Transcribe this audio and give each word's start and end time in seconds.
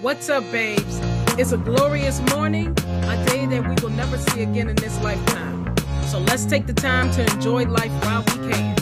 What's 0.00 0.28
up, 0.28 0.44
babes? 0.52 1.00
It's 1.40 1.50
a 1.50 1.56
glorious 1.56 2.20
morning, 2.30 2.68
a 2.68 3.24
day 3.26 3.46
that 3.46 3.68
we 3.68 3.74
will 3.82 3.90
never 3.90 4.16
see 4.16 4.44
again 4.44 4.68
in 4.68 4.76
this 4.76 4.96
lifetime. 5.02 5.74
So 6.06 6.20
let's 6.20 6.44
take 6.44 6.68
the 6.68 6.72
time 6.72 7.10
to 7.14 7.22
enjoy 7.34 7.64
life 7.64 7.90
while 8.04 8.22
we 8.22 8.48
can. 8.48 8.76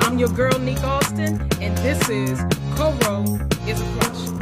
I'm 0.00 0.18
your 0.18 0.30
girl, 0.30 0.58
Nick 0.58 0.82
Austin, 0.82 1.46
and 1.60 1.76
this 1.78 2.08
is 2.08 2.40
Coro 2.74 3.22
is 3.66 3.82
a 3.82 3.98
Crush. 3.98 4.41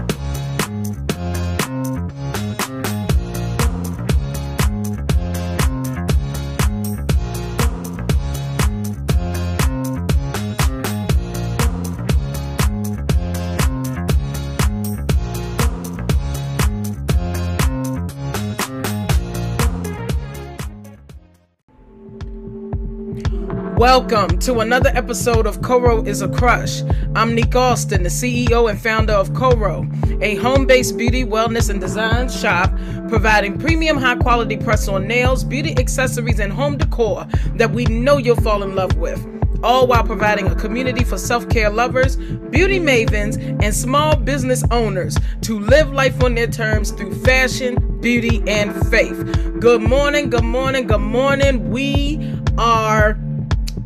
Welcome 23.80 24.38
to 24.40 24.60
another 24.60 24.90
episode 24.92 25.46
of 25.46 25.62
Coro 25.62 26.04
is 26.04 26.20
a 26.20 26.28
Crush. 26.28 26.82
I'm 27.14 27.34
Nick 27.34 27.56
Austin, 27.56 28.02
the 28.02 28.10
CEO 28.10 28.68
and 28.68 28.78
founder 28.78 29.14
of 29.14 29.32
Coro, 29.32 29.88
a 30.20 30.34
home 30.34 30.66
based 30.66 30.98
beauty, 30.98 31.24
wellness, 31.24 31.70
and 31.70 31.80
design 31.80 32.28
shop 32.28 32.70
providing 33.08 33.58
premium 33.58 33.96
high 33.96 34.16
quality 34.16 34.58
press 34.58 34.86
on 34.86 35.08
nails, 35.08 35.44
beauty 35.44 35.74
accessories, 35.78 36.40
and 36.40 36.52
home 36.52 36.76
decor 36.76 37.24
that 37.54 37.70
we 37.70 37.86
know 37.86 38.18
you'll 38.18 38.36
fall 38.36 38.62
in 38.62 38.74
love 38.74 38.98
with. 38.98 39.26
All 39.62 39.86
while 39.86 40.04
providing 40.04 40.48
a 40.48 40.54
community 40.54 41.02
for 41.02 41.16
self 41.16 41.48
care 41.48 41.70
lovers, 41.70 42.16
beauty 42.16 42.78
mavens, 42.78 43.38
and 43.64 43.74
small 43.74 44.14
business 44.14 44.62
owners 44.70 45.16
to 45.40 45.58
live 45.58 45.90
life 45.90 46.22
on 46.22 46.34
their 46.34 46.48
terms 46.48 46.90
through 46.90 47.14
fashion, 47.24 47.98
beauty, 48.02 48.42
and 48.46 48.74
faith. 48.90 49.58
Good 49.58 49.80
morning, 49.80 50.28
good 50.28 50.44
morning, 50.44 50.86
good 50.86 51.00
morning. 51.00 51.70
We 51.70 52.36
are 52.58 53.18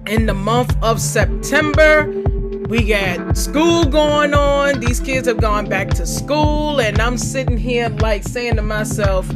in 0.06 0.26
the 0.26 0.34
month 0.34 0.76
of 0.82 1.00
September. 1.00 2.10
We 2.68 2.88
got 2.88 3.36
school 3.36 3.84
going 3.84 4.34
on. 4.34 4.80
These 4.80 5.00
kids 5.00 5.28
have 5.28 5.40
gone 5.40 5.68
back 5.68 5.90
to 5.90 6.06
school, 6.06 6.80
and 6.80 7.00
I'm 7.00 7.18
sitting 7.18 7.58
here 7.58 7.88
like 7.88 8.22
saying 8.22 8.56
to 8.56 8.62
myself, 8.62 9.28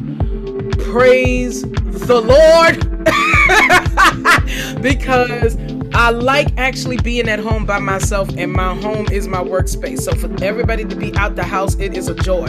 Praise 0.91 1.63
the 1.63 2.21
Lord. 2.21 2.89
because 4.83 5.57
I 5.95 6.11
like 6.11 6.49
actually 6.57 6.97
being 6.99 7.29
at 7.29 7.39
home 7.39 7.67
by 7.67 7.79
myself, 7.79 8.29
and 8.37 8.53
my 8.53 8.75
home 8.75 9.07
is 9.11 9.29
my 9.29 9.43
workspace. 9.43 10.01
So 10.01 10.15
for 10.15 10.43
everybody 10.43 10.85
to 10.85 10.97
be 10.97 11.15
out 11.17 11.37
the 11.37 11.45
house, 11.45 11.75
it 11.77 11.97
is 11.97 12.09
a 12.09 12.15
joy. 12.15 12.47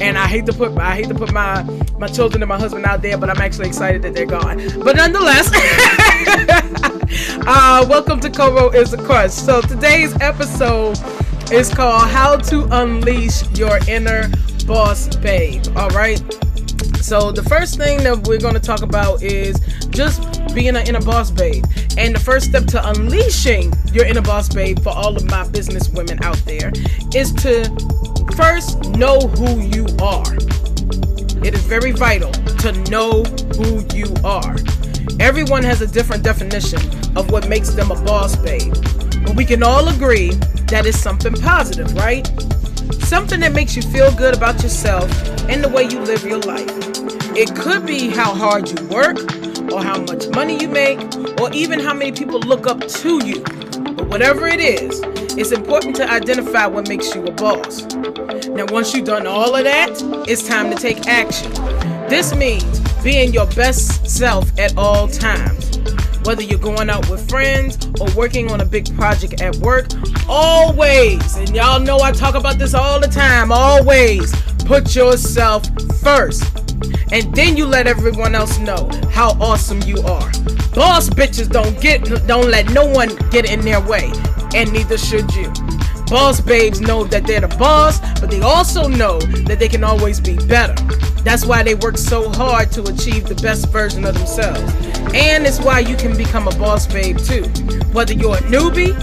And 0.00 0.18
I 0.18 0.26
hate 0.26 0.46
to 0.46 0.52
put 0.52 0.76
I 0.78 0.94
hate 0.94 1.08
to 1.08 1.14
put 1.14 1.32
my 1.32 1.62
my 1.98 2.08
children 2.08 2.42
and 2.42 2.48
my 2.48 2.58
husband 2.58 2.84
out 2.84 3.02
there, 3.02 3.16
but 3.16 3.30
I'm 3.30 3.40
actually 3.40 3.68
excited 3.68 4.02
that 4.02 4.14
they're 4.14 4.26
gone. 4.26 4.58
But 4.82 4.96
nonetheless. 4.96 5.50
uh, 7.46 7.86
welcome 7.88 8.18
to 8.18 8.28
Coro 8.28 8.70
is 8.70 8.92
a 8.92 8.96
Crush. 8.96 9.30
So 9.30 9.60
today's 9.60 10.12
episode 10.20 10.98
is 11.52 11.72
called 11.72 12.08
How 12.08 12.36
to 12.36 12.66
Unleash 12.72 13.48
Your 13.56 13.78
Inner 13.86 14.28
Boss 14.66 15.14
Babe. 15.16 15.64
All 15.76 15.90
right. 15.90 16.18
So 16.96 17.30
the 17.30 17.44
first 17.48 17.76
thing 17.76 18.02
that 18.02 18.26
we're 18.26 18.40
going 18.40 18.54
to 18.54 18.60
talk 18.60 18.82
about 18.82 19.22
is 19.22 19.60
just 19.90 20.52
being 20.54 20.74
an 20.74 20.88
inner 20.88 21.00
boss 21.00 21.30
babe. 21.30 21.64
And 21.96 22.16
the 22.16 22.20
first 22.20 22.46
step 22.46 22.66
to 22.66 22.88
unleashing 22.88 23.72
your 23.92 24.04
inner 24.04 24.22
boss 24.22 24.52
babe 24.52 24.80
for 24.80 24.90
all 24.90 25.16
of 25.16 25.24
my 25.26 25.46
business 25.48 25.88
women 25.90 26.22
out 26.24 26.38
there 26.44 26.72
is 27.14 27.32
to 27.34 27.64
first 28.34 28.80
know 28.90 29.20
who 29.20 29.60
you 29.60 29.86
are. 30.02 30.34
It 31.46 31.54
is 31.54 31.62
very 31.62 31.92
vital 31.92 32.32
to 32.32 32.72
know 32.90 33.22
who 33.54 33.86
you 33.94 34.12
are. 34.24 34.56
Everyone 35.20 35.62
has 35.62 35.80
a 35.82 35.86
different 35.86 36.22
definition 36.22 36.80
of 37.16 37.30
what 37.30 37.48
makes 37.48 37.70
them 37.70 37.90
a 37.90 38.00
boss 38.02 38.36
babe. 38.36 38.74
But 39.24 39.34
we 39.34 39.44
can 39.44 39.62
all 39.62 39.88
agree 39.88 40.30
that 40.68 40.86
it's 40.86 40.98
something 40.98 41.34
positive, 41.34 41.92
right? 41.94 42.26
Something 43.00 43.40
that 43.40 43.52
makes 43.52 43.74
you 43.74 43.82
feel 43.82 44.14
good 44.14 44.36
about 44.36 44.62
yourself 44.62 45.10
and 45.48 45.62
the 45.62 45.68
way 45.68 45.84
you 45.84 46.00
live 46.00 46.24
your 46.24 46.40
life. 46.40 46.70
It 47.36 47.54
could 47.56 47.86
be 47.86 48.08
how 48.08 48.34
hard 48.34 48.68
you 48.68 48.86
work, 48.88 49.18
or 49.72 49.82
how 49.82 50.00
much 50.00 50.28
money 50.28 50.60
you 50.60 50.68
make, 50.68 50.98
or 51.40 51.52
even 51.52 51.78
how 51.80 51.94
many 51.94 52.12
people 52.12 52.40
look 52.40 52.66
up 52.66 52.86
to 52.86 53.26
you. 53.26 53.42
But 53.42 54.08
whatever 54.08 54.46
it 54.46 54.60
is, 54.60 55.02
it's 55.36 55.52
important 55.52 55.96
to 55.96 56.10
identify 56.10 56.66
what 56.66 56.88
makes 56.88 57.14
you 57.14 57.24
a 57.26 57.32
boss. 57.32 57.82
Now, 58.48 58.66
once 58.70 58.94
you've 58.94 59.06
done 59.06 59.26
all 59.26 59.54
of 59.54 59.64
that, 59.64 59.90
it's 60.28 60.46
time 60.46 60.70
to 60.70 60.76
take 60.76 61.06
action. 61.06 61.52
This 62.08 62.34
means 62.34 62.77
being 63.02 63.32
your 63.32 63.46
best 63.48 64.08
self 64.08 64.56
at 64.58 64.76
all 64.76 65.08
times. 65.08 65.78
Whether 66.24 66.42
you're 66.42 66.58
going 66.58 66.90
out 66.90 67.08
with 67.08 67.28
friends 67.28 67.88
or 68.00 68.08
working 68.16 68.50
on 68.50 68.60
a 68.60 68.64
big 68.64 68.94
project 68.96 69.40
at 69.40 69.56
work, 69.56 69.88
always, 70.28 71.36
and 71.36 71.54
y'all 71.54 71.80
know 71.80 72.00
I 72.00 72.12
talk 72.12 72.34
about 72.34 72.58
this 72.58 72.74
all 72.74 73.00
the 73.00 73.08
time, 73.08 73.50
always 73.50 74.32
put 74.66 74.94
yourself 74.94 75.64
first. 76.02 76.44
And 77.10 77.34
then 77.34 77.56
you 77.56 77.66
let 77.66 77.86
everyone 77.86 78.34
else 78.34 78.58
know 78.58 78.90
how 79.10 79.30
awesome 79.40 79.80
you 79.82 79.98
are. 80.02 80.30
Boss 80.74 81.08
bitches 81.08 81.50
don't 81.50 81.80
get 81.80 82.04
don't 82.26 82.50
let 82.50 82.70
no 82.72 82.86
one 82.86 83.16
get 83.30 83.50
in 83.50 83.62
their 83.62 83.80
way, 83.80 84.12
and 84.54 84.72
neither 84.72 84.98
should 84.98 85.34
you. 85.34 85.50
Boss 86.08 86.40
babes 86.40 86.80
know 86.80 87.04
that 87.04 87.26
they're 87.26 87.40
the 87.40 87.48
boss, 87.48 88.00
but 88.20 88.30
they 88.30 88.40
also 88.40 88.88
know 88.88 89.18
that 89.18 89.58
they 89.58 89.68
can 89.68 89.84
always 89.84 90.20
be 90.20 90.36
better. 90.46 90.74
That's 91.22 91.44
why 91.44 91.62
they 91.62 91.74
work 91.74 91.98
so 91.98 92.30
hard 92.30 92.72
to 92.72 92.82
achieve 92.84 93.28
the 93.28 93.34
best 93.34 93.68
version 93.68 94.06
of 94.06 94.14
themselves. 94.14 94.60
And 95.14 95.46
it's 95.46 95.60
why 95.60 95.80
you 95.80 95.96
can 95.96 96.16
become 96.16 96.48
a 96.48 96.52
boss 96.52 96.86
babe 96.86 97.18
too. 97.18 97.42
Whether 97.92 98.14
you're 98.14 98.36
a 98.36 98.40
newbie, 98.42 98.96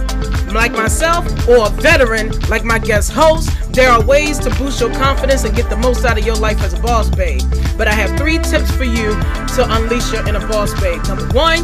like 0.54 0.72
myself, 0.72 1.26
or 1.48 1.68
a 1.68 1.70
veteran, 1.70 2.32
like 2.50 2.64
my 2.64 2.80
guest 2.80 3.12
host, 3.12 3.52
there 3.74 3.92
are 3.92 4.04
ways 4.04 4.40
to 4.40 4.50
boost 4.52 4.80
your 4.80 4.92
confidence 4.94 5.44
and 5.44 5.56
get 5.56 5.70
the 5.70 5.78
most 5.78 6.06
out 6.06 6.18
of 6.18 6.26
your 6.26 6.36
life 6.36 6.62
as 6.64 6.74
a 6.74 6.80
boss 6.82 7.10
babe. 7.10 7.42
But 7.78 7.88
I 7.88 7.94
have 7.94 8.18
three 8.18 8.40
tips 8.40 8.72
for 8.72 8.86
you 8.86 9.12
to 9.56 9.66
unleash 9.68 10.12
your 10.12 10.28
inner 10.28 10.48
boss 10.48 10.74
babe. 10.80 11.06
Number 11.08 11.28
one, 11.36 11.60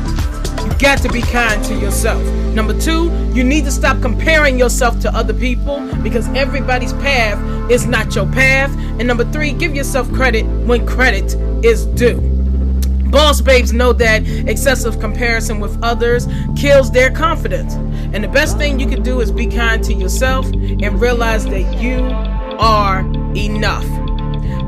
you 0.64 0.74
got 0.80 1.00
to 1.00 1.10
be 1.10 1.22
kind 1.22 1.64
to 1.66 1.76
yourself. 1.76 2.22
Number 2.54 2.80
two, 2.80 3.12
you 3.34 3.44
need 3.44 3.66
to 3.66 3.72
stop 3.72 4.02
comparing 4.02 4.60
yourself 4.60 5.00
to 5.02 5.16
other 5.16 5.34
people 5.34 5.80
because 6.04 6.28
everybody's 6.30 6.94
path 6.94 7.40
is 7.72 7.86
not 7.86 8.14
your 8.16 8.28
path. 8.28 8.72
And 9.00 9.08
number 9.08 9.26
three, 9.32 9.54
give 9.54 9.76
yourself 9.76 10.12
credit 10.14 10.46
when 10.66 10.86
credit 10.86 11.36
is 11.64 11.86
due. 11.86 12.20
Boss 13.12 13.42
babes 13.42 13.74
know 13.74 13.92
that 13.94 14.26
excessive 14.48 15.00
comparison 15.02 15.60
with 15.60 15.78
others 15.84 16.28
kills 16.56 16.92
their 16.92 17.12
confidence. 17.12 17.74
And 18.14 18.24
the 18.24 18.30
best 18.30 18.58
thing 18.58 18.80
you 18.80 18.88
can 18.88 19.04
do 19.04 19.20
is 19.20 19.32
be 19.32 19.48
kind 19.48 19.84
to 19.84 19.94
yourself 19.94 20.46
and 20.46 21.02
realize 21.02 21.46
that 21.46 21.82
you 21.82 22.00
are 22.58 23.02
enough. 23.36 24.01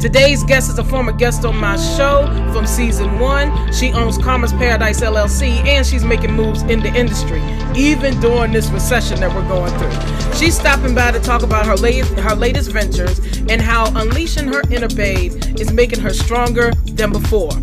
Today's 0.03 0.43
guest 0.43 0.69
is 0.69 0.77
a 0.79 0.83
former 0.83 1.13
guest 1.13 1.45
on 1.45 1.55
my 1.55 1.77
show 1.77 2.27
from 2.51 2.67
season 2.67 3.19
one. 3.19 3.71
She 3.71 3.93
owns 3.93 4.17
Karma's 4.17 4.51
Paradise 4.51 4.99
LLC 4.99 5.63
and 5.65 5.87
she's 5.87 6.03
making 6.03 6.33
moves 6.33 6.61
in 6.63 6.81
the 6.81 6.93
industry, 6.93 7.41
even 7.73 8.19
during 8.19 8.51
this 8.51 8.69
recession 8.69 9.21
that 9.21 9.33
we're 9.33 9.47
going 9.47 9.71
through. 9.79 10.37
She's 10.37 10.59
stopping 10.59 10.93
by 10.93 11.11
to 11.11 11.21
talk 11.21 11.41
about 11.41 11.65
her 11.65 11.77
latest, 11.77 12.15
her 12.15 12.35
latest 12.35 12.71
ventures 12.71 13.19
and 13.47 13.61
how 13.61 13.93
unleashing 13.95 14.49
her 14.49 14.61
inner 14.69 14.89
babe 14.89 15.41
is 15.57 15.71
making 15.71 16.01
her 16.01 16.13
stronger 16.13 16.73
than 16.83 17.13
before 17.13 17.53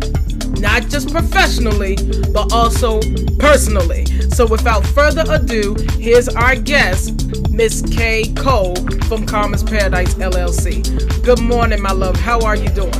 not 0.59 0.89
just 0.89 1.11
professionally, 1.11 1.95
but 2.33 2.51
also 2.51 2.99
personally. 3.39 4.05
So 4.29 4.45
without 4.45 4.85
further 4.85 5.23
ado, 5.29 5.75
here's 5.97 6.27
our 6.29 6.55
guest, 6.55 7.49
Miss 7.51 7.81
Kay 7.81 8.33
Cole 8.33 8.75
from 9.07 9.25
Karma's 9.25 9.63
Paradise 9.63 10.13
LLC. 10.15 11.23
Good 11.23 11.41
morning, 11.41 11.81
my 11.81 11.91
love. 11.91 12.15
How 12.15 12.39
are 12.41 12.55
you 12.55 12.69
doing? 12.69 12.91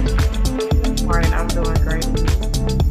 Morning, 1.05 1.33
I'm 1.33 1.47
doing 1.47 1.73
great. 1.83 2.05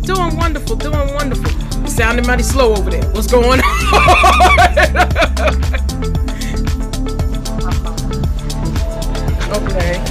Doing 0.03 0.37
wonderful, 0.37 0.77
doing 0.77 1.15
wonderful. 1.15 1.51
Sounding 1.87 2.27
mighty 2.27 2.43
slow 2.43 2.75
over 2.75 2.91
there. 2.91 3.05
What's 3.13 3.27
going 3.27 3.61
on? 3.61 3.61
okay. 9.51 10.10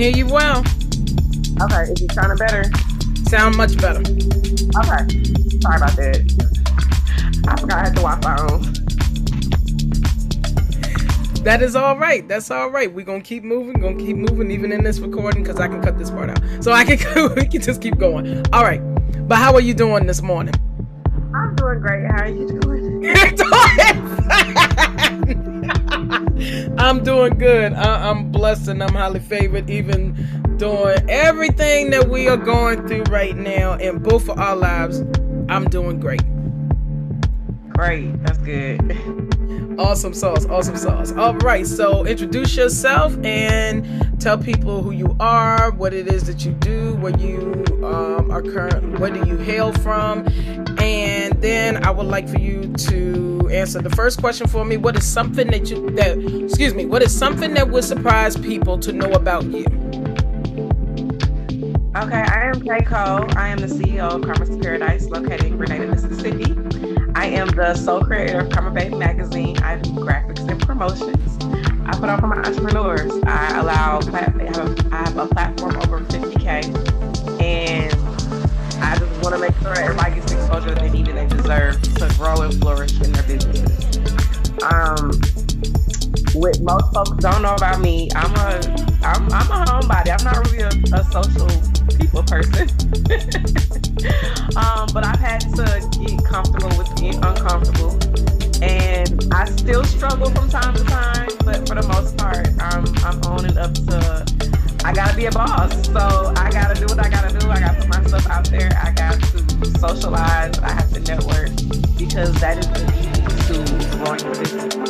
hear 0.00 0.16
you 0.16 0.26
well. 0.26 0.60
Okay, 1.60 1.92
is 1.92 2.00
it 2.00 2.12
sounding 2.12 2.38
better? 2.38 2.64
Sound 3.28 3.54
much 3.54 3.76
better. 3.76 4.00
Okay. 4.00 5.24
Sorry 5.60 5.76
about 5.76 5.94
that. 5.96 6.24
I 7.46 7.60
forgot 7.60 7.78
I 7.78 7.84
had 7.84 7.94
the 7.94 8.00
Wi-Fi 8.00 8.36
on. 8.46 8.62
That 11.44 11.60
is 11.60 11.76
all 11.76 11.98
right. 11.98 12.26
That's 12.26 12.50
all 12.50 12.70
right. 12.70 12.90
We're 12.90 13.04
gonna 13.04 13.20
keep 13.20 13.44
moving. 13.44 13.78
Gonna 13.78 13.98
keep 13.98 14.16
moving, 14.16 14.50
even 14.50 14.72
in 14.72 14.82
this 14.84 15.00
recording, 15.00 15.42
because 15.42 15.60
I 15.60 15.68
can 15.68 15.82
cut 15.82 15.98
this 15.98 16.10
part 16.10 16.30
out. 16.30 16.40
So 16.64 16.72
I 16.72 16.84
can 16.84 17.34
we 17.36 17.46
can 17.46 17.60
just 17.60 17.82
keep 17.82 17.98
going. 17.98 18.42
All 18.54 18.62
right. 18.62 18.80
But 19.28 19.36
how 19.36 19.52
are 19.54 19.60
you 19.60 19.74
doing 19.74 20.06
this 20.06 20.22
morning? 20.22 20.54
I'm 26.90 27.04
doing 27.04 27.38
good. 27.38 27.72
I, 27.74 28.10
am 28.10 28.32
blessed 28.32 28.66
and 28.66 28.82
I'm 28.82 28.92
highly 28.92 29.20
favored, 29.20 29.70
even 29.70 30.56
doing 30.56 30.98
everything 31.08 31.90
that 31.90 32.08
we 32.08 32.26
are 32.26 32.36
going 32.36 32.84
through 32.88 33.04
right 33.04 33.36
now 33.36 33.74
in 33.74 34.00
both 34.00 34.28
of 34.28 34.40
our 34.40 34.56
lives. 34.56 34.98
I'm 35.48 35.70
doing 35.70 36.00
great. 36.00 36.24
Great. 37.74 38.20
That's 38.24 38.38
good. 38.38 38.80
Awesome 39.78 40.12
sauce, 40.12 40.46
awesome 40.46 40.76
sauce. 40.76 41.12
All 41.12 41.36
right, 41.36 41.64
so 41.64 42.04
introduce 42.04 42.56
yourself 42.56 43.16
and 43.24 44.20
tell 44.20 44.36
people 44.36 44.82
who 44.82 44.90
you 44.90 45.16
are, 45.20 45.70
what 45.70 45.94
it 45.94 46.08
is 46.08 46.24
that 46.24 46.44
you 46.44 46.50
do, 46.54 46.94
where 46.96 47.16
you 47.18 47.64
um, 47.84 48.32
are 48.32 48.42
current, 48.42 48.98
where 48.98 49.10
do 49.10 49.24
you 49.28 49.36
hail 49.36 49.72
from, 49.74 50.26
and 50.80 51.29
then 51.40 51.84
I 51.84 51.90
would 51.90 52.06
like 52.06 52.28
for 52.28 52.38
you 52.38 52.72
to 52.72 53.48
answer 53.50 53.80
the 53.80 53.90
first 53.90 54.20
question 54.20 54.46
for 54.46 54.64
me. 54.64 54.76
What 54.76 54.96
is 54.96 55.06
something 55.06 55.48
that 55.48 55.70
you 55.70 55.90
that 55.90 56.18
excuse 56.44 56.74
me? 56.74 56.86
What 56.86 57.02
is 57.02 57.16
something 57.16 57.54
that 57.54 57.70
would 57.70 57.84
surprise 57.84 58.36
people 58.36 58.78
to 58.78 58.92
know 58.92 59.10
about 59.12 59.44
you? 59.44 59.64
Okay, 61.96 62.22
I 62.22 62.50
am 62.50 62.60
Kay 62.60 62.84
Cole. 62.84 63.26
I 63.36 63.48
am 63.48 63.58
the 63.58 63.66
CEO 63.66 64.02
of 64.02 64.22
Karma's 64.22 64.56
Paradise, 64.58 65.06
located 65.06 65.44
in 65.44 65.56
Grenada, 65.56 65.88
Mississippi. 65.88 66.56
I 67.16 67.26
am 67.26 67.48
the 67.48 67.74
sole 67.74 68.00
creator 68.02 68.40
of 68.40 68.50
Karma 68.50 68.70
Baby 68.70 68.94
Magazine. 68.94 69.58
I 69.58 69.76
do 69.76 69.90
graphics 69.90 70.48
and 70.48 70.60
promotions. 70.60 71.36
I 71.86 71.98
put 71.98 72.08
on 72.08 72.20
for 72.20 72.28
my 72.28 72.36
entrepreneurs. 72.36 73.12
I 73.24 73.58
allow, 73.58 73.98
I 74.12 74.18
have, 74.18 74.36
a, 74.36 74.88
I 74.92 74.96
have 74.98 75.16
a 75.16 75.26
platform 75.26 75.76
over 75.78 76.00
50K, 76.00 77.42
and 77.42 77.92
I 78.82 78.96
just 78.96 79.22
want 79.22 79.34
to 79.34 79.40
make 79.40 79.56
sure 79.58 79.76
everybody 79.76 80.14
gets 80.14 80.29
to 81.50 82.14
grow 82.16 82.42
and 82.42 82.54
flourish 82.60 82.92
in 83.00 83.10
their 83.12 83.24
businesses. 83.24 83.98
Um, 84.62 85.10
most 86.62 86.94
folks 86.94 87.10
don't 87.18 87.42
know 87.42 87.54
about 87.54 87.80
me, 87.80 88.08
I'm 88.14 88.32
a 88.36 88.60
I'm, 89.02 89.24
I'm 89.32 89.50
a 89.50 89.64
homebody. 89.64 90.16
I'm 90.16 90.24
not 90.24 90.46
really 90.46 90.60
a, 90.60 90.68
a 90.94 91.02
social 91.10 91.48
people 91.98 92.22
person. 92.22 92.68
um, 94.56 94.88
but 94.94 95.04
I've 95.04 95.18
had 95.18 95.40
to 95.40 95.88
get 95.98 96.24
comfortable 96.24 96.68
with 96.78 96.94
being 97.00 97.16
uncomfortable. 97.16 97.98
And 98.62 99.34
I 99.34 99.46
still 99.46 99.82
struggle 99.84 100.30
from 100.30 100.48
time 100.50 100.74
to 100.74 100.84
time, 100.84 101.30
but 101.44 101.66
for 101.66 101.74
the 101.74 101.88
most 101.88 102.16
part, 102.16 102.46
I'm, 102.60 102.84
I'm 103.04 103.20
owning 103.26 103.58
up 103.58 103.74
to 103.74 104.39
I 104.84 104.92
gotta 104.92 105.14
be 105.16 105.26
a 105.26 105.30
boss. 105.30 105.86
So 105.88 106.32
I 106.36 106.50
gotta 106.50 106.74
do 106.74 106.86
what 106.86 107.04
I 107.04 107.08
gotta 107.08 107.38
do. 107.38 107.50
I 107.50 107.60
gotta 107.60 107.80
put 107.80 107.88
my 107.88 108.04
stuff 108.06 108.26
out 108.28 108.46
there. 108.46 108.70
I 108.82 108.92
got 108.92 109.20
to 109.20 109.78
socialize. 109.78 110.58
I 110.58 110.72
have 110.72 110.92
to 110.92 111.00
network 111.00 111.50
because 111.98 112.32
that 112.40 112.58
is 112.58 112.66
the 112.68 112.80
key 112.92 113.10
to 113.46 113.96
growing 113.98 114.20
a 114.24 114.30
business. 114.38 114.80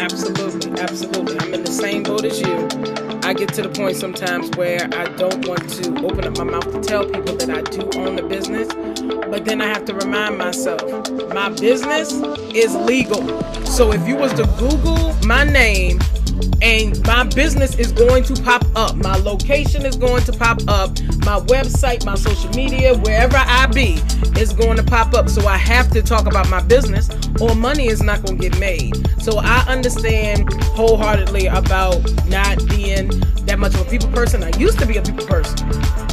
Absolutely, 0.00 0.80
absolutely. 0.80 1.38
I'm 1.40 1.54
in 1.54 1.64
the 1.64 1.70
same 1.72 2.02
boat 2.02 2.24
as 2.24 2.40
you. 2.40 2.68
I 3.24 3.34
get 3.34 3.52
to 3.54 3.62
the 3.62 3.68
point 3.68 3.96
sometimes 3.96 4.50
where 4.56 4.88
I 4.92 5.04
don't 5.16 5.46
want 5.46 5.68
to 5.70 6.04
open 6.04 6.24
up 6.24 6.38
my 6.38 6.44
mouth 6.44 6.72
to 6.72 6.80
tell 6.80 7.04
people 7.04 7.36
that 7.36 7.50
I 7.50 7.62
do 7.62 7.88
own 7.98 8.16
the 8.16 8.22
business, 8.22 8.68
but 9.28 9.44
then 9.44 9.60
I 9.60 9.66
have 9.66 9.84
to 9.86 9.94
remind 9.94 10.38
myself 10.38 10.82
my 11.32 11.48
business 11.48 12.12
is 12.54 12.74
legal. 12.74 13.26
So 13.64 13.92
if 13.92 14.06
you 14.06 14.16
was 14.16 14.32
to 14.34 14.44
Google 14.58 15.14
my 15.24 15.44
name 15.44 16.00
and 16.62 17.04
my 17.06 17.24
business 17.24 17.78
is 17.78 17.92
going 17.92 18.24
to 18.24 18.42
pop 18.42 18.64
up. 18.76 18.96
My 18.96 19.16
location 19.16 19.84
is 19.84 19.96
going 19.96 20.22
to 20.24 20.32
pop 20.32 20.60
up. 20.68 20.90
My 21.24 21.40
website, 21.46 22.04
my 22.04 22.14
social 22.14 22.50
media, 22.50 22.96
wherever 22.98 23.36
I 23.36 23.66
be, 23.66 23.98
is 24.40 24.52
going 24.52 24.76
to 24.76 24.82
pop 24.82 25.14
up. 25.14 25.28
So 25.28 25.46
I 25.46 25.56
have 25.56 25.90
to 25.90 26.02
talk 26.02 26.26
about 26.26 26.48
my 26.48 26.62
business, 26.62 27.10
or 27.40 27.54
money 27.54 27.88
is 27.88 28.02
not 28.02 28.22
going 28.24 28.38
to 28.38 28.48
get 28.48 28.58
made. 28.58 28.92
So 29.20 29.38
I 29.38 29.64
understand 29.68 30.52
wholeheartedly 30.74 31.46
about 31.46 32.00
not 32.26 32.58
being 32.68 33.08
that 33.46 33.58
much 33.58 33.74
of 33.74 33.86
a 33.86 33.90
people 33.90 34.10
person. 34.10 34.42
I 34.42 34.56
used 34.58 34.78
to 34.78 34.86
be 34.86 34.96
a 34.96 35.02
people 35.02 35.26
person, 35.26 35.56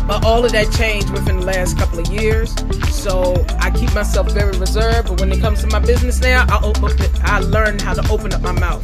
but 0.09 0.25
all 0.25 0.43
of 0.43 0.51
that 0.51 0.71
changed 0.73 1.11
within 1.11 1.39
the 1.39 1.45
last 1.45 1.77
couple 1.77 1.99
of 1.99 2.07
years. 2.07 2.55
So 2.89 3.45
I 3.59 3.69
keep 3.69 3.93
myself 3.93 4.31
very 4.31 4.57
reserved. 4.57 5.07
But 5.07 5.19
when 5.19 5.31
it 5.31 5.39
comes 5.39 5.61
to 5.61 5.67
my 5.67 5.77
business 5.77 6.19
now, 6.19 6.47
I 6.49 6.59
open, 6.63 6.97
I 7.21 7.39
learn 7.41 7.77
how 7.77 7.93
to 7.93 8.11
open 8.11 8.33
up 8.33 8.41
my 8.41 8.51
mouth 8.51 8.83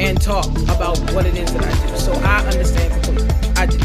and 0.00 0.18
talk 0.18 0.46
about 0.70 0.98
what 1.12 1.26
it 1.26 1.36
is 1.36 1.52
that 1.52 1.62
I 1.62 1.86
do. 1.86 1.96
So 1.98 2.12
I 2.14 2.46
understand 2.46 3.04
completely. 3.04 3.28
I 3.56 3.66
do. 3.66 3.78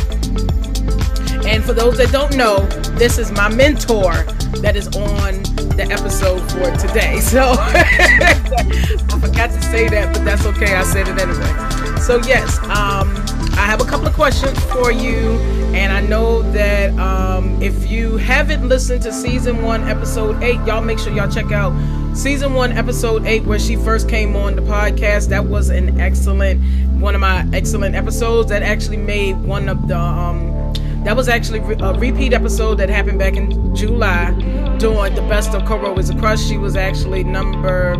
And 1.50 1.66
for 1.66 1.74
those 1.74 1.98
that 1.98 2.14
don't 2.14 2.38
know, 2.38 2.66
this 2.98 3.18
is 3.18 3.30
my 3.34 3.50
mentor 3.50 4.14
that 4.62 4.78
is 4.78 4.88
on 4.96 5.44
the 5.76 5.86
episode 5.92 6.40
for 6.52 6.72
today. 6.78 7.20
So 7.30 7.56
I 7.60 9.20
forgot 9.20 9.50
to 9.52 9.62
say 9.64 9.90
that, 9.90 10.14
but 10.14 10.24
that's 10.24 10.46
okay. 10.46 10.76
I 10.76 10.84
said 10.84 11.10
it 11.10 11.20
anyway. 11.20 12.00
So 12.00 12.22
yes, 12.26 12.58
um, 12.70 13.14
I 13.60 13.66
have 13.66 13.82
a 13.82 13.86
couple 13.86 14.08
of 14.08 14.14
questions 14.14 14.58
for 14.72 14.92
you, 14.92 15.38
and 15.76 15.94
I 15.94 16.02
know 16.02 16.42
that 16.52 16.98
um, 16.98 17.62
if 17.62 17.90
you 17.90 18.18
haven't 18.18 18.68
listened 18.68 19.04
to 19.04 19.14
season 19.14 19.62
one, 19.62 19.88
episode 19.88 20.42
eight, 20.42 20.60
y'all 20.66 20.82
make 20.82 21.00
sure 21.00 21.14
y'all 21.14 21.30
check 21.30 21.52
out 21.52 21.74
season 22.16 22.54
one, 22.54 22.72
episode 22.72 23.26
eight, 23.26 23.44
where 23.44 23.60
she 23.60 23.76
first 23.76 24.10
came 24.10 24.36
on 24.36 24.56
the 24.56 24.62
podcast. 24.62 25.30
That 25.30 25.46
was 25.46 25.70
an 25.70 26.00
excellent, 26.00 26.62
one 27.00 27.16
of 27.16 27.22
my 27.22 27.48
excellent 27.54 27.96
episodes. 27.96 28.50
That 28.50 28.64
actually 28.64 28.98
made 28.98 29.38
one 29.38 29.70
of 29.70 29.88
the 29.88 29.98
um, 29.98 30.74
that 31.04 31.16
was 31.16 31.30
actually 31.30 31.60
a 31.60 31.94
repeat 31.94 32.34
episode 32.34 32.76
that 32.76 32.90
happened 32.90 33.20
back 33.20 33.38
in 33.38 33.76
July 33.76 34.32
doing 34.80 35.16
the 35.16 35.22
best 35.24 35.54
of 35.54 35.66
Coro 35.66 35.98
is 35.98 36.10
a 36.10 36.16
Crush. 36.18 36.46
She 36.46 36.58
was 36.58 36.76
actually 36.76 37.24
number 37.24 37.96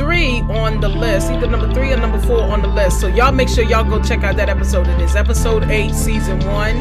three 0.00 0.40
on 0.48 0.80
the 0.80 0.88
list, 0.88 1.30
either 1.30 1.46
number 1.46 1.70
three 1.74 1.92
or 1.92 1.96
number 1.98 2.18
four 2.20 2.40
on 2.40 2.62
the 2.62 2.68
list. 2.68 3.00
So 3.00 3.06
y'all 3.06 3.32
make 3.32 3.50
sure 3.50 3.64
y'all 3.64 3.84
go 3.84 4.02
check 4.02 4.24
out 4.24 4.34
that 4.36 4.48
episode. 4.48 4.88
It 4.88 4.98
is 5.02 5.14
episode 5.14 5.64
eight, 5.64 5.94
season 5.94 6.38
one, 6.46 6.76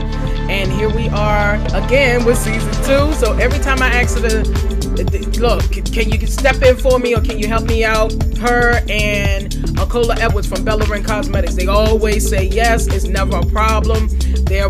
and 0.49 0.71
here 0.71 0.89
we 0.89 1.09
are 1.09 1.55
again 1.75 2.23
with 2.23 2.37
season 2.37 2.71
two. 2.85 3.13
So 3.15 3.33
every 3.37 3.59
time 3.59 3.81
I 3.81 3.87
ask 3.87 4.17
her 4.17 4.29
to 4.29 4.78
look, 5.03 5.71
can 5.91 6.09
you 6.09 6.27
step 6.27 6.61
in 6.61 6.77
for 6.77 6.99
me 6.99 7.15
or 7.15 7.21
can 7.21 7.39
you 7.39 7.47
help 7.47 7.65
me 7.65 7.83
out? 7.83 8.11
Her 8.37 8.81
and 8.89 9.51
Akola 9.79 10.17
Edwards 10.19 10.47
from 10.47 10.63
Bellerin 10.63 11.03
Cosmetics, 11.03 11.55
they 11.55 11.67
always 11.67 12.29
say 12.29 12.45
yes. 12.45 12.87
It's 12.87 13.05
never 13.05 13.37
a 13.37 13.45
problem. 13.45 14.09
They're 14.45 14.69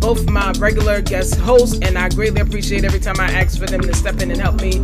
both 0.00 0.28
my 0.30 0.52
regular 0.58 1.00
guest 1.00 1.36
hosts, 1.36 1.78
and 1.82 1.98
I 1.98 2.08
greatly 2.10 2.40
appreciate 2.40 2.84
every 2.84 3.00
time 3.00 3.16
I 3.18 3.30
ask 3.32 3.58
for 3.58 3.66
them 3.66 3.80
to 3.80 3.94
step 3.94 4.20
in 4.20 4.30
and 4.30 4.40
help 4.40 4.60
me. 4.60 4.78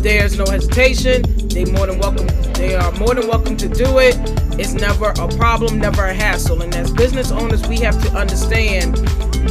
There's 0.00 0.36
no 0.36 0.44
hesitation. 0.44 1.22
They 1.48 1.64
more 1.64 1.86
than 1.86 1.98
welcome. 1.98 2.26
They 2.54 2.74
are 2.74 2.92
more 2.92 3.14
than 3.14 3.26
welcome 3.26 3.56
to 3.56 3.68
do 3.68 3.98
it. 3.98 4.16
It's 4.58 4.74
never 4.74 5.10
a 5.10 5.28
problem, 5.36 5.78
never 5.78 6.04
a 6.04 6.14
hassle. 6.14 6.62
And 6.62 6.74
as 6.74 6.90
business 6.90 7.30
owners, 7.30 7.66
we 7.66 7.78
have 7.78 8.00
to 8.02 8.10
understand 8.16 8.96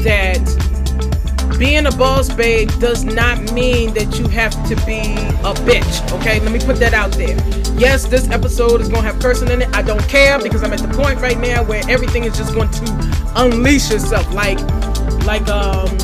that 0.03 0.74
being 1.57 1.85
a 1.85 1.91
boss 1.91 2.33
babe 2.33 2.69
does 2.79 3.03
not 3.03 3.39
mean 3.53 3.93
that 3.93 4.19
you 4.19 4.27
have 4.27 4.51
to 4.67 4.75
be 4.85 5.01
a 5.43 5.53
bitch. 5.65 6.19
Okay, 6.19 6.39
let 6.39 6.51
me 6.51 6.59
put 6.59 6.77
that 6.77 6.93
out 6.93 7.11
there. 7.13 7.37
Yes, 7.77 8.05
this 8.05 8.29
episode 8.29 8.81
is 8.81 8.89
gonna 8.89 9.07
have 9.07 9.19
cursing 9.21 9.49
in 9.49 9.61
it. 9.61 9.75
I 9.75 9.81
don't 9.81 10.01
care 10.07 10.41
because 10.41 10.63
I'm 10.63 10.73
at 10.73 10.79
the 10.79 10.87
point 10.89 11.19
right 11.19 11.37
now 11.39 11.63
where 11.63 11.83
everything 11.89 12.23
is 12.23 12.37
just 12.37 12.53
going 12.53 12.69
to 12.69 13.31
unleash 13.35 13.91
yourself. 13.91 14.31
Like, 14.33 14.59
like 15.25 15.47
um, 15.49 15.97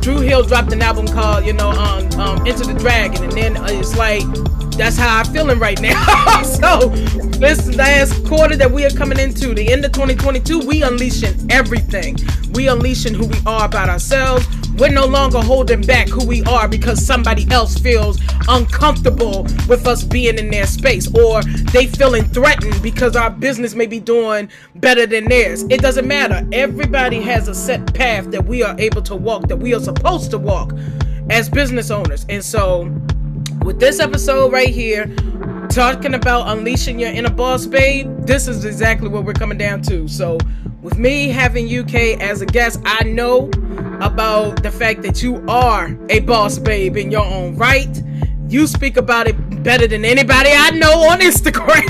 Dru 0.00 0.20
Hill 0.20 0.44
dropped 0.44 0.72
an 0.72 0.82
album 0.82 1.06
called, 1.06 1.44
you 1.44 1.52
know, 1.52 1.70
um, 1.70 2.08
um 2.20 2.46
Enter 2.46 2.64
the 2.64 2.78
Dragon, 2.78 3.24
and 3.24 3.32
then 3.32 3.56
it's 3.66 3.96
like 3.96 4.24
that's 4.76 4.96
how 4.96 5.18
I'm 5.18 5.26
feeling 5.26 5.58
right 5.58 5.80
now. 5.80 6.42
so 6.42 6.90
this 7.38 7.74
last 7.74 8.24
quarter 8.26 8.56
that 8.56 8.70
we 8.70 8.84
are 8.84 8.90
coming 8.90 9.18
into, 9.18 9.54
the 9.54 9.72
end 9.72 9.84
of 9.84 9.92
2022, 9.92 10.60
we 10.60 10.82
unleashing 10.82 11.50
everything. 11.50 12.16
We 12.52 12.68
unleashing 12.68 13.14
who 13.14 13.26
we 13.26 13.38
are 13.46 13.64
about 13.64 13.88
ourselves. 13.88 14.46
We're 14.78 14.90
no 14.90 15.06
longer 15.06 15.40
holding 15.40 15.80
back 15.80 16.08
who 16.08 16.26
we 16.26 16.42
are 16.44 16.68
because 16.68 17.04
somebody 17.04 17.50
else 17.50 17.78
feels 17.78 18.20
uncomfortable 18.46 19.44
with 19.68 19.86
us 19.86 20.04
being 20.04 20.38
in 20.38 20.50
their 20.50 20.66
space 20.66 21.06
or 21.14 21.42
they 21.72 21.86
feeling 21.86 22.24
threatened 22.24 22.82
because 22.82 23.16
our 23.16 23.30
business 23.30 23.74
may 23.74 23.86
be 23.86 24.00
doing 24.00 24.50
better 24.74 25.06
than 25.06 25.28
theirs. 25.28 25.62
It 25.70 25.80
doesn't 25.80 26.06
matter. 26.06 26.46
Everybody 26.52 27.22
has 27.22 27.48
a 27.48 27.54
set 27.54 27.94
path 27.94 28.30
that 28.32 28.44
we 28.44 28.62
are 28.62 28.78
able 28.78 29.00
to 29.02 29.16
walk, 29.16 29.48
that 29.48 29.56
we 29.56 29.74
are 29.74 29.80
supposed 29.80 30.30
to 30.32 30.38
walk 30.38 30.72
as 31.30 31.48
business 31.48 31.90
owners. 31.90 32.26
And 32.28 32.44
so 32.44 32.82
with 33.64 33.80
this 33.80 33.98
episode 33.98 34.52
right 34.52 34.68
here, 34.68 35.06
talking 35.70 36.14
about 36.14 36.48
unleashing 36.48 36.98
your 36.98 37.10
inner 37.10 37.30
boss, 37.30 37.66
babe, 37.66 38.26
this 38.26 38.46
is 38.46 38.64
exactly 38.64 39.08
what 39.08 39.24
we're 39.24 39.32
coming 39.32 39.58
down 39.58 39.82
to. 39.82 40.06
So, 40.06 40.38
with 40.82 40.98
me 40.98 41.28
having 41.28 41.66
UK 41.66 42.20
as 42.20 42.42
a 42.42 42.46
guest, 42.46 42.80
I 42.84 43.02
know 43.04 43.50
about 44.00 44.62
the 44.62 44.70
fact 44.70 45.02
that 45.02 45.22
you 45.22 45.44
are 45.48 45.96
a 46.10 46.20
boss 46.20 46.58
babe 46.58 46.96
in 46.96 47.10
your 47.10 47.24
own 47.24 47.56
right. 47.56 48.02
You 48.48 48.66
speak 48.66 48.96
about 48.96 49.26
it 49.26 49.34
better 49.62 49.86
than 49.86 50.04
anybody 50.04 50.50
I 50.52 50.70
know 50.70 51.08
on 51.10 51.20
Instagram. 51.20 51.84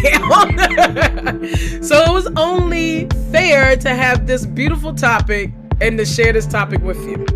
so 1.85 2.03
it 2.03 2.13
was 2.13 2.29
only 2.37 3.09
fair 3.31 3.77
to 3.77 3.91
have 3.91 4.27
this 4.27 4.47
beautiful 4.47 4.95
topic 4.95 5.53
and 5.81 5.99
to 5.99 6.07
share 6.07 6.33
this 6.33 6.47
topic 6.47 6.81
with 6.83 6.99
you. 7.07 7.27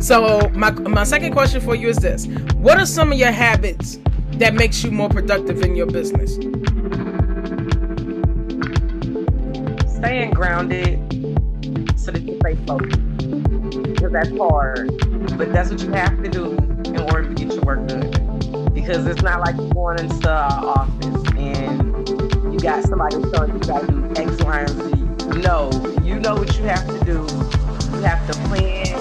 So 0.00 0.50
my 0.54 0.70
my 0.70 1.04
second 1.04 1.32
question 1.32 1.60
for 1.60 1.74
you 1.74 1.88
is 1.88 1.96
this: 1.98 2.26
What 2.54 2.78
are 2.78 2.86
some 2.86 3.12
of 3.12 3.18
your 3.18 3.32
habits 3.32 3.98
that 4.34 4.54
makes 4.54 4.84
you 4.84 4.90
more 4.90 5.08
productive 5.08 5.62
in 5.62 5.74
your 5.74 5.86
business? 5.86 6.34
Staying 9.96 10.30
grounded 10.30 11.25
so 12.06 12.12
that 12.12 12.22
you 12.22 12.38
stay 12.38 12.54
focused. 12.66 13.00
Because 13.82 14.12
that's 14.12 14.30
hard. 14.38 14.96
But 15.36 15.52
that's 15.52 15.70
what 15.70 15.82
you 15.82 15.90
have 15.90 16.22
to 16.22 16.28
do 16.28 16.52
in 16.52 17.00
order 17.00 17.28
to 17.28 17.34
get 17.34 17.52
your 17.52 17.62
work 17.62 17.84
done. 17.88 18.10
Because 18.72 19.06
it's 19.06 19.22
not 19.22 19.40
like 19.40 19.56
you're 19.56 19.74
going 19.74 19.98
into 19.98 20.30
office 20.30 21.32
and 21.36 22.08
you 22.52 22.60
got 22.60 22.84
somebody 22.84 23.16
telling 23.32 23.50
you 23.50 23.54
you 23.54 23.60
gotta 23.60 23.86
do 23.88 24.12
X, 24.16 24.42
Y, 24.44 24.60
and 24.60 24.70
Z. 24.70 25.40
No, 25.40 25.70
you 26.04 26.20
know 26.20 26.36
what 26.36 26.56
you 26.56 26.64
have 26.66 26.86
to 26.86 27.04
do. 27.04 27.26
You 27.96 28.02
have 28.02 28.24
to 28.30 28.38
plan, 28.46 28.96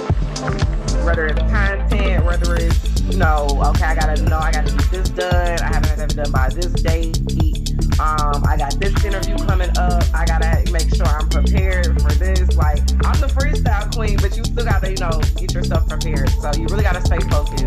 whether 1.06 1.28
it's 1.28 1.40
content, 1.42 2.26
whether 2.26 2.56
it's, 2.56 3.02
you 3.04 3.20
know, 3.20 3.46
okay, 3.68 3.86
I 3.86 3.96
gotta 3.96 4.20
know 4.24 4.40
I 4.40 4.52
gotta 4.52 4.76
get 4.76 4.90
this 4.90 5.10
done. 5.10 5.60
I 5.60 5.66
haven't 5.66 5.90
had 5.90 6.12
it 6.12 6.16
done 6.16 6.32
by 6.32 6.50
this 6.50 6.74
date. 6.82 7.64
Um, 7.98 8.44
I 8.46 8.58
got 8.58 8.78
this 8.78 8.92
interview 9.06 9.38
coming 9.48 9.70
up. 9.78 10.04
I 10.14 10.25
gotta 10.25 10.70
make 10.70 10.94
sure 10.94 11.08
I'm 11.08 11.30
prepared 11.30 12.02
for 12.02 12.12
this. 12.12 12.52
Like, 12.58 12.80
I'm 13.08 13.16
the 13.24 13.32
freestyle 13.32 13.88
queen, 13.96 14.18
but 14.20 14.36
you 14.36 14.44
still 14.44 14.66
gotta, 14.66 14.92
you 14.92 14.98
know, 14.98 15.22
get 15.40 15.54
yourself 15.54 15.88
prepared. 15.88 16.30
So 16.44 16.52
you 16.60 16.68
really 16.68 16.84
gotta 16.84 17.00
stay 17.00 17.20
focused 17.32 17.64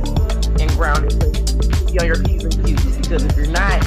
and 0.60 0.70
grounded. 0.76 1.16
Be 1.88 1.98
on 2.00 2.06
your 2.06 2.20
P's 2.22 2.44
and 2.44 2.52
Q's 2.60 2.96
because 2.98 3.24
if 3.24 3.36
you're 3.38 3.48
not, 3.48 3.80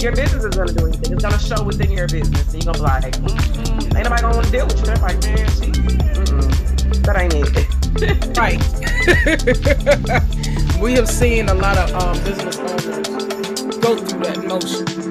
your 0.00 0.16
business 0.16 0.44
is 0.44 0.56
gonna 0.56 0.72
do 0.72 0.86
anything. 0.86 1.12
It's 1.12 1.22
gonna 1.22 1.38
show 1.38 1.62
within 1.62 1.90
your 1.92 2.08
business. 2.08 2.54
And 2.54 2.64
you're 2.64 2.72
gonna 2.72 2.78
be 2.78 2.88
like, 2.88 3.12
mm-hmm. 3.20 3.96
ain't 3.96 4.04
nobody 4.08 4.22
gonna 4.22 4.36
wanna 4.36 4.50
deal 4.50 4.64
with 4.64 4.80
you. 4.80 4.86
They're 4.88 4.96
like, 5.04 5.20
man, 5.20 5.44
she, 5.52 5.68
that 7.04 7.20
ain't 7.20 7.36
it. 7.36 7.68
right. 8.40 8.56
we 10.80 10.94
have 10.94 11.08
seen 11.08 11.50
a 11.50 11.54
lot 11.54 11.76
of 11.76 11.92
um, 11.92 12.16
business 12.24 12.56
owners 12.56 13.76
go 13.84 13.96
through 13.96 14.24
that 14.24 14.44
motion 14.48 15.07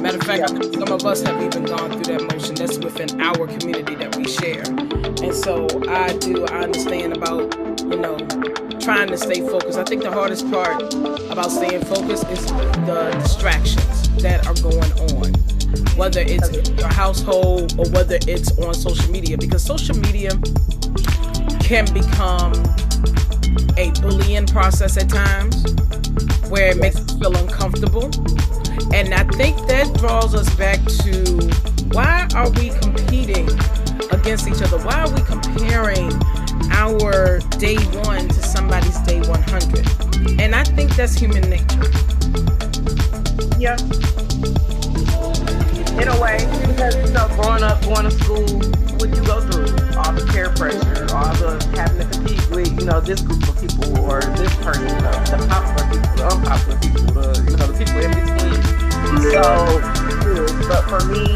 Matter 0.00 0.16
of 0.18 0.22
fact, 0.22 0.52
yeah. 0.52 0.70
some 0.78 0.92
of 0.92 1.04
us 1.04 1.22
have 1.22 1.42
even 1.42 1.64
gone 1.64 1.90
through 1.90 2.16
that 2.16 2.22
motion. 2.32 2.54
That's 2.54 2.78
within 2.78 3.20
our 3.20 3.48
community 3.48 3.96
that 3.96 4.14
we 4.16 4.28
share. 4.28 4.62
And 4.62 5.34
so 5.34 5.66
I 5.88 6.16
do, 6.18 6.46
I 6.46 6.62
understand 6.62 7.16
about, 7.16 7.58
you 7.80 7.96
know, 7.98 8.16
trying 8.78 9.08
to 9.08 9.18
stay 9.18 9.40
focused. 9.40 9.76
I 9.76 9.82
think 9.82 10.04
the 10.04 10.12
hardest 10.12 10.48
part 10.52 10.94
about 11.30 11.50
staying 11.50 11.84
focused 11.84 12.28
is 12.28 12.46
the 12.46 13.10
distractions 13.20 14.08
that 14.22 14.46
are 14.46 14.54
going 14.62 14.92
on. 15.10 15.34
Whether 15.98 16.20
it's 16.20 16.70
your 16.78 16.88
household 16.88 17.76
or 17.76 17.90
whether 17.90 18.18
it's 18.28 18.56
on 18.58 18.74
social 18.74 19.10
media, 19.10 19.36
because 19.36 19.64
social 19.64 19.96
media 19.98 20.30
can 21.60 21.92
become 21.92 22.52
a 23.76 23.90
bullying 24.00 24.46
process 24.46 24.96
at 24.96 25.08
times 25.08 25.64
where 26.48 26.70
it 26.70 26.78
makes 26.78 26.96
us 26.96 27.18
feel 27.18 27.36
uncomfortable 27.36 28.10
and 28.92 29.14
I 29.14 29.24
think 29.36 29.56
that 29.68 29.92
draws 29.98 30.34
us 30.34 30.48
back 30.56 30.78
to 31.04 31.38
why 31.92 32.28
are 32.34 32.50
we 32.50 32.70
competing 32.80 33.48
against 34.10 34.48
each 34.48 34.62
other? 34.62 34.78
Why 34.78 35.02
are 35.02 35.10
we 35.10 35.20
comparing 35.22 36.12
our 36.70 37.40
day 37.58 37.76
one 38.04 38.28
to 38.28 38.42
somebody's 38.42 38.98
day 39.00 39.20
100? 39.20 40.40
And 40.40 40.54
I 40.54 40.64
think 40.64 40.94
that's 40.96 41.14
human 41.14 41.48
nature. 41.48 41.82
Yeah. 43.58 43.76
In 45.98 46.06
a 46.06 46.20
way, 46.20 46.38
because 46.66 46.94
you 46.94 47.12
know, 47.12 47.26
growing 47.34 47.64
up, 47.64 47.82
going 47.82 48.04
to 48.04 48.10
school, 48.10 48.46
what 48.98 49.10
you 49.10 49.22
go 49.26 49.40
through, 49.50 49.66
all 49.98 50.12
the 50.12 50.24
peer 50.30 50.50
pressure, 50.54 51.06
all 51.10 51.34
the 51.42 51.58
having 51.74 51.98
to 51.98 52.06
compete 52.06 52.50
with, 52.50 52.70
you 52.78 52.86
know, 52.86 53.00
this 53.00 53.20
group 53.20 53.42
of 53.48 53.58
people 53.60 53.98
or 54.06 54.20
this 54.38 54.54
person, 54.62 54.86
you 54.86 55.02
know, 55.02 55.10
the 55.26 55.42
popular 55.50 55.90
people, 55.90 56.14
the 56.14 56.26
unpopular 56.30 56.78
people, 56.78 57.02
the 57.18 57.26
you 57.50 57.56
know, 57.56 57.66
the 57.66 57.74
people 57.74 57.98
in 57.98 58.14
between. 58.14 58.78
So, 59.34 59.42
but 60.70 60.86
for 60.86 61.02
me, 61.10 61.34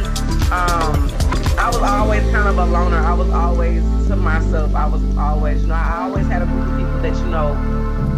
um, 0.55 1.11
I 1.59 1.67
was 1.67 1.83
always 1.83 2.23
kind 2.31 2.47
of 2.47 2.59
a 2.59 2.65
loner. 2.65 2.99
I 2.99 3.15
was 3.15 3.31
always 3.31 3.83
to 4.09 4.17
myself. 4.17 4.75
I 4.75 4.87
was 4.87 5.03
always, 5.17 5.63
you 5.63 5.69
know, 5.69 5.75
I 5.75 6.03
always 6.03 6.27
had 6.27 6.43
a 6.43 6.47
group 6.47 6.69
of 6.69 6.79
people 6.79 7.01
that 7.03 7.17
you 7.17 7.27
know 7.27 7.51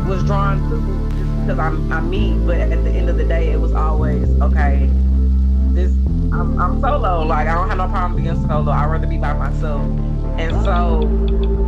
was 0.06 0.22
drawn 0.24 0.60
to 0.68 0.76
just 1.16 1.40
because 1.40 1.58
I'm 1.58 1.90
I'm 1.90 2.10
me. 2.10 2.36
But 2.44 2.60
at 2.60 2.84
the 2.84 2.90
end 2.90 3.08
of 3.08 3.16
the 3.16 3.24
day, 3.24 3.50
it 3.50 3.60
was 3.60 3.72
always 3.72 4.28
okay. 4.42 4.90
I'm, 6.34 6.58
I'm 6.58 6.80
solo. 6.80 7.22
Like 7.22 7.48
I 7.48 7.54
don't 7.54 7.68
have 7.68 7.78
no 7.78 7.88
problem 7.88 8.22
being 8.22 8.48
solo. 8.48 8.72
I'd 8.72 8.86
rather 8.86 9.06
be 9.06 9.18
by 9.18 9.34
myself. 9.34 9.82
And 10.38 10.52
so, 10.64 11.02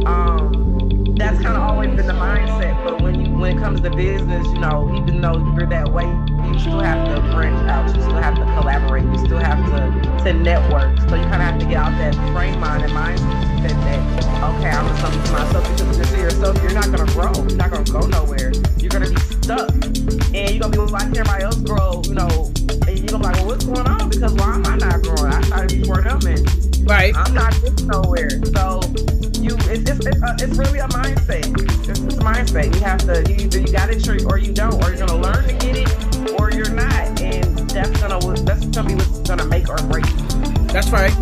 um, 0.07 1.15
that's 1.17 1.41
kind 1.41 1.57
of 1.57 1.63
always 1.63 1.95
been 1.95 2.07
the 2.07 2.13
mindset. 2.13 2.85
But 2.85 3.01
when 3.01 3.25
you 3.25 3.33
when 3.33 3.57
it 3.57 3.61
comes 3.61 3.81
to 3.81 3.91
business, 3.91 4.47
you 4.47 4.59
know, 4.59 4.93
even 4.99 5.21
though 5.21 5.39
you're 5.57 5.67
that 5.67 5.93
way 5.93 6.07
you 6.53 6.59
still 6.59 6.81
have 6.81 7.07
to 7.07 7.21
branch 7.33 7.69
out, 7.69 7.87
you 7.95 8.03
still 8.03 8.17
have 8.17 8.35
to 8.37 8.45
collaborate, 8.59 9.05
you 9.05 9.19
still 9.19 9.39
have 9.39 9.65
to, 9.67 10.25
to 10.25 10.33
network. 10.33 10.99
So 11.09 11.17
you 11.17 11.23
kind 11.25 11.35
of 11.35 11.49
have 11.49 11.61
to 11.61 11.67
get 11.67 11.77
out 11.77 11.93
that 11.99 12.15
frame 12.33 12.61
mind 12.61 12.85
and 12.85 12.93
mindset 12.93 13.77
that, 13.85 14.57
okay, 14.57 14.71
I'm 14.71 14.87
just 14.89 15.01
something 15.01 15.23
to 15.23 15.33
myself 15.33 15.77
because 15.77 15.99
if 15.99 16.11
you're 16.11 16.21
yourself, 16.21 16.63
you're 16.63 16.73
not 16.73 16.85
to 16.85 17.13
grow. 17.13 17.33
You're 17.35 17.57
not 17.57 17.85
to 17.85 17.93
go 17.93 18.01
nowhere. 18.07 18.53
You're 18.79 18.91
to 18.91 19.11
be 19.11 19.21
stuck. 19.43 19.71
And 20.35 20.51
you're 20.55 20.63
to 20.63 20.69
be 20.69 20.79
watching 20.79 21.17
everybody 21.17 21.45
else 21.45 21.57
grow, 21.57 22.03
you 22.05 22.15
know, 22.15 22.53
and 22.89 22.99
you're 22.99 23.09
to 23.09 23.19
be 23.19 23.25
like, 23.25 23.37
well, 23.37 23.47
what's 23.47 23.65
going 23.65 23.87
on? 23.87 24.09
Because 24.09 24.33
why 24.35 24.55
am 24.55 24.67
I 24.67 24.77
not 24.77 25.03
growing? 25.03 25.33
I 25.33 25.41
started 25.43 25.81
before 25.81 26.03
them 26.03 26.21
and 26.27 26.89
right. 26.89 27.15
I'm 27.17 27.35
not 27.35 27.53
getting 27.63 27.87
nowhere. 27.89 28.31
So 28.31 28.81
you, 29.41 29.55
it's, 29.71 29.91
it's, 29.91 30.07
it's, 30.07 30.23
uh, 30.23 30.37
it's 30.39 30.57
really 30.57 30.79
a 30.79 30.89
mindset. 30.89 31.47
It's, 31.89 32.01
a 32.01 32.21
mindset. 32.21 32.75
You 32.75 32.81
have 32.83 33.01
to, 33.07 33.23
you 33.31 33.47
either 33.47 33.61
you 33.61 33.73
got 33.73 33.91
it 33.91 34.07
or 34.25 34.39
you 34.39 34.53
don't, 34.53 34.75
or 34.83 34.91
you're 34.91 35.07
going 35.07 35.09
to 35.09 35.17
learn 35.17 35.47
to 35.47 35.55
get 35.55 35.77
it 35.77 36.07
or 36.41 36.51
you're 36.51 36.71
not, 36.71 37.21
and 37.21 37.57
that's 37.71 37.91
gonna 38.01 38.19
that's 38.43 38.65
gonna 38.67 38.89
be 38.89 38.95
what's 38.95 39.21
gonna 39.21 39.45
make 39.47 39.69
or 39.69 39.77
break. 39.89 40.07
That's 40.73 40.91
right. 40.91 41.13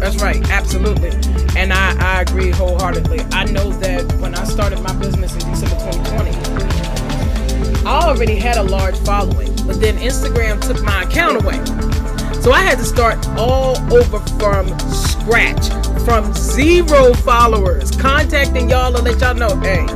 That's 0.00 0.16
right. 0.20 0.40
Absolutely. 0.50 1.10
And 1.56 1.72
I, 1.72 1.96
I 1.98 2.22
agree 2.22 2.50
wholeheartedly. 2.50 3.20
I 3.32 3.44
know 3.44 3.70
that 3.72 4.12
when 4.20 4.34
I 4.34 4.44
started 4.44 4.80
my 4.80 4.92
business 4.94 5.32
in 5.32 5.50
December 5.50 5.76
2020, 5.92 7.86
I 7.86 8.00
already 8.02 8.36
had 8.36 8.56
a 8.56 8.62
large 8.62 8.96
following, 8.98 9.54
but 9.68 9.80
then 9.80 9.96
Instagram 9.98 10.60
took 10.60 10.82
my 10.82 11.04
account 11.04 11.40
away. 11.40 11.64
So 12.42 12.50
I 12.50 12.62
had 12.62 12.78
to 12.78 12.84
start 12.84 13.24
all 13.38 13.76
over 13.94 14.18
from 14.40 14.76
scratch, 14.90 15.68
from 16.04 16.32
zero 16.34 17.14
followers, 17.14 17.92
contacting 17.92 18.68
y'all 18.68 18.92
to 18.92 19.00
let 19.00 19.20
y'all 19.20 19.34
know, 19.34 19.54
hey, 19.60 19.86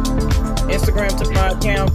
Instagram 0.71 1.19
took 1.19 1.35
my 1.35 1.49
account 1.49 1.91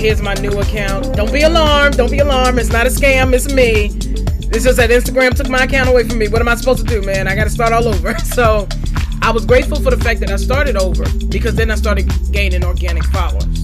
here's 0.00 0.22
my 0.22 0.32
new 0.34 0.58
account. 0.58 1.14
Don't 1.14 1.32
be 1.32 1.42
alarmed. 1.42 1.96
Don't 1.98 2.10
be 2.10 2.18
alarmed. 2.20 2.58
It's 2.58 2.70
not 2.70 2.86
a 2.86 2.90
scam. 2.90 3.34
It's 3.34 3.52
me. 3.52 3.90
It's 4.52 4.64
just 4.64 4.78
that 4.78 4.90
Instagram 4.90 5.34
took 5.34 5.48
my 5.48 5.64
account 5.64 5.90
away 5.90 6.08
from 6.08 6.18
me. 6.18 6.26
What 6.26 6.40
am 6.40 6.48
I 6.48 6.54
supposed 6.54 6.86
to 6.86 6.92
do, 6.92 7.02
man? 7.02 7.28
I 7.28 7.34
got 7.34 7.44
to 7.44 7.50
start 7.50 7.72
all 7.72 7.86
over. 7.86 8.16
So 8.30 8.66
I 9.22 9.30
was 9.30 9.44
grateful 9.44 9.78
for 9.78 9.90
the 9.90 10.02
fact 10.02 10.20
that 10.20 10.30
I 10.30 10.36
started 10.36 10.76
over 10.76 11.04
because 11.28 11.54
then 11.54 11.70
I 11.70 11.74
started 11.74 12.10
gaining 12.32 12.64
organic 12.64 13.04
followers. 13.04 13.59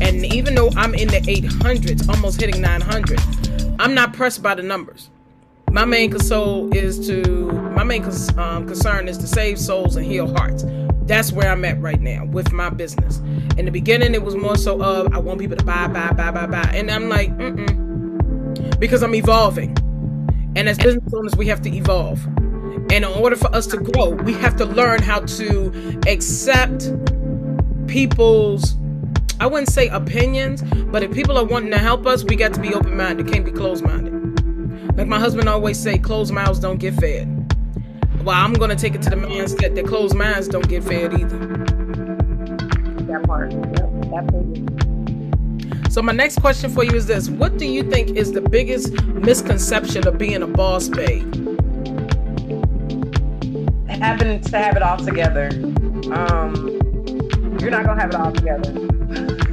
And 0.00 0.24
even 0.26 0.54
though 0.54 0.70
I'm 0.76 0.94
in 0.94 1.08
the 1.08 1.20
800s, 1.20 2.08
almost 2.08 2.40
hitting 2.40 2.60
900, 2.60 3.20
I'm 3.78 3.94
not 3.94 4.12
pressed 4.12 4.42
by 4.42 4.54
the 4.54 4.62
numbers. 4.62 5.10
My 5.70 5.84
main 5.84 6.10
console 6.10 6.74
is 6.74 7.06
to 7.08 7.22
my 7.74 7.84
main 7.84 8.04
um, 8.38 8.66
concern 8.66 9.08
is 9.08 9.18
to 9.18 9.26
save 9.26 9.58
souls 9.58 9.96
and 9.96 10.06
heal 10.06 10.32
hearts 10.34 10.64
that's 11.06 11.32
where 11.32 11.50
I'm 11.50 11.64
at 11.64 11.80
right 11.80 12.00
now 12.00 12.24
with 12.24 12.52
my 12.52 12.68
business. 12.68 13.18
In 13.56 13.64
the 13.64 13.70
beginning, 13.70 14.14
it 14.14 14.22
was 14.22 14.34
more 14.34 14.56
so 14.56 14.82
of 14.82 15.14
I 15.14 15.18
want 15.18 15.38
people 15.38 15.56
to 15.56 15.64
buy, 15.64 15.86
buy, 15.86 16.12
buy, 16.12 16.30
buy, 16.32 16.46
buy, 16.46 16.68
and 16.74 16.90
I'm 16.90 17.08
like, 17.08 17.30
mm 17.30 17.86
because 18.78 19.02
I'm 19.02 19.14
evolving. 19.14 19.74
And 20.54 20.68
as 20.68 20.76
business 20.76 21.12
owners, 21.14 21.34
we 21.34 21.46
have 21.46 21.62
to 21.62 21.74
evolve. 21.74 22.22
And 22.26 22.92
in 22.92 23.04
order 23.04 23.34
for 23.34 23.46
us 23.54 23.66
to 23.68 23.78
grow, 23.78 24.10
we 24.10 24.34
have 24.34 24.56
to 24.56 24.66
learn 24.66 25.02
how 25.02 25.20
to 25.20 26.00
accept 26.06 26.92
people's 27.86 28.76
I 29.38 29.46
wouldn't 29.46 29.68
say 29.68 29.88
opinions, 29.88 30.62
but 30.86 31.02
if 31.02 31.12
people 31.12 31.36
are 31.36 31.44
wanting 31.44 31.70
to 31.72 31.78
help 31.78 32.06
us, 32.06 32.24
we 32.24 32.36
got 32.36 32.54
to 32.54 32.60
be 32.60 32.74
open 32.74 32.96
minded. 32.96 33.30
Can't 33.30 33.44
be 33.44 33.52
closed 33.52 33.84
minded. 33.84 34.96
Like 34.96 35.06
my 35.06 35.18
husband 35.18 35.48
always 35.48 35.78
say, 35.78 35.98
closed 35.98 36.32
mouths 36.32 36.58
don't 36.58 36.78
get 36.78 36.94
fed. 36.94 37.32
Well, 38.24 38.34
I'm 38.34 38.54
gonna 38.54 38.76
take 38.76 38.94
it 38.94 39.02
to 39.02 39.10
the 39.10 39.16
man's 39.16 39.54
that 39.56 39.74
their 39.74 39.84
closed 39.84 40.16
minds 40.16 40.48
don't 40.48 40.66
get 40.66 40.82
fed 40.82 41.12
either. 41.12 41.38
That 43.06 43.22
part. 43.24 43.52
Yep, 43.52 45.92
So 45.92 46.00
my 46.00 46.12
next 46.12 46.40
question 46.40 46.70
for 46.70 46.82
you 46.82 46.94
is 46.94 47.06
this: 47.06 47.28
What 47.28 47.58
do 47.58 47.66
you 47.66 47.82
think 47.82 48.16
is 48.16 48.32
the 48.32 48.40
biggest 48.40 48.92
misconception 49.04 50.08
of 50.08 50.16
being 50.16 50.42
a 50.42 50.46
boss 50.46 50.88
babe? 50.88 51.34
Having 53.86 54.40
to 54.40 54.58
have 54.58 54.76
it 54.76 54.82
all 54.82 54.96
together. 54.96 55.50
Um, 56.12 56.80
you're 57.60 57.70
not 57.70 57.84
gonna 57.84 58.00
have 58.00 58.10
it 58.10 58.16
all 58.16 58.32
together. 58.32 58.95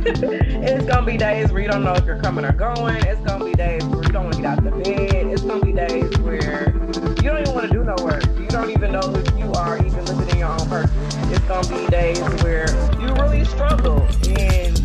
it's 0.05 0.85
gonna 0.85 1.05
be 1.05 1.15
days 1.15 1.49
where 1.53 1.61
you 1.61 1.69
don't 1.69 1.83
know 1.83 1.93
if 1.93 2.03
you're 2.03 2.19
coming 2.19 2.43
or 2.43 2.51
going. 2.51 2.97
It's 3.05 3.21
gonna 3.21 3.45
be 3.45 3.53
days 3.53 3.85
where 3.85 4.03
you 4.03 4.11
don't 4.11 4.25
want 4.25 4.35
to 4.35 4.41
get 4.41 4.57
out 4.57 4.63
the 4.63 4.71
bed. 4.71 5.27
It's 5.27 5.43
gonna 5.43 5.63
be 5.63 5.71
days 5.71 6.17
where 6.17 6.73
you 6.75 7.29
don't 7.29 7.39
even 7.39 7.53
want 7.53 7.67
to 7.67 7.73
do 7.73 7.85
no 7.85 7.95
work. 8.03 8.25
You 8.37 8.47
don't 8.47 8.69
even 8.69 8.91
know 8.91 8.99
if 8.99 9.39
you 9.39 9.49
are 9.53 9.77
even 9.77 10.03
living 10.03 10.29
in 10.31 10.39
your 10.39 10.49
own 10.49 10.67
purpose. 10.67 10.91
It's 11.31 11.39
gonna 11.45 11.69
be 11.69 11.87
days 11.87 12.19
where 12.43 12.67
you 12.99 13.13
really 13.15 13.45
struggle, 13.45 14.01
and 14.27 14.75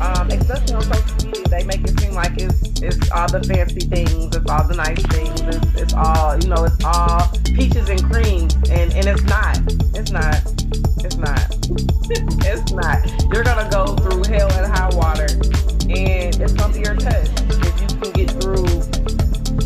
um, 0.00 0.30
especially 0.30 0.74
on 0.74 0.82
social 0.82 1.26
media, 1.26 1.44
they 1.48 1.64
make 1.64 1.82
it 1.82 1.98
seem 1.98 2.14
like 2.14 2.38
it's 2.38 2.80
it's 2.80 3.10
all 3.10 3.26
the 3.26 3.42
fancy 3.42 3.80
things, 3.80 4.36
it's 4.36 4.48
all 4.48 4.68
the 4.68 4.76
nice 4.76 5.02
things, 5.06 5.40
it's, 5.40 5.82
it's 5.82 5.94
all 5.94 6.38
you 6.38 6.46
know, 6.46 6.62
it's 6.62 6.84
all 6.84 7.26
peaches 7.42 7.88
and 7.88 8.04
cream, 8.04 8.46
and 8.70 8.94
and 8.94 9.06
it's 9.06 9.24
not. 9.24 9.58
It's 9.96 10.12
not. 10.12 10.87
It's 11.04 11.16
not. 11.16 11.40
it's 12.44 12.72
not. 12.72 12.98
You're 13.32 13.44
gonna 13.44 13.68
go 13.70 13.94
through 13.96 14.24
hell 14.24 14.50
and 14.52 14.66
high 14.72 14.90
water, 14.94 15.26
and 15.88 16.34
it's 16.34 16.52
gonna 16.52 16.74
be 16.74 16.80
your 16.80 16.96
test. 16.96 17.32
If 17.48 17.80
you 17.80 17.88
can 18.00 18.12
get 18.12 18.30
through, 18.42 18.66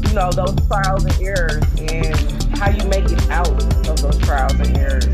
you 0.08 0.14
know, 0.14 0.30
those 0.30 0.54
trials 0.66 1.04
and 1.04 1.20
errors, 1.20 1.64
and 1.78 2.42
how 2.58 2.70
you 2.70 2.86
make 2.88 3.10
it 3.10 3.30
out 3.30 3.48
of 3.48 3.96
those 4.02 4.18
trials 4.18 4.54
and 4.54 4.76
errors, 4.76 5.06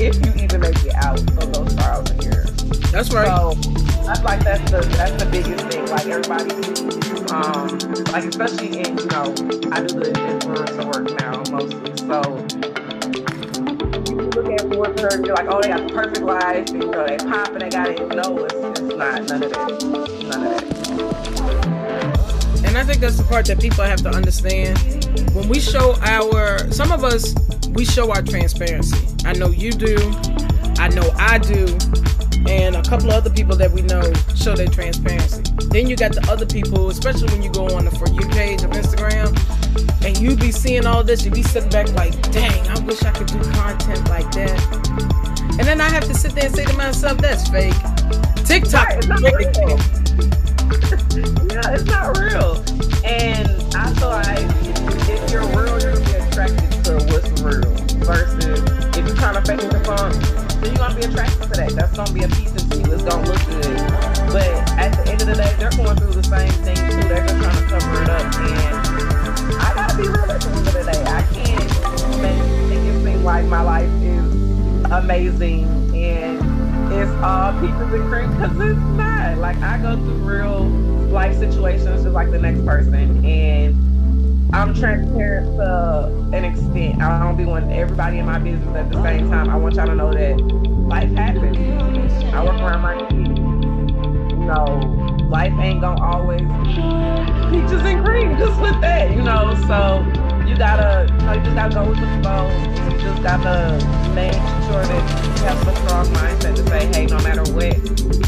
if 0.00 0.16
you 0.24 0.32
even 0.42 0.60
make 0.60 0.82
it 0.84 0.94
out 0.94 1.18
of 1.20 1.52
those 1.52 1.74
trials 1.76 2.10
and 2.10 2.24
errors. 2.24 2.50
That's 2.90 3.12
right. 3.12 3.26
So 3.26 3.54
that's 4.04 4.22
like 4.22 4.42
that's 4.44 4.70
the 4.70 4.80
that's 4.96 5.22
the 5.22 5.28
biggest 5.30 5.66
thing. 5.66 5.86
Like 5.86 6.06
everybody 6.06 6.86
um, 7.32 7.78
like 8.12 8.24
especially 8.24 8.80
in 8.80 8.96
you 8.98 9.06
know, 9.06 9.34
I 9.72 9.82
do 9.82 10.00
the 10.00 10.12
influencer 10.14 10.86
work 10.86 11.20
now 11.20 11.42
mostly. 11.50 11.96
So 12.06 12.75
look 14.64 14.88
at 14.88 14.96
influencer 14.96 15.26
you're 15.26 15.34
like, 15.34 15.48
oh, 15.48 15.60
they 15.60 15.68
got 15.68 15.86
the 15.86 15.94
perfect 15.94 16.22
life, 16.22 16.68
and, 16.70 16.82
you 16.82 16.90
know, 16.90 17.06
they 17.06 17.16
pop 17.18 17.48
and 17.48 17.60
they 17.60 17.68
got 17.68 17.88
it. 17.88 17.98
No, 18.08 18.44
it's, 18.44 18.54
it's 18.54 18.80
not 18.80 19.22
none 19.28 19.42
of 19.42 19.52
that. 19.52 19.82
None 20.24 20.46
of 20.46 20.50
that. 20.50 20.76
And 22.64 22.76
I 22.78 22.84
think 22.84 23.00
that's 23.00 23.16
the 23.16 23.24
part 23.24 23.46
that 23.46 23.60
people 23.60 23.84
have 23.84 24.02
to 24.02 24.10
understand. 24.10 24.78
When 25.34 25.48
we 25.48 25.60
show 25.60 25.96
our, 26.02 26.70
some 26.72 26.92
of 26.92 27.04
us, 27.04 27.34
we 27.70 27.84
show 27.84 28.10
our 28.10 28.22
transparency. 28.22 28.96
I 29.24 29.32
know 29.34 29.50
you 29.50 29.72
do. 29.72 29.96
I 30.78 30.88
know 30.88 31.10
I 31.16 31.38
do. 31.38 31.66
And 32.48 32.76
a 32.76 32.82
couple 32.82 33.08
of 33.08 33.14
other 33.14 33.30
people 33.30 33.56
that 33.56 33.72
we 33.72 33.82
know 33.82 34.02
show 34.36 34.54
their 34.54 34.68
transparency. 34.68 35.42
Then 35.68 35.88
you 35.88 35.96
got 35.96 36.12
the 36.12 36.24
other 36.30 36.46
people, 36.46 36.90
especially 36.90 37.28
when 37.32 37.42
you 37.42 37.50
go 37.50 37.66
on 37.76 37.84
the 37.84 37.90
For 37.90 38.08
You 38.08 38.28
page 38.28 38.62
of 38.62 38.70
Instagram, 38.70 39.34
and 40.04 40.16
you'd 40.18 40.40
be 40.40 40.52
seeing 40.52 40.86
all 40.86 41.02
this, 41.02 41.24
You'd 41.24 41.34
be 41.34 41.42
sitting 41.42 41.70
back 41.70 41.88
like, 41.92 42.12
dang, 42.32 42.66
I 42.68 42.78
wish 42.80 43.02
I 43.02 43.10
could 43.10 43.26
do 43.28 43.40
content 43.52 44.08
like 44.08 44.30
that. 44.32 44.60
And 45.58 45.66
then 45.66 45.80
I 45.80 45.88
have 45.88 46.04
to 46.04 46.14
sit 46.14 46.32
there 46.32 46.46
and 46.46 46.54
say 46.54 46.64
to 46.64 46.76
myself, 46.76 47.18
that's 47.18 47.48
fake. 47.48 47.74
TikTok, 48.44 48.88
Right, 48.88 48.98
it's 48.98 49.06
not 49.08 49.22
real. 49.22 49.78
yeah, 51.50 51.74
it's 51.74 51.84
not 51.84 52.18
real. 52.18 52.62
And 53.04 53.48
I 53.74 53.92
feel 53.94 54.08
like 54.08 54.46
if 55.08 55.30
you're 55.32 55.42
real, 55.56 55.80
you're 55.80 55.94
gonna 55.94 56.04
be 56.04 56.14
attracted 56.14 56.84
to 56.84 56.92
what's 57.10 57.30
real. 57.42 57.72
Versus 58.04 58.60
if 58.96 59.06
you're 59.06 59.16
trying 59.16 59.34
to 59.34 59.42
fake 59.42 59.62
it 59.62 59.70
the 59.72 59.82
funk, 59.84 60.14
then 60.60 60.70
you're 60.70 60.78
gonna 60.78 60.94
be 60.94 61.06
attracted 61.06 61.42
to 61.42 61.48
that. 61.60 61.72
That's 61.74 61.96
gonna 61.96 62.12
be 62.12 62.22
a 62.22 62.28
piece 62.28 62.54
of 62.54 62.72
you. 62.74 62.92
It's 62.92 63.02
gonna 63.02 63.26
look 63.26 63.40
good. 63.46 63.76
But 64.30 64.46
at 64.78 64.92
the 64.92 65.10
end 65.10 65.22
of 65.22 65.26
the 65.28 65.34
day, 65.34 65.54
they're 65.58 65.70
going 65.70 65.96
through 65.96 66.12
the 66.12 66.22
same 66.22 66.52
thing 66.62 66.76
too. 66.76 67.08
They're 67.08 67.26
just 67.26 67.42
trying 67.42 67.56
to 67.56 67.68
cover 67.68 68.02
it 68.02 68.10
up. 68.10 68.34
And 68.36 69.15
I 69.54 69.72
gotta 69.74 69.96
be 69.96 70.08
real 70.08 70.30
at 70.30 70.40
the 70.40 70.82
day. 70.84 71.04
I 71.04 71.22
can't 71.32 72.22
make, 72.22 72.82
it 72.86 73.04
seem 73.04 73.24
like 73.24 73.44
my 73.46 73.62
life 73.62 73.90
is 74.02 74.84
amazing 74.90 75.64
and 75.94 76.92
it's 76.92 77.10
all 77.22 77.52
peaches 77.60 77.92
and 77.92 78.08
cream 78.10 78.30
because 78.32 78.52
it's 78.52 78.80
not. 78.96 79.38
Like 79.38 79.56
I 79.58 79.78
go 79.78 79.96
through 79.96 80.14
real 80.18 80.64
life 81.10 81.36
situations 81.38 82.02
just 82.02 82.14
like 82.14 82.30
the 82.30 82.38
next 82.38 82.64
person 82.64 83.24
and 83.24 84.54
I'm 84.54 84.74
transparent 84.74 85.56
to 85.56 86.36
an 86.36 86.44
extent. 86.44 87.02
I 87.02 87.22
don't 87.22 87.36
be 87.36 87.44
wanting 87.44 87.72
everybody 87.72 88.18
in 88.18 88.26
my 88.26 88.38
business 88.38 88.76
at 88.76 88.90
the 88.90 89.02
same 89.02 89.28
time. 89.30 89.50
I 89.50 89.56
want 89.56 89.74
y'all 89.74 89.86
to 89.86 89.94
know 89.94 90.12
that 90.12 90.38
life 90.38 91.10
happens. 91.12 91.56
I 92.32 92.44
work 92.44 92.60
around 92.60 92.82
my 92.82 92.94
know, 94.46 95.05
life 95.28 95.52
ain't 95.60 95.80
gonna 95.80 96.02
always 96.02 96.40
be 96.40 96.74
peaches 97.50 97.82
and 97.82 98.04
cream 98.04 98.36
just 98.38 98.60
with 98.60 98.80
that, 98.80 99.10
you 99.10 99.22
know. 99.22 99.54
So 99.66 100.04
you 100.46 100.56
gotta, 100.56 101.12
you 101.12 101.26
know, 101.26 101.32
you 101.32 101.42
just 101.42 101.56
gotta 101.56 101.74
go 101.74 101.88
with 101.88 102.00
the 102.00 102.06
flow. 102.22 102.46
You 102.86 102.98
just 102.98 103.22
gotta 103.22 103.78
make 104.14 104.32
sure 104.66 104.82
that 104.82 105.02
you 105.24 105.44
have 105.44 105.68
a 105.68 105.76
strong 105.76 106.06
mindset 106.06 106.56
to 106.56 106.66
say, 106.68 106.86
hey, 106.86 107.06
no 107.06 107.18
matter 107.22 107.42
what, 107.52 107.76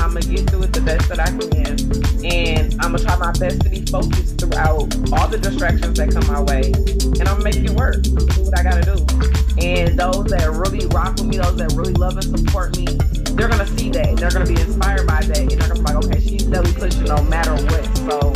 I'm 0.01 0.15
gonna 0.15 0.21
get 0.23 0.51
through 0.51 0.63
it 0.65 0.73
the 0.73 0.81
best 0.81 1.09
that 1.09 1.21
I 1.21 1.31
can, 1.31 1.79
and 2.25 2.75
I'm 2.83 2.93
gonna 2.93 3.05
try 3.05 3.17
my 3.17 3.33
best 3.33 3.63
to 3.63 3.69
be 3.69 3.83
focused 3.87 4.39
throughout 4.39 4.91
all 5.13 5.29
the 5.29 5.39
distractions 5.41 5.99
that 5.99 6.11
come 6.11 6.27
my 6.27 6.43
way, 6.43 6.73
and 7.21 7.29
I'm 7.29 7.39
gonna 7.39 7.45
make 7.45 7.57
it 7.57 7.71
work. 7.71 8.03
I'm 8.07 8.15
gonna 8.15 8.35
do 8.35 8.43
what 8.43 8.59
I 8.59 8.63
gotta 8.63 8.83
do. 8.83 8.99
And 9.59 9.99
those 9.99 10.27
that 10.31 10.51
really 10.51 10.87
rock 10.89 11.17
with 11.17 11.27
me, 11.27 11.39
those 11.39 11.57
that 11.57 11.73
really 11.73 11.95
love 11.95 12.15
and 12.15 12.25
support 12.39 12.77
me, 12.77 12.87
they're 13.39 13.49
gonna 13.49 13.67
see 13.79 13.89
that. 13.91 14.17
They're 14.17 14.31
gonna 14.31 14.47
be 14.47 14.61
inspired 14.61 15.07
by 15.07 15.21
that, 15.23 15.39
and 15.39 15.51
they're 15.51 15.69
gonna 15.69 15.75
be 15.75 15.81
like, 15.81 15.97
okay, 16.05 16.21
she's 16.21 16.43
steadily 16.43 16.75
pushing 16.75 17.05
no 17.05 17.23
matter 17.23 17.55
what. 17.71 17.87
So 18.03 18.35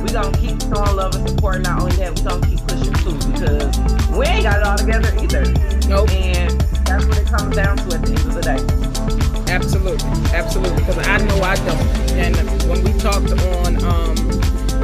we 0.00 0.08
gonna 0.14 0.30
keep 0.38 0.62
showing 0.62 0.94
love 0.94 1.16
and 1.16 1.28
support. 1.28 1.62
Not 1.62 1.82
only 1.82 1.96
that, 1.96 2.14
we 2.14 2.22
gonna 2.22 2.46
keep 2.46 2.62
pushing 2.62 2.94
too 3.02 3.18
because 3.26 3.74
we 4.14 4.24
ain't 4.24 4.44
got 4.44 4.62
it 4.62 4.66
all 4.66 4.78
together 4.78 5.10
either. 5.18 5.42
Nope. 5.90 6.10
And 6.14 6.60
that's 6.86 7.04
what 7.06 7.18
it 7.18 7.26
comes 7.26 7.56
down 7.56 7.76
to 7.76 7.96
at 7.98 8.02
the 8.06 8.14
end 8.14 8.22
of 8.22 8.34
the 8.34 8.42
day. 8.46 9.52
Absolutely, 9.52 10.06
absolutely. 10.30 10.78
Because 10.78 10.98
I 11.08 11.18
know 11.26 11.42
I 11.42 11.56
don't. 11.66 11.88
And 12.14 12.36
when 12.70 12.84
we 12.84 12.92
talked 13.00 13.30
on, 13.34 13.82
um, 13.82 14.16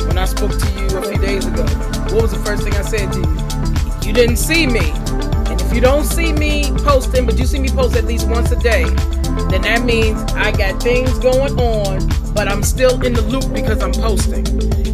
when 0.09 0.19
I 0.19 0.25
spoke 0.25 0.59
to 0.59 0.69
you 0.75 0.99
a 0.99 1.03
few 1.07 1.19
days 1.19 1.47
ago, 1.47 1.63
what 2.11 2.23
was 2.23 2.33
the 2.33 2.43
first 2.45 2.65
thing 2.65 2.75
I 2.75 2.83
said 2.83 3.13
to 3.13 3.21
you? 3.21 4.09
You 4.09 4.13
didn't 4.13 4.37
see 4.37 4.67
me. 4.67 4.91
And 5.47 5.61
if 5.61 5.73
you 5.73 5.81
don't 5.81 6.05
see 6.05 6.33
me 6.33 6.73
posting, 6.79 7.27
but 7.27 7.39
you 7.39 7.47
see 7.47 7.61
me 7.61 7.69
post 7.69 7.95
at 7.95 8.05
least 8.05 8.29
once 8.29 8.51
a 8.51 8.57
day, 8.57 8.85
then 9.51 9.63
that 9.63 9.85
means 9.85 10.21
I 10.33 10.53
got 10.53 10.83
things 10.83 11.19
going 11.19 11.59
on, 11.59 12.35
but 12.35 12.49
I'm 12.49 12.63
still 12.63 13.01
in 13.03 13.13
the 13.13 13.23
loop 13.23 13.53
because 13.53 13.83
I'm 13.83 13.93
posting. 13.93 14.47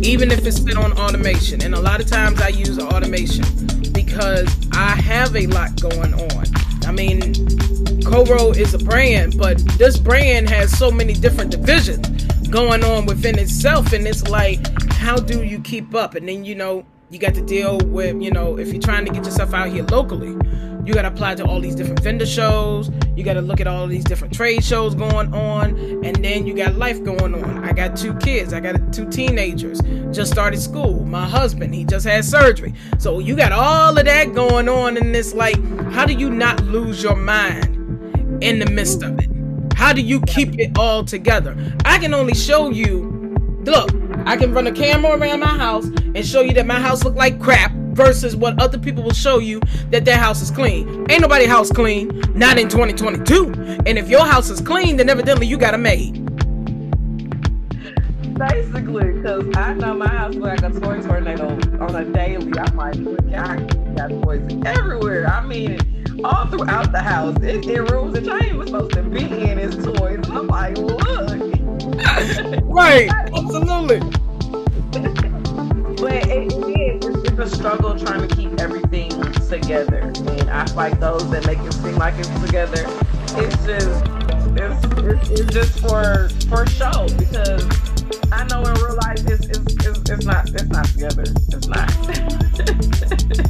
Even 0.05 0.31
if 0.31 0.47
it's 0.47 0.63
set 0.63 0.77
on 0.77 0.93
automation. 0.93 1.63
And 1.63 1.75
a 1.75 1.81
lot 1.81 2.01
of 2.01 2.07
times 2.07 2.41
I 2.41 2.49
use 2.49 2.79
automation 2.79 3.45
because 3.93 4.55
I 4.73 4.91
have 4.91 5.35
a 5.35 5.47
lot 5.47 5.81
going 5.81 6.15
on. 6.15 6.45
I 6.87 6.93
mean, 6.93 7.35
Coro 8.03 8.53
is 8.53 8.75
a 8.75 8.79
brand, 8.79 9.37
but 9.37 9.59
this 9.77 9.99
brand 9.99 10.49
has 10.49 10.77
so 10.77 10.91
many 10.91 11.13
different 11.13 11.51
divisions 11.51 12.07
going 12.49 12.83
on 12.83 13.05
within 13.07 13.39
itself, 13.39 13.93
and 13.93 14.07
it's 14.07 14.27
like, 14.29 14.59
how 14.93 15.17
do 15.17 15.45
you 15.45 15.61
keep 15.61 15.95
up? 15.95 16.15
And 16.15 16.27
then 16.27 16.45
you 16.45 16.55
know, 16.55 16.85
you 17.11 17.19
got 17.19 17.35
to 17.35 17.43
deal 17.43 17.79
with, 17.79 18.21
you 18.23 18.31
know, 18.31 18.59
if 18.59 18.73
you're 18.73 18.83
trying 18.83 19.05
to 19.05 19.13
get 19.13 19.25
yourself 19.25 19.53
out 19.53 19.69
here 19.69 19.85
locally, 19.85 20.37
you 20.89 20.95
got 20.95 21.03
to 21.03 21.09
apply 21.09 21.35
to 21.35 21.45
all 21.45 21.61
these 21.61 21.75
different 21.75 22.01
vendor 22.01 22.25
shows. 22.25 22.91
You 23.15 23.23
got 23.23 23.35
to 23.35 23.43
look 23.43 23.61
at 23.61 23.67
all 23.67 23.87
these 23.87 24.05
different 24.05 24.33
trade 24.33 24.65
shows 24.65 24.95
going 24.95 25.35
on, 25.35 25.79
and 26.03 26.17
then 26.25 26.47
you 26.47 26.55
got 26.55 26.77
life 26.77 27.05
going 27.05 27.35
on. 27.35 27.63
I 27.63 27.73
got 27.75 27.95
two 27.95 28.15
kids. 28.15 28.55
I 28.55 28.61
got 28.61 28.91
two 28.91 29.07
teenagers. 29.07 29.83
Just 30.13 30.33
started 30.33 30.59
school. 30.59 31.05
My 31.05 31.29
husband, 31.29 31.75
he 31.75 31.85
just 31.85 32.07
had 32.07 32.25
surgery. 32.25 32.73
So 32.99 33.19
you 33.19 33.37
got 33.37 33.53
all 33.53 33.99
of 33.99 34.05
that 34.07 34.33
going 34.33 34.67
on, 34.67 34.97
and 34.97 35.15
it's 35.15 35.35
like, 35.35 35.63
how 35.93 36.07
do 36.07 36.15
you 36.15 36.31
not 36.31 36.59
lose 36.65 37.03
your 37.03 37.17
mind 37.17 37.67
in 38.43 38.59
the 38.59 38.71
midst 38.71 39.03
of 39.03 39.19
it? 39.19 39.29
How 39.75 39.93
do 39.93 40.01
you 40.01 40.23
keep 40.23 40.59
it 40.59 40.79
all 40.79 41.05
together? 41.05 41.55
I 41.85 41.99
can 41.99 42.15
only 42.15 42.35
show 42.35 42.71
you. 42.71 43.15
Look, 43.65 43.91
I 44.25 44.39
can 44.39 44.55
run 44.55 44.67
a 44.67 44.73
camera 44.73 45.19
around 45.19 45.41
my 45.41 45.59
house 45.59 45.85
and 45.85 46.27
show 46.27 46.41
you 46.41 46.55
that 46.55 46.67
my 46.67 46.81
house 46.81 47.05
look 47.05 47.15
like 47.15 47.39
crap 47.39 47.73
versus 47.95 48.37
what 48.37 48.61
other 48.61 48.79
people 48.79 49.03
will 49.03 49.13
show 49.13 49.39
you 49.39 49.61
that 49.91 50.05
their 50.05 50.17
house 50.17 50.43
is 50.43 50.51
clean. 50.51 51.07
Ain't 51.11 51.21
nobody 51.21 51.47
house 51.47 51.71
clean, 51.71 52.09
not 52.35 52.59
in 52.59 52.69
2022. 52.69 53.83
And 53.87 53.99
if 53.99 54.09
your 54.09 54.25
house 54.25 54.51
is 54.51 54.61
clean, 54.61 54.97
then 54.97 55.09
evidently 55.09 55.47
you 55.47 55.59
got 55.59 55.75
a 55.75 55.79
maid. 55.79 56.25
Basically, 58.39 59.13
because 59.13 59.45
I 59.57 59.75
know 59.75 59.95
my 59.95 60.07
house 60.07 60.37
like 60.37 60.63
a 60.63 60.71
toy 60.71 61.01
tornado 61.03 61.49
on 61.81 61.95
a 61.95 62.05
daily. 62.05 62.53
I'm 62.57 62.77
like, 62.77 62.97
I 63.35 63.57
got 63.95 64.11
toys 64.23 64.63
everywhere. 64.65 65.27
I 65.27 65.45
mean, 65.45 65.99
all 66.25 66.47
throughout 66.47 66.93
the 66.93 67.01
house. 67.01 67.37
It, 67.43 67.67
it 67.67 67.91
rooms 67.91 68.15
that 68.15 68.25
y'all 68.25 68.37
ain't 68.37 68.55
even 68.55 68.67
supposed 68.67 68.93
to 68.93 69.03
be 69.03 69.25
in 69.25 69.59
is 69.59 69.75
toys. 69.85 70.17
And 70.17 70.27
I'm 70.27 70.47
like, 70.47 70.79
look. 70.79 71.59
Right, 72.65 73.11
absolutely. 73.35 74.01
But 76.01 76.27
it, 76.29 76.53
struggle 77.49 77.99
trying 77.99 78.27
to 78.27 78.35
keep 78.35 78.61
everything 78.61 79.11
together. 79.49 79.99
And 79.99 80.51
I 80.51 80.67
fight 80.67 81.01
those 81.01 81.29
that 81.31 81.47
make 81.47 81.59
it 81.59 81.73
seem 81.73 81.97
like 81.97 82.15
it's 82.19 82.29
together. 82.41 82.85
It's 83.37 83.57
just, 83.65 84.05
it's, 84.57 84.85
it's, 84.99 85.41
it's 85.41 85.53
just 85.53 85.81
for 85.81 86.29
for 86.49 86.67
show 86.67 87.07
because 87.19 87.65
I 88.33 88.45
know 88.45 88.63
in 88.63 88.75
real 88.75 88.97
life 88.97 89.19
it's, 89.27 89.47
it's, 89.47 89.87
it's, 89.87 90.11
it's 90.11 90.25
not 90.25 90.49
it's 90.51 90.67
not 90.67 90.87
together. 90.87 91.23
It's 91.23 91.69
not. 91.69 91.91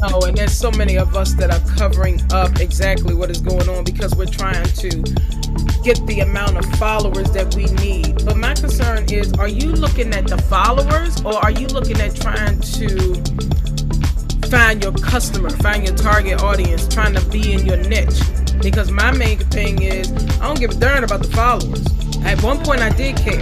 oh, 0.12 0.26
and 0.26 0.37
there's 0.37 0.56
so 0.56 0.70
many 0.72 0.96
of 0.96 1.16
us 1.16 1.34
that 1.34 1.50
are 1.50 1.76
covering 1.76 2.20
up 2.32 2.61
exactly 2.61 3.14
what 3.14 3.30
is 3.30 3.40
going 3.40 3.68
on 3.68 3.84
because 3.84 4.14
we're 4.14 4.26
trying 4.26 4.64
to 4.64 4.88
get 5.82 6.04
the 6.06 6.20
amount 6.20 6.56
of 6.56 6.64
followers 6.76 7.30
that 7.30 7.54
we 7.54 7.64
need. 7.84 8.24
But 8.24 8.37
my 8.37 8.54
concern 8.54 9.06
is 9.11 9.32
are 9.34 9.48
you 9.48 9.72
looking 9.72 10.12
at 10.14 10.26
the 10.26 10.38
followers 10.38 11.20
or 11.24 11.34
are 11.37 11.50
you 11.50 11.66
looking 11.68 12.00
at 12.00 12.14
trying 12.16 12.61
to 12.61 13.22
find 14.50 14.82
your 14.82 14.92
customer, 14.92 15.50
find 15.50 15.87
your 15.87 15.96
target 15.96 16.42
audience, 16.42 16.88
trying 16.88 17.14
to 17.14 17.24
be 17.28 17.52
in 17.52 17.66
your 17.66 17.76
niche? 17.76 18.20
Because 18.62 18.90
my 18.90 19.11
main 19.11 19.38
thing 19.38 19.82
is 19.82 20.11
I 20.40 20.46
don't 20.46 20.58
give 20.58 20.70
a 20.70 20.74
darn 20.74 21.04
about 21.04 21.22
the 21.22 21.28
followers. 21.28 21.84
At 22.24 22.42
one 22.42 22.58
point 22.64 22.80
I 22.80 22.90
did 22.90 23.16
care, 23.16 23.40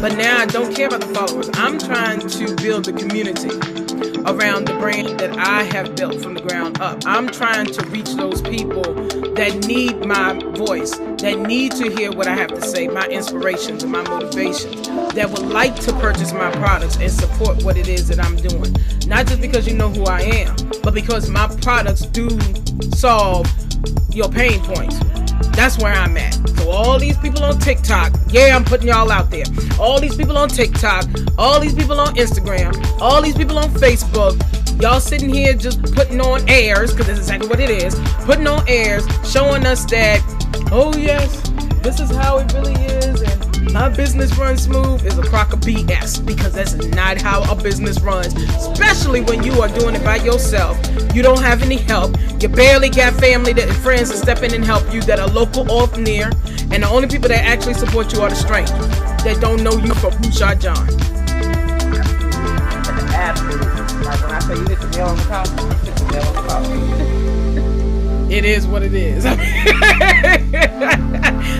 but 0.00 0.16
now 0.16 0.38
I 0.38 0.46
don't 0.46 0.74
care 0.74 0.88
about 0.88 1.00
the 1.00 1.14
followers. 1.14 1.50
I'm 1.54 1.78
trying 1.78 2.20
to 2.20 2.56
build 2.56 2.84
the 2.84 2.92
community 2.92 3.89
around 4.26 4.66
the 4.66 4.74
brand 4.78 5.18
that 5.20 5.36
I 5.38 5.62
have 5.64 5.96
built 5.96 6.20
from 6.20 6.34
the 6.34 6.40
ground 6.40 6.80
up. 6.80 7.02
I'm 7.06 7.28
trying 7.28 7.66
to 7.66 7.86
reach 7.86 8.12
those 8.14 8.42
people 8.42 8.82
that 9.34 9.66
need 9.66 10.04
my 10.04 10.34
voice, 10.56 10.96
that 10.98 11.38
need 11.46 11.72
to 11.72 11.90
hear 11.90 12.12
what 12.12 12.26
I 12.26 12.34
have 12.34 12.48
to 12.48 12.62
say, 12.62 12.88
my 12.88 13.06
inspirations 13.06 13.82
and 13.82 13.92
my 13.92 14.02
motivations, 14.02 14.88
that 15.14 15.30
would 15.30 15.48
like 15.48 15.74
to 15.80 15.92
purchase 15.94 16.32
my 16.32 16.50
products 16.52 16.96
and 16.96 17.10
support 17.10 17.62
what 17.62 17.76
it 17.76 17.88
is 17.88 18.08
that 18.08 18.20
I'm 18.20 18.36
doing. 18.36 18.74
Not 19.06 19.26
just 19.26 19.40
because 19.40 19.66
you 19.66 19.74
know 19.74 19.88
who 19.88 20.04
I 20.04 20.20
am, 20.20 20.56
but 20.82 20.94
because 20.94 21.28
my 21.30 21.48
products 21.62 22.02
do 22.02 22.28
solve 22.94 23.46
your 24.12 24.28
pain 24.28 24.60
points. 24.60 24.98
That's 25.52 25.78
where 25.78 25.92
I'm 25.92 26.16
at. 26.16 26.34
So 26.56 26.70
all 26.70 26.98
these 26.98 27.18
people 27.18 27.42
on 27.44 27.58
TikTok, 27.58 28.12
yeah, 28.28 28.54
I'm 28.54 28.64
putting 28.64 28.88
y'all 28.88 29.10
out 29.10 29.30
there. 29.30 29.44
All 29.78 30.00
these 30.00 30.16
people 30.16 30.38
on 30.38 30.48
TikTok, 30.48 31.06
all 31.38 31.60
these 31.60 31.74
people 31.74 32.00
on 32.00 32.14
Instagram, 32.14 32.74
all 33.00 33.20
these 33.22 33.36
people 33.36 33.58
on 33.58 33.70
Facebook. 33.70 34.40
Y'all 34.80 35.00
sitting 35.00 35.28
here 35.28 35.52
just 35.52 35.82
putting 35.94 36.20
on 36.20 36.48
airs, 36.48 36.92
because 36.92 37.06
that's 37.06 37.18
exactly 37.18 37.48
what 37.48 37.60
it 37.60 37.68
is. 37.68 37.94
Putting 38.24 38.46
on 38.46 38.64
airs, 38.66 39.04
showing 39.30 39.66
us 39.66 39.84
that, 39.86 40.22
oh 40.72 40.96
yes, 40.96 41.42
this 41.82 42.00
is 42.00 42.10
how 42.10 42.38
it 42.38 42.50
really 42.54 42.72
is, 42.72 43.20
and 43.20 43.49
my 43.72 43.88
business 43.88 44.36
runs 44.36 44.62
smooth 44.62 45.04
is 45.06 45.18
a 45.18 45.22
crock 45.22 45.52
of 45.52 45.60
BS 45.60 46.24
because 46.24 46.52
that's 46.54 46.74
not 46.74 47.20
how 47.20 47.42
a 47.50 47.54
business 47.60 48.00
runs, 48.00 48.34
especially 48.34 49.20
when 49.20 49.42
you 49.42 49.60
are 49.60 49.68
doing 49.68 49.94
it 49.94 50.04
by 50.04 50.16
yourself. 50.16 50.78
You 51.14 51.22
don't 51.22 51.42
have 51.42 51.62
any 51.62 51.76
help. 51.76 52.16
You 52.40 52.48
barely 52.48 52.88
got 52.88 53.12
family 53.14 53.52
that 53.54 53.68
friends 53.76 54.10
to 54.10 54.16
step 54.16 54.42
in 54.42 54.54
and 54.54 54.64
help 54.64 54.92
you 54.92 55.02
that 55.02 55.20
are 55.20 55.28
local 55.28 55.70
or 55.70 55.86
near, 55.98 56.30
and 56.70 56.82
the 56.82 56.88
only 56.88 57.08
people 57.08 57.28
that 57.28 57.44
actually 57.44 57.74
support 57.74 58.12
you 58.12 58.20
are 58.22 58.30
the 58.30 58.34
strangers 58.34 58.88
that 59.24 59.38
don't 59.40 59.62
know 59.62 59.72
you 59.72 59.94
from 59.94 60.12
Pusha 60.12 60.58
John. 60.60 60.88
Absolutely. 63.12 63.66
Like 64.04 64.20
when 64.22 64.30
I 64.30 64.38
say 64.40 64.54
you 64.54 64.66
hit 64.66 64.80
the 64.80 64.88
nail 64.96 65.08
on 65.08 65.16
the 65.16 65.22
coffin, 65.24 65.58
you 65.58 65.74
hit 65.84 65.96
the 65.96 66.04
nail 66.12 66.26
on 66.26 66.34
the 66.34 66.42
coffin. 66.48 68.30
It 68.30 68.44
is 68.44 68.66
what 68.66 68.82
it 68.82 68.94
is. 68.94 69.26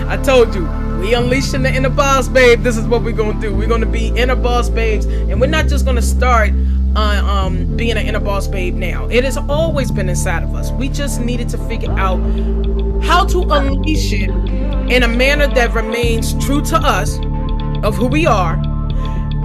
I 0.07 0.17
told 0.23 0.55
you, 0.55 0.65
we 1.01 1.15
unleashing 1.15 1.63
the 1.63 1.73
inner 1.73 1.89
boss 1.89 2.27
babe. 2.27 2.61
This 2.61 2.77
is 2.77 2.85
what 2.85 3.01
we're 3.01 3.11
gonna 3.11 3.41
do. 3.41 3.55
We're 3.55 3.67
gonna 3.67 3.87
be 3.87 4.09
inner 4.09 4.35
boss 4.35 4.69
babes, 4.69 5.05
and 5.05 5.41
we're 5.41 5.47
not 5.47 5.67
just 5.67 5.83
gonna 5.83 6.01
start 6.01 6.51
uh, 6.95 7.23
um, 7.25 7.75
being 7.75 7.97
an 7.97 8.05
inner 8.05 8.19
boss 8.19 8.47
babe 8.47 8.75
now. 8.75 9.07
It 9.07 9.23
has 9.23 9.35
always 9.35 9.89
been 9.89 10.09
inside 10.09 10.43
of 10.43 10.53
us. 10.53 10.71
We 10.71 10.89
just 10.89 11.19
needed 11.19 11.49
to 11.49 11.57
figure 11.67 11.91
out 11.93 12.17
how 13.03 13.25
to 13.25 13.41
unleash 13.41 14.13
it 14.13 14.29
in 14.91 15.01
a 15.01 15.07
manner 15.07 15.47
that 15.47 15.73
remains 15.73 16.33
true 16.45 16.61
to 16.61 16.77
us 16.77 17.17
of 17.83 17.95
who 17.95 18.05
we 18.05 18.27
are. 18.27 18.61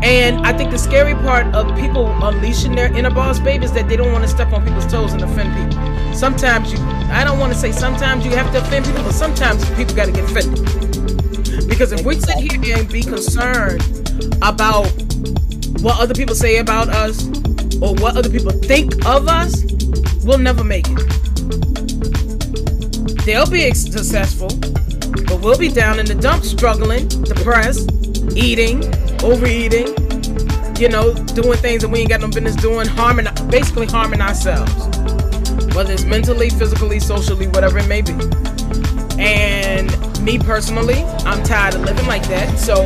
And 0.02 0.46
I 0.46 0.52
think 0.52 0.70
the 0.70 0.78
scary 0.78 1.14
part 1.14 1.46
of 1.54 1.74
people 1.74 2.06
unleashing 2.22 2.74
their 2.74 2.94
inner 2.94 3.10
boss 3.10 3.40
babe 3.40 3.64
is 3.64 3.72
that 3.72 3.88
they 3.88 3.96
don't 3.96 4.12
want 4.12 4.24
to 4.24 4.28
step 4.28 4.52
on 4.52 4.62
people's 4.62 4.86
toes 4.86 5.14
and 5.14 5.22
offend 5.22 5.54
people. 5.70 6.14
Sometimes 6.14 6.70
you, 6.70 6.78
I 7.10 7.24
don't 7.24 7.38
want 7.38 7.54
to 7.54 7.58
say 7.58 7.72
sometimes 7.72 8.26
you 8.26 8.32
have 8.32 8.52
to 8.52 8.58
offend 8.58 8.84
people, 8.84 9.02
but 9.04 9.14
sometimes 9.14 9.64
people 9.70 9.94
got 9.94 10.06
to 10.06 10.12
get 10.12 10.24
offended. 10.24 10.85
Because 11.68 11.92
if 11.92 12.04
we 12.04 12.14
sit 12.16 12.38
here 12.38 12.78
and 12.78 12.88
be 12.88 13.02
concerned 13.02 13.82
about 14.42 14.86
what 15.80 16.00
other 16.00 16.14
people 16.14 16.34
say 16.34 16.58
about 16.58 16.88
us 16.88 17.26
or 17.80 17.94
what 17.94 18.16
other 18.16 18.30
people 18.30 18.50
think 18.50 18.94
of 19.06 19.28
us, 19.28 19.64
we'll 20.24 20.38
never 20.38 20.64
make 20.64 20.86
it. 20.88 20.96
They'll 23.24 23.50
be 23.50 23.72
successful, 23.72 24.48
but 25.26 25.40
we'll 25.40 25.58
be 25.58 25.68
down 25.68 25.98
in 25.98 26.06
the 26.06 26.14
dumps, 26.14 26.50
struggling, 26.50 27.08
depressed, 27.08 27.90
eating, 28.36 28.84
overeating, 29.22 29.88
you 30.78 30.88
know, 30.88 31.14
doing 31.34 31.58
things 31.58 31.82
that 31.82 31.88
we 31.90 32.00
ain't 32.00 32.10
got 32.10 32.20
no 32.20 32.28
business 32.28 32.56
doing, 32.56 32.86
harming, 32.86 33.26
basically 33.50 33.86
harming 33.86 34.20
ourselves, 34.20 34.72
whether 35.74 35.92
it's 35.92 36.04
mentally, 36.04 36.50
physically, 36.50 37.00
socially, 37.00 37.48
whatever 37.48 37.78
it 37.78 37.88
may 37.88 38.02
be. 38.02 38.12
And 39.18 39.90
me 40.22 40.38
personally, 40.38 41.04
I'm 41.24 41.42
tired 41.42 41.74
of 41.74 41.82
living 41.82 42.06
like 42.06 42.26
that. 42.28 42.58
So 42.58 42.82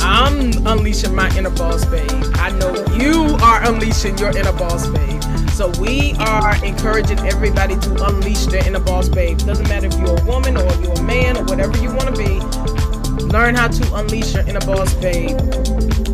I'm 0.00 0.66
unleashing 0.66 1.14
my 1.14 1.34
inner 1.36 1.50
boss 1.50 1.84
babe. 1.84 2.10
I 2.36 2.50
know 2.50 2.72
you 2.94 3.36
are 3.42 3.64
unleashing 3.68 4.16
your 4.18 4.36
inner 4.36 4.52
boss 4.52 4.86
babe. 4.88 5.22
So 5.50 5.70
we 5.80 6.12
are 6.18 6.64
encouraging 6.64 7.18
everybody 7.20 7.76
to 7.76 8.04
unleash 8.04 8.46
their 8.46 8.66
inner 8.66 8.80
boss 8.80 9.08
babe. 9.08 9.38
Doesn't 9.38 9.68
matter 9.68 9.86
if 9.86 9.94
you're 9.94 10.18
a 10.18 10.24
woman 10.24 10.56
or 10.56 10.70
you're 10.82 10.92
a 10.92 11.02
man 11.02 11.36
or 11.36 11.44
whatever 11.44 11.76
you 11.78 11.88
want 11.88 12.14
to 12.14 12.16
be. 12.16 12.38
Learn 13.24 13.54
how 13.54 13.68
to 13.68 13.94
unleash 13.94 14.34
your 14.34 14.46
inner 14.46 14.60
boss 14.60 14.94
babe 14.94 15.36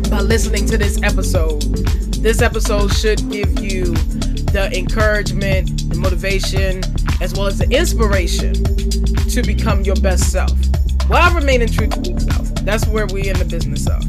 by 0.09 0.21
listening 0.21 0.65
to 0.67 0.77
this 0.77 1.01
episode. 1.03 1.61
This 2.23 2.41
episode 2.41 2.93
should 2.93 3.29
give 3.29 3.59
you 3.59 3.85
the 4.53 4.69
encouragement, 4.73 5.89
the 5.89 5.97
motivation, 5.97 6.81
as 7.21 7.33
well 7.33 7.47
as 7.47 7.57
the 7.57 7.69
inspiration 7.69 8.53
to 9.33 9.41
become 9.41 9.81
your 9.81 9.95
best 9.95 10.31
self 10.31 10.51
while 11.07 11.33
remaining 11.33 11.67
true 11.67 11.87
to 11.87 12.11
yourself. 12.11 12.53
That's 12.63 12.85
where 12.87 13.07
we 13.07 13.29
in 13.29 13.37
the 13.39 13.45
business 13.45 13.87
of. 13.87 14.03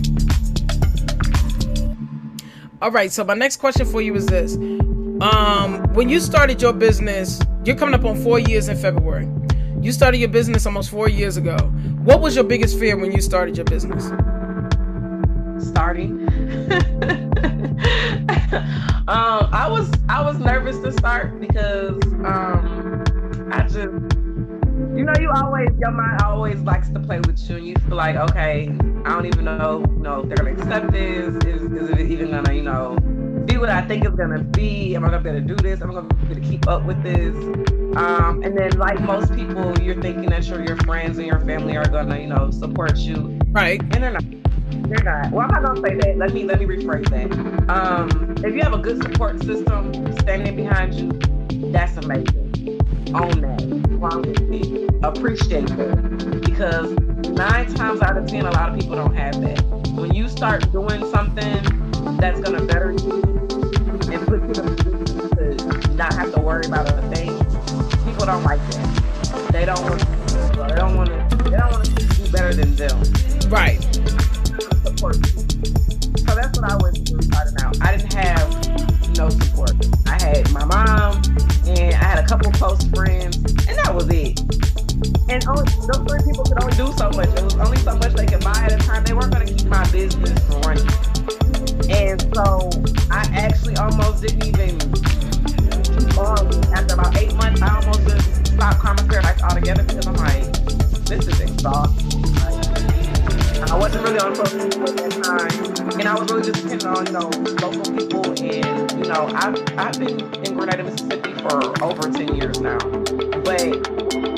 All 2.82 2.90
right, 2.90 3.10
so 3.10 3.24
my 3.24 3.32
next 3.32 3.56
question 3.56 3.86
for 3.86 4.02
you 4.02 4.14
is 4.14 4.26
this. 4.26 4.56
Um, 5.22 5.82
when 5.94 6.10
you 6.10 6.20
started 6.20 6.60
your 6.60 6.74
business, 6.74 7.40
you're 7.64 7.76
coming 7.76 7.94
up 7.94 8.04
on 8.04 8.22
four 8.22 8.38
years 8.38 8.68
in 8.68 8.76
February. 8.76 9.26
You 9.80 9.92
started 9.92 10.18
your 10.18 10.28
business 10.28 10.66
almost 10.66 10.90
four 10.90 11.08
years 11.08 11.38
ago. 11.38 11.56
What 12.02 12.20
was 12.20 12.34
your 12.34 12.44
biggest 12.44 12.78
fear 12.78 12.98
when 12.98 13.10
you 13.10 13.22
started 13.22 13.56
your 13.56 13.64
business? 13.64 14.04
Starting. 15.66 16.28
um, 19.08 19.48
I 19.52 19.68
was 19.70 19.90
I 20.10 20.20
was 20.20 20.38
nervous 20.38 20.78
to 20.80 20.92
start 20.92 21.40
because 21.40 22.02
um, 22.24 23.02
I 23.50 23.62
just 23.62 24.13
you 24.96 25.04
know, 25.04 25.12
you 25.20 25.30
always 25.34 25.68
your 25.80 25.90
mind 25.90 26.22
always 26.22 26.60
likes 26.60 26.88
to 26.90 27.00
play 27.00 27.18
with 27.18 27.38
you, 27.48 27.56
and 27.56 27.66
you 27.66 27.74
feel 27.88 27.96
like, 27.96 28.16
okay, 28.16 28.68
I 29.04 29.08
don't 29.10 29.26
even 29.26 29.44
know, 29.44 29.84
you 29.88 30.02
know, 30.02 30.20
if 30.20 30.28
they're 30.28 30.36
gonna 30.36 30.52
accept 30.52 30.92
this. 30.92 31.34
Is, 31.44 31.62
is 31.62 31.90
it 31.90 32.00
even 32.00 32.30
gonna, 32.30 32.52
you 32.52 32.62
know, 32.62 32.96
be 33.44 33.56
what 33.58 33.70
I 33.70 33.82
think 33.82 34.04
it's 34.04 34.14
gonna 34.14 34.42
be? 34.42 34.94
Am 34.94 35.04
I 35.04 35.10
gonna 35.10 35.22
be 35.22 35.30
able 35.30 35.40
to 35.40 35.46
do 35.46 35.56
this? 35.56 35.80
Am 35.80 35.90
I 35.90 35.94
gonna 35.94 36.14
be 36.14 36.24
able 36.26 36.34
to 36.36 36.48
keep 36.48 36.68
up 36.68 36.84
with 36.84 37.02
this? 37.02 37.34
Um, 37.96 38.42
and 38.44 38.56
then, 38.56 38.78
like 38.78 39.00
most 39.00 39.34
people, 39.34 39.76
you're 39.80 40.00
thinking 40.00 40.30
that 40.30 40.44
sure 40.44 40.64
your 40.64 40.76
friends 40.78 41.18
and 41.18 41.26
your 41.26 41.40
family 41.40 41.76
are 41.76 41.88
gonna, 41.88 42.18
you 42.18 42.28
know, 42.28 42.50
support 42.52 42.96
you, 42.98 43.38
right? 43.50 43.80
And 43.80 43.94
they're 43.94 44.12
not. 44.12 44.24
They're 44.88 45.04
not. 45.04 45.32
Well, 45.32 45.46
I'm 45.50 45.62
not 45.62 45.74
gonna 45.74 45.88
say 45.88 45.96
that. 45.96 46.18
Let 46.18 46.32
me 46.32 46.44
let 46.44 46.60
me 46.60 46.66
rephrase 46.66 47.08
that. 47.10 47.68
Um, 47.68 48.34
if 48.44 48.54
you 48.54 48.62
have 48.62 48.74
a 48.74 48.78
good 48.78 49.02
support 49.02 49.42
system 49.42 49.92
standing 50.20 50.54
behind 50.54 50.94
you, 50.94 51.10
that's 51.72 51.96
amazing. 51.96 52.43
Own 53.14 53.40
that. 53.42 53.88
Wrong 54.00 54.24
appreciate 55.04 55.68
that 55.68 56.40
because 56.44 56.90
nine 57.28 57.72
times 57.74 58.02
out 58.02 58.16
of 58.16 58.26
ten, 58.26 58.44
a 58.44 58.50
lot 58.50 58.70
of 58.70 58.78
people 58.78 58.96
don't 58.96 59.14
have 59.14 59.40
that. 59.40 59.62
When 59.94 60.12
you 60.12 60.28
start 60.28 60.70
doing 60.72 61.08
something 61.10 61.62
that's 62.18 62.40
gonna 62.40 62.64
better 62.64 62.92
you 62.92 63.22
and 64.10 64.26
put 64.26 64.42
you 64.42 64.50
in 64.50 64.58
a 64.58 64.74
position 64.74 65.30
to 65.30 65.94
not 65.94 66.12
have 66.14 66.34
to 66.34 66.40
worry 66.40 66.64
about 66.66 66.88
other 66.88 67.08
things, 67.14 67.38
people 68.04 68.26
don't 68.26 68.42
like 68.42 68.60
that. 68.70 69.48
They 69.52 69.64
don't 69.64 69.82
want. 69.82 70.00
To, 70.00 70.66
they 70.68 70.74
don't 70.74 70.96
want 70.96 71.08
to. 71.10 71.36
They 71.44 71.56
don't 71.56 71.70
want 71.70 71.84
to 71.84 71.92
do 71.94 72.32
better 72.32 72.52
than 72.52 72.74
them. 72.74 73.00
Right. 73.48 73.80
Support. 74.82 75.24
So 76.18 76.34
that's 76.34 76.58
what 76.58 76.70
I 76.70 76.76
went 76.82 77.06
through 77.06 77.22
starting 77.22 77.54
out. 77.62 77.76
I 77.80 77.96
didn't 77.96 78.12
have 78.14 79.16
no 79.16 79.28
support. 79.28 79.72
I 80.06 80.20
had 80.20 80.50
my 80.50 80.64
mom 80.64 81.22
and 81.66 81.93
a 82.24 82.28
couple 82.28 82.50
close 82.52 82.82
friends, 82.88 83.36
and 83.68 83.76
that 83.78 83.94
was 83.94 84.08
it 84.08 84.40
and 85.28 85.46
only, 85.48 85.64
those 85.64 86.04
three 86.06 86.20
people 86.24 86.44
could 86.44 86.62
only 86.62 86.76
do 86.76 86.92
so 86.92 87.10
much. 87.10 87.28
It 87.28 87.44
was 87.44 87.56
only 87.56 87.78
so 87.78 87.96
much 87.96 88.12
they 88.12 88.26
could 88.26 88.44
buy 88.44 88.52
at 88.56 88.72
a 88.72 88.76
time. 88.76 89.04
They 89.04 89.14
weren't 89.14 89.32
going 89.32 89.46
to 89.46 89.54
keep 89.54 89.66
my 89.66 89.82
business 89.90 90.38
running. 90.64 90.86
And 91.90 92.20
so 92.34 92.70
I 93.10 93.26
actually 93.32 93.76
almost 93.76 94.22
didn't 94.22 94.44
even. 94.46 94.74
After 96.74 96.94
about 96.94 97.16
eight 97.16 97.34
months, 97.34 97.62
I 97.62 97.74
almost 97.74 98.06
just 98.06 98.46
stopped 98.46 98.78
Karma's 98.78 99.06
Paradise 99.08 99.42
altogether 99.42 99.82
because 99.82 100.06
I'm 100.06 100.14
like, 100.14 100.52
this 101.06 101.26
is 101.26 101.40
exhausting. 101.40 102.23
I 103.70 103.78
wasn't 103.78 104.04
really 104.04 104.18
on 104.18 104.32
media 104.32 104.82
at 104.82 104.96
that 104.96 105.12
time. 105.24 105.98
And 105.98 106.08
I 106.08 106.18
was 106.18 106.30
really 106.30 106.44
just 106.44 106.62
depending 106.62 106.86
on, 106.86 107.06
you 107.06 107.12
know, 107.12 107.30
local 107.64 107.96
people. 107.96 108.24
And, 108.36 108.92
you 108.92 109.10
know, 109.10 109.30
I've, 109.34 109.56
I've 109.78 109.98
been 109.98 110.20
in 110.44 110.54
Grenada, 110.54 110.84
Mississippi 110.84 111.32
for 111.40 111.82
over 111.82 112.10
10 112.10 112.34
years 112.36 112.60
now. 112.60 112.78
But 113.40 113.62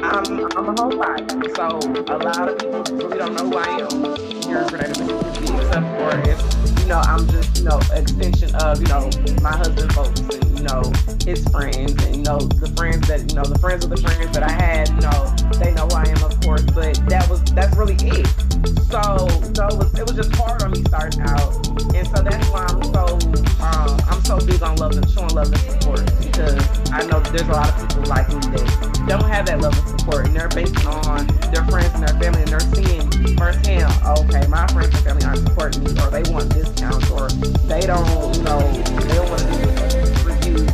I'm, 0.07 0.47
I'm 0.55 0.69
a 0.69 0.75
homebody, 0.79 1.57
so 1.57 1.67
a 2.07 2.19
lot 2.19 2.49
of 2.49 2.59
people 2.59 2.83
really 2.97 3.19
don't 3.19 3.35
know 3.35 3.51
who 3.51 3.57
I 3.57 3.67
am 3.83 4.17
here 4.43 4.63
in 4.63 4.69
Grenada, 4.69 4.95
Mississippi, 4.95 5.55
except 5.59 5.87
for 5.99 6.11
if, 6.31 6.81
you 6.81 6.87
know, 6.87 7.01
I'm 7.03 7.27
just, 7.29 7.59
you 7.59 7.65
know, 7.65 7.81
extension 7.93 8.55
of, 8.57 8.81
you 8.81 8.87
know, 8.87 9.11
my 9.43 9.57
husband 9.57 9.93
folks 9.93 10.21
and, 10.21 10.59
you 10.59 10.65
know, 10.65 10.83
his 11.25 11.43
friends 11.49 11.93
and, 12.05 12.17
you 12.17 12.23
know, 12.23 12.39
the 12.39 12.73
friends 12.77 13.09
that, 13.09 13.29
you 13.29 13.35
know, 13.35 13.45
the 13.45 13.59
friends 13.59 13.85
of 13.85 13.91
the 13.91 13.97
friends 13.97 14.33
that 14.33 14.45
I 14.45 14.53
had, 14.53 14.89
you 14.89 15.03
know, 15.03 15.35
they 15.59 15.75
know 15.75 15.87
who 15.87 15.97
I 15.97 16.05
am, 16.07 16.23
of 16.23 16.41
course, 16.43 16.63
but 16.63 16.95
that 17.09 17.29
was, 17.29 17.43
that's 17.55 17.77
really 17.77 17.97
it. 18.03 18.56
So, 18.67 19.29
so 19.55 19.67
it 19.69 19.79
was, 19.79 19.95
it 19.95 20.03
was 20.03 20.17
just 20.17 20.35
hard 20.35 20.63
on 20.63 20.73
me 20.73 20.83
starting 20.89 21.23
out. 21.23 21.55
And 21.95 22.07
so 22.09 22.23
that's 22.23 22.49
why 22.51 22.67
I'm 22.67 22.83
so, 22.91 23.15
um, 23.63 23.95
I'm 24.11 24.25
so 24.25 24.39
big 24.39 24.63
on 24.63 24.77
love 24.77 24.97
and 24.97 25.09
showing 25.11 25.35
love 25.35 25.53
and 25.53 25.59
support 25.59 26.03
because 26.19 26.59
I 26.91 27.07
know 27.07 27.21
that 27.21 27.31
there's 27.31 27.49
a 27.49 27.53
lot 27.53 27.71
of 27.71 27.89
people 27.89 28.05
like 28.11 28.29
me 28.29 28.41
that 28.59 29.05
don't 29.07 29.29
have 29.31 29.47
that 29.47 29.61
level 29.61 29.79
of 29.79 30.01
support 30.01 30.27
and 30.27 30.35
they're 30.35 30.49
based 30.49 30.85
on 30.85 31.27
their 31.55 31.65
friends 31.71 31.95
and 31.95 32.03
their 32.09 32.19
family 32.19 32.43
and 32.43 32.51
they're 32.51 32.69
seeing 32.75 33.07
firsthand, 33.39 33.87
okay, 34.19 34.47
my 34.49 34.67
friends 34.75 34.91
and 34.95 35.05
family 35.07 35.25
aren't 35.25 35.47
supporting 35.47 35.85
me 35.85 35.91
or 36.03 36.11
they 36.11 36.27
want 36.33 36.51
discounts 36.53 37.11
or 37.11 37.29
they 37.71 37.87
don't, 37.87 38.35
you 38.35 38.43
know, 38.43 38.61
they 38.83 39.15
don't 39.15 39.31
want 39.31 39.43
to 39.43 39.51
do 39.55 40.27
reviews. 40.27 40.67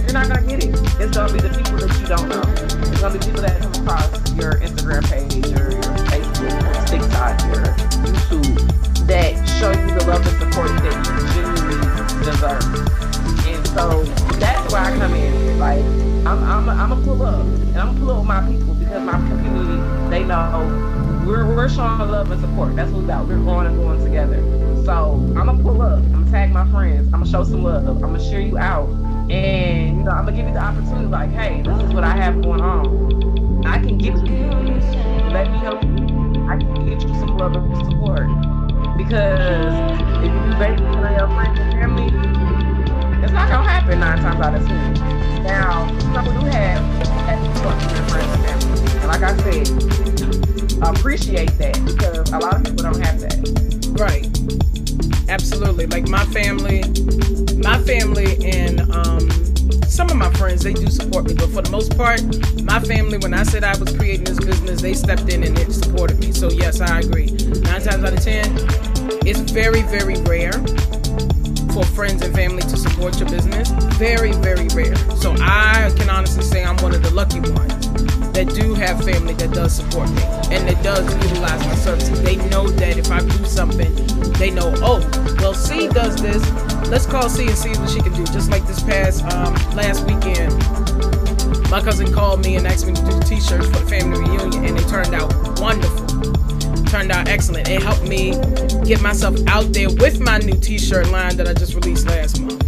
You're 0.00 0.16
not 0.16 0.28
gonna 0.32 0.48
get 0.48 0.64
it. 0.64 0.72
It's 0.96 1.12
gonna 1.12 1.32
be 1.32 1.40
the 1.44 1.52
people 1.52 1.76
that 1.76 1.92
you 2.00 2.06
don't 2.08 2.28
know. 2.32 2.40
It's 2.88 3.00
gonna 3.00 3.18
be 3.18 3.20
people 3.20 3.42
that 3.42 3.60
come 3.60 3.84
across 3.84 4.08
your 4.34 4.56
Instagram 4.64 5.04
page 5.04 5.47
I'm, 16.68 16.78
I'm, 16.78 16.92
I'm 16.92 17.02
gonna 17.02 17.04
pull 17.04 17.22
up, 17.22 17.40
and 17.46 17.78
I'm 17.78 17.86
gonna 17.86 17.98
pull 17.98 18.10
up 18.10 18.18
with 18.18 18.26
my 18.26 18.46
people 18.46 18.74
because 18.74 19.02
my 19.02 19.12
community, 19.12 20.10
they 20.10 20.24
know 20.24 21.24
we're, 21.26 21.46
we're 21.46 21.68
showing 21.68 21.98
love 21.98 22.30
and 22.30 22.40
support. 22.40 22.76
That's 22.76 22.90
what 22.90 22.98
we 22.98 23.04
about. 23.04 23.26
We're 23.26 23.38
going 23.38 23.66
and 23.66 23.76
going 23.76 24.04
together. 24.04 24.42
So 24.84 25.14
I'm 25.14 25.46
gonna 25.46 25.62
pull 25.62 25.80
up. 25.80 25.98
I'm 25.98 26.12
gonna 26.12 26.30
tag 26.30 26.52
my 26.52 26.70
friends. 26.70 27.06
I'm 27.06 27.20
gonna 27.20 27.26
show 27.26 27.44
some 27.44 27.62
love. 27.62 27.86
I'm 27.86 28.00
gonna 28.00 28.22
share 28.22 28.40
you 28.40 28.58
out, 28.58 28.88
and 29.30 29.98
you 29.98 30.02
know 30.04 30.10
I'm 30.10 30.26
gonna 30.26 30.36
give 30.36 30.46
you 30.46 30.52
the 30.52 30.60
opportunity. 30.60 31.06
Like, 31.06 31.30
hey, 31.30 31.62
this 31.62 31.82
is 31.82 31.92
what 31.92 32.04
I 32.04 32.16
have 32.16 32.42
going 32.42 32.60
on. 32.60 33.66
I 33.66 33.78
can 33.78 33.96
give 33.96 34.16
you. 34.16 34.46
Let 35.30 35.50
me 35.50 35.58
help 35.58 35.82
you. 35.82 36.46
I 36.48 36.56
can 36.56 36.86
get 36.86 37.02
you 37.02 37.08
some 37.20 37.36
love 37.38 37.56
and 37.56 37.76
support 37.76 38.28
because 38.96 39.72
if 40.18 40.32
you 40.32 40.40
be 40.40 40.58
based 40.58 40.82
on 40.82 41.12
your 41.16 41.28
friends 41.28 41.58
and 41.60 41.72
family, 41.72 42.06
it's 43.22 43.32
not 43.32 43.48
gonna 43.48 43.68
happen 43.68 44.00
nine 44.00 44.18
times 44.18 44.40
out 44.40 44.54
of 44.54 44.66
ten. 44.66 45.17
Now, 45.48 45.88
some 46.12 46.24
do 46.26 46.46
have 46.46 46.82
and. 47.28 47.58
Like 49.08 49.22
I 49.22 49.36
said, 49.38 49.68
appreciate 50.82 51.56
that 51.58 51.80
because 51.86 52.30
a 52.30 52.38
lot 52.38 52.56
of 52.56 52.64
people 52.64 52.84
don't 52.84 53.00
have 53.00 53.18
that. 53.20 53.38
Right. 53.98 54.28
Absolutely. 55.28 55.86
Like 55.86 56.08
my 56.08 56.24
family, 56.26 56.84
my 57.56 57.82
family 57.82 58.36
and 58.46 58.80
um, 58.92 59.30
some 59.84 60.10
of 60.10 60.16
my 60.16 60.30
friends, 60.34 60.62
they 60.62 60.74
do 60.74 60.86
support 60.88 61.24
me. 61.24 61.34
But 61.34 61.48
for 61.48 61.62
the 61.62 61.70
most 61.70 61.96
part, 61.96 62.22
my 62.62 62.80
family, 62.80 63.16
when 63.18 63.32
I 63.34 63.42
said 63.42 63.64
I 63.64 63.76
was 63.78 63.96
creating 63.96 64.24
this 64.24 64.38
business, 64.38 64.82
they 64.82 64.94
stepped 64.94 65.28
in 65.32 65.42
and 65.42 65.56
they 65.56 65.64
supported 65.72 66.18
me. 66.20 66.32
So 66.32 66.50
yes, 66.50 66.80
I 66.80 67.00
agree. 67.00 67.26
Nine 67.26 67.82
times 67.82 68.04
out 68.04 68.12
of 68.12 68.20
ten, 68.20 68.46
it's 69.26 69.40
very, 69.40 69.82
very 69.82 70.16
rare 70.22 70.52
for 71.78 71.86
friends 71.92 72.22
and 72.22 72.34
family 72.34 72.62
to 72.62 72.76
support 72.76 73.20
your 73.20 73.28
business. 73.28 73.70
Very, 73.98 74.32
very 74.32 74.66
rare. 74.74 74.96
So 75.16 75.34
I 75.38 75.92
can 75.96 76.10
honestly 76.10 76.42
say 76.42 76.64
I'm 76.64 76.76
one 76.78 76.92
of 76.92 77.02
the 77.04 77.10
lucky 77.10 77.38
ones 77.38 77.92
that 78.32 78.52
do 78.52 78.74
have 78.74 79.04
family 79.04 79.34
that 79.34 79.52
does 79.52 79.76
support 79.76 80.10
me 80.10 80.22
and 80.50 80.68
that 80.68 80.82
does 80.82 81.06
utilize 81.14 81.64
my 81.64 81.74
services. 81.76 82.20
They 82.22 82.36
know 82.50 82.68
that 82.68 82.98
if 82.98 83.12
I 83.12 83.20
do 83.20 83.44
something, 83.44 83.94
they 84.34 84.50
know, 84.50 84.72
oh, 84.78 84.98
well, 85.38 85.54
C 85.54 85.88
does 85.88 86.20
this. 86.20 86.42
Let's 86.88 87.06
call 87.06 87.28
C 87.28 87.46
and 87.46 87.56
see 87.56 87.70
what 87.70 87.90
she 87.90 88.00
can 88.00 88.12
do. 88.12 88.24
Just 88.24 88.50
like 88.50 88.66
this 88.66 88.82
past 88.82 89.24
um, 89.26 89.54
last 89.76 90.04
weekend, 90.04 90.52
my 91.70 91.80
cousin 91.80 92.12
called 92.12 92.44
me 92.44 92.56
and 92.56 92.66
asked 92.66 92.86
me 92.86 92.94
to 92.94 93.02
do 93.02 93.20
t-shirts 93.20 93.66
for 93.66 93.78
the 93.78 93.86
family 93.88 94.18
reunion, 94.18 94.64
and 94.64 94.78
it 94.78 94.88
turned 94.88 95.14
out 95.14 95.32
wonderful 95.60 96.47
turned 96.88 97.12
out 97.12 97.28
excellent. 97.28 97.68
It 97.68 97.82
helped 97.82 98.08
me 98.08 98.32
get 98.84 99.00
myself 99.02 99.36
out 99.46 99.72
there 99.72 99.90
with 99.90 100.20
my 100.20 100.38
new 100.38 100.58
t-shirt 100.58 101.10
line 101.10 101.36
that 101.36 101.46
I 101.46 101.54
just 101.54 101.74
released 101.74 102.06
last 102.06 102.40
month. 102.40 102.62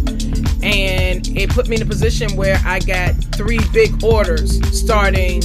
And 0.63 1.27
it 1.35 1.49
put 1.49 1.67
me 1.67 1.77
in 1.77 1.81
a 1.81 1.85
position 1.85 2.35
where 2.35 2.61
I 2.65 2.79
got 2.79 3.15
three 3.35 3.59
big 3.73 4.03
orders 4.03 4.59
starting 4.77 5.41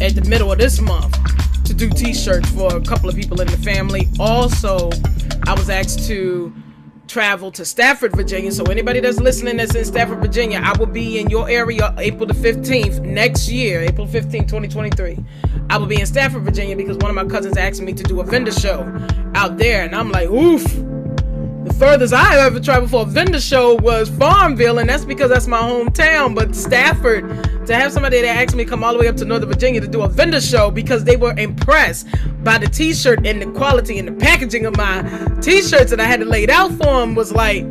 at 0.00 0.14
the 0.14 0.24
middle 0.26 0.50
of 0.50 0.58
this 0.58 0.80
month 0.80 1.14
to 1.64 1.74
do 1.74 1.90
t-shirts 1.90 2.48
for 2.50 2.74
a 2.74 2.80
couple 2.80 3.08
of 3.08 3.16
people 3.16 3.40
in 3.40 3.48
the 3.48 3.58
family. 3.58 4.08
Also, 4.18 4.90
I 5.46 5.52
was 5.54 5.68
asked 5.68 6.06
to 6.08 6.54
travel 7.06 7.50
to 7.52 7.64
Stafford, 7.64 8.16
Virginia. 8.16 8.50
So 8.50 8.64
anybody 8.64 9.00
that's 9.00 9.20
listening 9.20 9.58
that's 9.58 9.74
in 9.74 9.84
Stafford, 9.84 10.20
Virginia, 10.20 10.60
I 10.64 10.76
will 10.78 10.86
be 10.86 11.18
in 11.18 11.28
your 11.28 11.48
area 11.48 11.94
April 11.98 12.26
the 12.26 12.34
15th 12.34 13.02
next 13.02 13.48
year, 13.48 13.82
April 13.82 14.06
15th, 14.06 14.48
2023. 14.48 15.18
I 15.70 15.78
will 15.78 15.86
be 15.86 16.00
in 16.00 16.06
Stafford, 16.06 16.42
Virginia 16.42 16.76
because 16.76 16.96
one 16.98 17.10
of 17.10 17.16
my 17.16 17.24
cousins 17.24 17.56
asked 17.56 17.80
me 17.80 17.92
to 17.92 18.02
do 18.02 18.20
a 18.20 18.24
vendor 18.24 18.52
show 18.52 18.80
out 19.34 19.58
there. 19.58 19.84
And 19.84 19.94
I'm 19.94 20.10
like, 20.10 20.28
oof. 20.28 20.64
The 21.64 21.72
furthest 21.72 22.12
I 22.12 22.22
have 22.24 22.52
ever 22.52 22.60
traveled 22.60 22.90
for 22.90 23.02
a 23.02 23.06
vendor 23.06 23.40
show 23.40 23.76
was 23.76 24.10
Farmville, 24.10 24.78
and 24.78 24.90
that's 24.90 25.06
because 25.06 25.30
that's 25.30 25.46
my 25.46 25.58
hometown. 25.58 26.34
But 26.34 26.54
Stafford, 26.54 27.26
to 27.66 27.74
have 27.74 27.90
somebody 27.90 28.20
that 28.20 28.36
asked 28.36 28.54
me 28.54 28.64
to 28.64 28.70
come 28.70 28.84
all 28.84 28.92
the 28.92 28.98
way 28.98 29.08
up 29.08 29.16
to 29.16 29.24
Northern 29.24 29.48
Virginia 29.48 29.80
to 29.80 29.88
do 29.88 30.02
a 30.02 30.08
vendor 30.08 30.42
show 30.42 30.70
because 30.70 31.04
they 31.04 31.16
were 31.16 31.32
impressed 31.38 32.06
by 32.42 32.58
the 32.58 32.66
t-shirt 32.66 33.26
and 33.26 33.40
the 33.40 33.46
quality 33.58 33.98
and 33.98 34.06
the 34.06 34.12
packaging 34.12 34.66
of 34.66 34.76
my 34.76 35.02
t-shirts 35.40 35.90
that 35.90 36.00
I 36.00 36.04
had 36.04 36.20
to 36.20 36.26
lay 36.26 36.42
it 36.44 36.50
out 36.50 36.70
for 36.72 37.00
them 37.00 37.14
was 37.14 37.32
like 37.32 37.64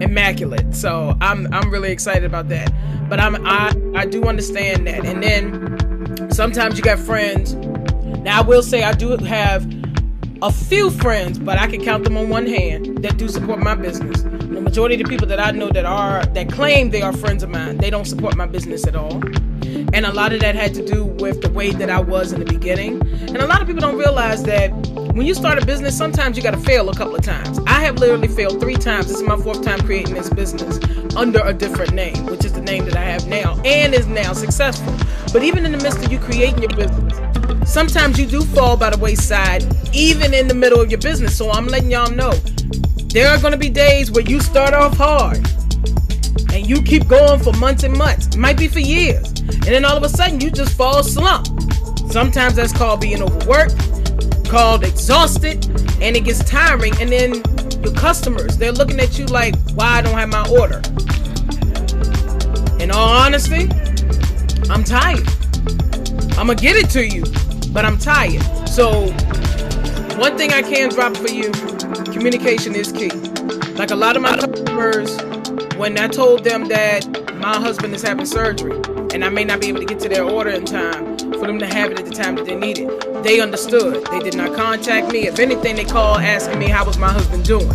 immaculate. 0.00 0.74
So 0.74 1.16
I'm 1.20 1.52
I'm 1.52 1.70
really 1.70 1.92
excited 1.92 2.24
about 2.24 2.48
that. 2.48 2.72
But 3.08 3.20
I'm 3.20 3.46
I 3.46 3.72
I 3.94 4.06
do 4.06 4.24
understand 4.24 4.86
that. 4.86 5.04
And 5.04 5.22
then 5.22 5.69
sometimes 6.32 6.76
you 6.76 6.82
got 6.82 6.98
friends. 6.98 7.54
Now 8.22 8.38
I 8.38 8.42
will 8.42 8.62
say 8.62 8.82
I 8.82 8.92
do 8.92 9.16
have 9.16 9.66
a 10.42 10.50
few 10.50 10.90
friends, 10.90 11.38
but 11.38 11.58
I 11.58 11.66
can 11.66 11.84
count 11.84 12.04
them 12.04 12.16
on 12.16 12.28
one 12.28 12.46
hand 12.46 12.98
that 13.04 13.18
do 13.18 13.28
support 13.28 13.58
my 13.58 13.74
business. 13.74 14.22
The 14.22 14.60
majority 14.60 14.94
of 14.94 15.02
the 15.02 15.08
people 15.08 15.26
that 15.26 15.40
I 15.40 15.50
know 15.50 15.68
that 15.70 15.84
are 15.84 16.24
that 16.24 16.50
claim 16.50 16.90
they 16.90 17.02
are 17.02 17.12
friends 17.12 17.42
of 17.42 17.50
mine, 17.50 17.76
they 17.76 17.90
don't 17.90 18.06
support 18.06 18.36
my 18.36 18.46
business 18.46 18.86
at 18.86 18.96
all. 18.96 19.22
And 19.92 20.06
a 20.06 20.12
lot 20.12 20.32
of 20.32 20.40
that 20.40 20.54
had 20.54 20.74
to 20.74 20.86
do 20.86 21.04
with 21.04 21.42
the 21.42 21.50
way 21.50 21.72
that 21.72 21.90
I 21.90 22.00
was 22.00 22.32
in 22.32 22.40
the 22.40 22.46
beginning. 22.46 23.00
And 23.28 23.38
a 23.38 23.46
lot 23.46 23.60
of 23.60 23.66
people 23.66 23.80
don't 23.80 23.98
realize 23.98 24.42
that 24.44 24.70
when 25.14 25.26
you 25.26 25.34
start 25.34 25.62
a 25.62 25.66
business, 25.66 25.96
sometimes 25.96 26.36
you 26.36 26.42
got 26.42 26.52
to 26.52 26.60
fail 26.60 26.88
a 26.88 26.94
couple 26.94 27.14
of 27.14 27.22
times. 27.22 27.58
I 27.66 27.80
have 27.80 27.98
literally 27.98 28.28
failed 28.28 28.60
three 28.60 28.76
times. 28.76 29.08
This 29.08 29.16
is 29.16 29.22
my 29.22 29.36
fourth 29.36 29.62
time 29.62 29.80
creating 29.80 30.14
this 30.14 30.30
business 30.30 30.78
under 31.16 31.40
a 31.40 31.52
different 31.52 31.92
name, 31.92 32.26
which 32.26 32.44
is 32.44 32.52
the 32.52 32.60
name 32.60 32.84
that 32.86 32.96
I 32.96 33.02
have 33.02 33.26
now, 33.26 33.60
and 33.64 33.92
is 33.94 34.06
now 34.06 34.32
successful. 34.32 34.94
But 35.32 35.44
even 35.44 35.64
in 35.64 35.72
the 35.72 35.78
midst 35.78 36.04
of 36.04 36.10
you 36.10 36.18
creating 36.18 36.60
your 36.60 36.74
business, 36.74 37.72
sometimes 37.72 38.18
you 38.18 38.26
do 38.26 38.42
fall 38.42 38.76
by 38.76 38.90
the 38.90 38.98
wayside, 38.98 39.64
even 39.94 40.34
in 40.34 40.48
the 40.48 40.54
middle 40.54 40.80
of 40.80 40.90
your 40.90 41.00
business. 41.00 41.36
So 41.36 41.50
I'm 41.50 41.66
letting 41.68 41.90
y'all 41.90 42.10
know 42.10 42.32
there 43.12 43.28
are 43.28 43.38
going 43.38 43.52
to 43.52 43.58
be 43.58 43.70
days 43.70 44.10
where 44.10 44.24
you 44.24 44.40
start 44.40 44.74
off 44.74 44.96
hard 44.96 45.38
and 46.52 46.68
you 46.68 46.82
keep 46.82 47.06
going 47.06 47.40
for 47.40 47.52
months 47.54 47.84
and 47.84 47.96
months. 47.96 48.26
It 48.28 48.38
might 48.38 48.58
be 48.58 48.66
for 48.66 48.80
years. 48.80 49.28
And 49.40 49.64
then 49.64 49.84
all 49.84 49.96
of 49.96 50.02
a 50.02 50.08
sudden 50.08 50.40
you 50.40 50.50
just 50.50 50.76
fall 50.76 51.02
slump. 51.02 51.46
Sometimes 52.10 52.56
that's 52.56 52.72
called 52.72 53.00
being 53.00 53.22
overworked, 53.22 53.76
called 54.48 54.82
exhausted, 54.82 55.64
and 56.00 56.16
it 56.16 56.24
gets 56.24 56.42
tiring. 56.42 56.92
And 57.00 57.10
then 57.10 57.34
your 57.84 57.94
customers, 57.94 58.58
they're 58.58 58.72
looking 58.72 58.98
at 58.98 59.16
you 59.16 59.26
like, 59.26 59.54
why 59.74 59.98
I 59.98 60.02
don't 60.02 60.18
have 60.18 60.28
my 60.28 60.48
order. 60.48 60.82
In 62.82 62.90
all 62.90 63.08
honesty, 63.08 63.68
I'm 64.68 64.84
tired. 64.84 65.26
I'm 66.36 66.46
gonna 66.46 66.54
get 66.56 66.76
it 66.76 66.90
to 66.90 67.06
you, 67.06 67.24
but 67.72 67.84
I'm 67.84 67.98
tired. 67.98 68.42
So, 68.68 69.10
one 70.18 70.36
thing 70.36 70.52
I 70.52 70.62
can 70.62 70.90
drop 70.90 71.16
for 71.16 71.30
you 71.30 71.52
communication 72.20 72.74
is 72.74 72.92
key. 72.92 73.08
Like 73.76 73.90
a 73.90 73.96
lot 73.96 74.14
of 74.14 74.20
my 74.20 74.36
customers, 74.36 75.16
when 75.76 75.98
I 75.98 76.06
told 76.06 76.44
them 76.44 76.68
that 76.68 77.06
my 77.36 77.56
husband 77.56 77.94
is 77.94 78.02
having 78.02 78.26
surgery 78.26 78.76
and 79.14 79.24
I 79.24 79.30
may 79.30 79.44
not 79.44 79.60
be 79.62 79.68
able 79.68 79.80
to 79.80 79.86
get 79.86 80.00
to 80.00 80.08
their 80.10 80.24
order 80.24 80.50
in 80.50 80.66
time 80.66 81.16
for 81.18 81.46
them 81.46 81.58
to 81.58 81.66
have 81.66 81.90
it 81.90 81.98
at 81.98 82.04
the 82.04 82.10
time 82.10 82.34
that 82.34 82.44
they 82.44 82.56
need 82.56 82.78
it, 82.78 83.22
they 83.22 83.40
understood. 83.40 84.04
They 84.10 84.18
did 84.18 84.36
not 84.36 84.54
contact 84.54 85.10
me. 85.10 85.26
If 85.26 85.38
anything, 85.38 85.76
they 85.76 85.84
called 85.84 86.20
asking 86.20 86.58
me 86.58 86.66
how 86.66 86.84
was 86.84 86.98
my 86.98 87.10
husband 87.10 87.46
doing. 87.46 87.72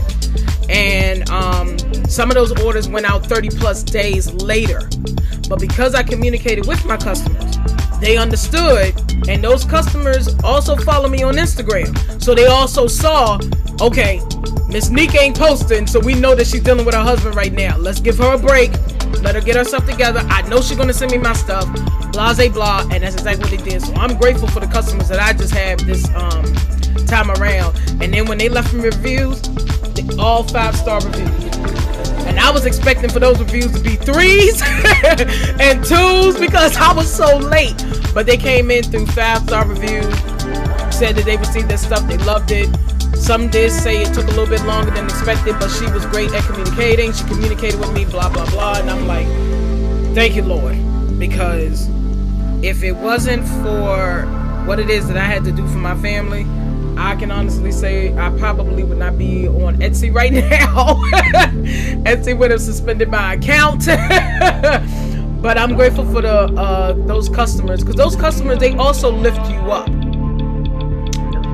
And 0.69 1.27
um, 1.31 1.74
some 2.07 2.29
of 2.29 2.35
those 2.35 2.51
orders 2.61 2.87
went 2.87 3.05
out 3.05 3.25
30 3.25 3.49
plus 3.49 3.83
days 3.83 4.31
later. 4.33 4.89
But 5.49 5.59
because 5.59 5.95
I 5.95 6.03
communicated 6.03 6.67
with 6.67 6.85
my 6.85 6.97
customers, 6.97 7.57
they 7.99 8.17
understood 8.17 8.93
and 9.27 9.43
those 9.43 9.63
customers 9.65 10.35
also 10.43 10.75
follow 10.75 11.09
me 11.09 11.23
on 11.23 11.35
Instagram. 11.35 12.21
So 12.21 12.35
they 12.35 12.47
also 12.47 12.87
saw, 12.87 13.39
okay, 13.81 14.21
Miss 14.67 14.89
Neek 14.89 15.15
ain't 15.15 15.37
posting, 15.37 15.87
so 15.87 15.99
we 15.99 16.13
know 16.15 16.35
that 16.35 16.47
she's 16.47 16.61
dealing 16.61 16.85
with 16.85 16.95
her 16.95 17.01
husband 17.01 17.35
right 17.35 17.53
now. 17.53 17.77
Let's 17.77 17.99
give 17.99 18.17
her 18.17 18.33
a 18.33 18.37
break 18.37 18.71
Let 19.21 19.35
her 19.35 19.41
get 19.41 19.55
herself 19.55 19.85
together. 19.85 20.19
I 20.27 20.41
know 20.49 20.61
she's 20.61 20.77
gonna 20.77 20.93
send 20.93 21.11
me 21.11 21.17
my 21.17 21.33
stuff. 21.33 21.65
Blase 22.11 22.49
blah, 22.51 22.87
and 22.91 23.03
that's 23.03 23.15
exactly 23.15 23.43
what 23.43 23.51
they 23.51 23.69
did. 23.69 23.81
So 23.81 23.93
I'm 23.95 24.17
grateful 24.17 24.47
for 24.47 24.59
the 24.59 24.67
customers 24.67 25.07
that 25.09 25.19
I 25.19 25.33
just 25.33 25.53
had 25.53 25.79
this 25.81 26.07
um, 26.15 26.45
time 27.05 27.31
around. 27.31 27.77
And 28.01 28.13
then 28.13 28.25
when 28.25 28.37
they 28.37 28.49
left 28.49 28.73
me 28.73 28.83
reviews, 28.83 29.41
all 30.19 30.43
five 30.43 30.75
star 30.75 30.99
reviews. 31.01 31.54
And 32.35 32.43
I 32.43 32.51
was 32.51 32.65
expecting 32.65 33.09
for 33.09 33.19
those 33.19 33.39
reviews 33.39 33.71
to 33.71 33.79
be 33.79 33.95
threes 33.95 34.61
and 35.57 35.81
twos 35.85 36.37
because 36.37 36.75
I 36.75 36.91
was 36.91 37.09
so 37.09 37.37
late. 37.37 37.81
But 38.13 38.25
they 38.25 38.35
came 38.35 38.69
in 38.69 38.83
through 38.83 39.05
five 39.05 39.43
star 39.43 39.65
reviews, 39.65 40.13
said 40.93 41.15
that 41.15 41.23
they 41.23 41.37
received 41.37 41.69
their 41.69 41.77
stuff, 41.77 42.05
they 42.09 42.17
loved 42.17 42.51
it. 42.51 42.67
Some 43.15 43.49
did 43.49 43.71
say 43.71 44.01
it 44.01 44.13
took 44.13 44.25
a 44.25 44.31
little 44.31 44.47
bit 44.47 44.61
longer 44.65 44.91
than 44.91 45.05
expected, 45.05 45.55
but 45.61 45.69
she 45.69 45.89
was 45.91 46.05
great 46.07 46.29
at 46.33 46.43
communicating. 46.43 47.13
She 47.13 47.23
communicated 47.23 47.79
with 47.79 47.93
me, 47.93 48.03
blah, 48.03 48.27
blah, 48.27 48.49
blah. 48.49 48.79
And 48.79 48.89
I'm 48.89 49.07
like, 49.07 49.27
thank 50.13 50.35
you, 50.35 50.43
Lord. 50.43 50.75
Because 51.17 51.87
if 52.61 52.83
it 52.83 52.97
wasn't 52.97 53.47
for 53.63 54.23
what 54.65 54.77
it 54.77 54.89
is 54.89 55.07
that 55.07 55.15
I 55.15 55.23
had 55.23 55.45
to 55.45 55.53
do 55.53 55.65
for 55.69 55.77
my 55.77 55.95
family, 56.01 56.45
I 56.97 57.15
can 57.15 57.31
honestly 57.31 57.71
say 57.71 58.15
I 58.17 58.29
probably 58.37 58.83
would 58.83 58.97
not 58.97 59.17
be 59.17 59.47
on 59.47 59.77
Etsy 59.77 60.13
right 60.13 60.31
now. 60.33 60.95
Etsy 62.03 62.37
would 62.37 62.51
have 62.51 62.61
suspended 62.61 63.09
my 63.09 63.33
account. 63.33 63.85
but 65.45 65.57
I'm 65.57 65.75
grateful 65.75 66.05
for 66.05 66.21
the 66.21 66.33
uh, 66.57 66.93
those 67.05 67.29
customers 67.29 67.81
because 67.81 67.95
those 67.95 68.15
customers 68.15 68.59
they 68.59 68.73
also 68.75 69.11
lift 69.11 69.47
you 69.49 69.59
up. 69.71 69.87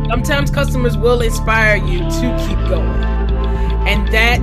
Sometimes 0.10 0.51
customers 0.51 0.97
will 0.97 1.21
inspire 1.21 1.77
you 1.77 1.99
to 1.99 2.45
keep 2.47 2.58
going, 2.69 3.04
and 3.88 4.08
that 4.10 4.41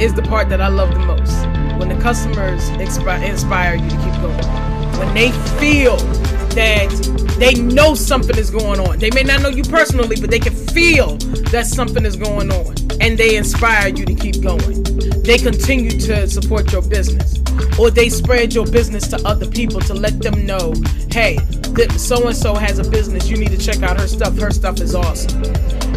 is 0.00 0.14
the 0.14 0.22
part 0.22 0.48
that 0.48 0.60
I 0.60 0.68
love 0.68 0.92
the 0.92 1.00
most. 1.00 1.46
When 1.78 1.88
the 1.88 2.00
customers 2.02 2.68
inspire 2.68 3.74
you 3.76 3.90
to 3.90 3.96
keep 3.96 4.14
going, 4.20 4.98
when 4.98 5.14
they 5.14 5.32
feel 5.58 5.96
that 6.54 7.27
they 7.38 7.54
know 7.54 7.94
something 7.94 8.36
is 8.36 8.50
going 8.50 8.80
on. 8.80 8.98
They 8.98 9.10
may 9.10 9.22
not 9.22 9.42
know 9.42 9.48
you 9.48 9.62
personally, 9.62 10.16
but 10.20 10.30
they 10.30 10.40
can 10.40 10.54
feel 10.54 11.16
that 11.52 11.66
something 11.66 12.04
is 12.04 12.16
going 12.16 12.50
on 12.50 12.74
and 13.00 13.16
they 13.16 13.36
inspire 13.36 13.88
you 13.88 14.04
to 14.04 14.14
keep 14.14 14.42
going. 14.42 14.82
They 15.22 15.38
continue 15.38 15.90
to 15.90 16.26
support 16.28 16.72
your 16.72 16.82
business 16.82 17.38
or 17.78 17.90
they 17.90 18.08
spread 18.08 18.54
your 18.54 18.66
business 18.66 19.06
to 19.08 19.16
other 19.26 19.46
people 19.46 19.80
to 19.82 19.94
let 19.94 20.20
them 20.20 20.46
know, 20.46 20.74
hey, 21.10 21.38
so 21.96 22.26
and 22.26 22.36
so 22.36 22.54
has 22.54 22.78
a 22.78 22.90
business. 22.90 23.28
You 23.28 23.36
need 23.36 23.50
to 23.50 23.58
check 23.58 23.82
out 23.82 24.00
her 24.00 24.08
stuff. 24.08 24.36
Her 24.36 24.50
stuff 24.50 24.80
is 24.80 24.94
awesome. 24.94 25.42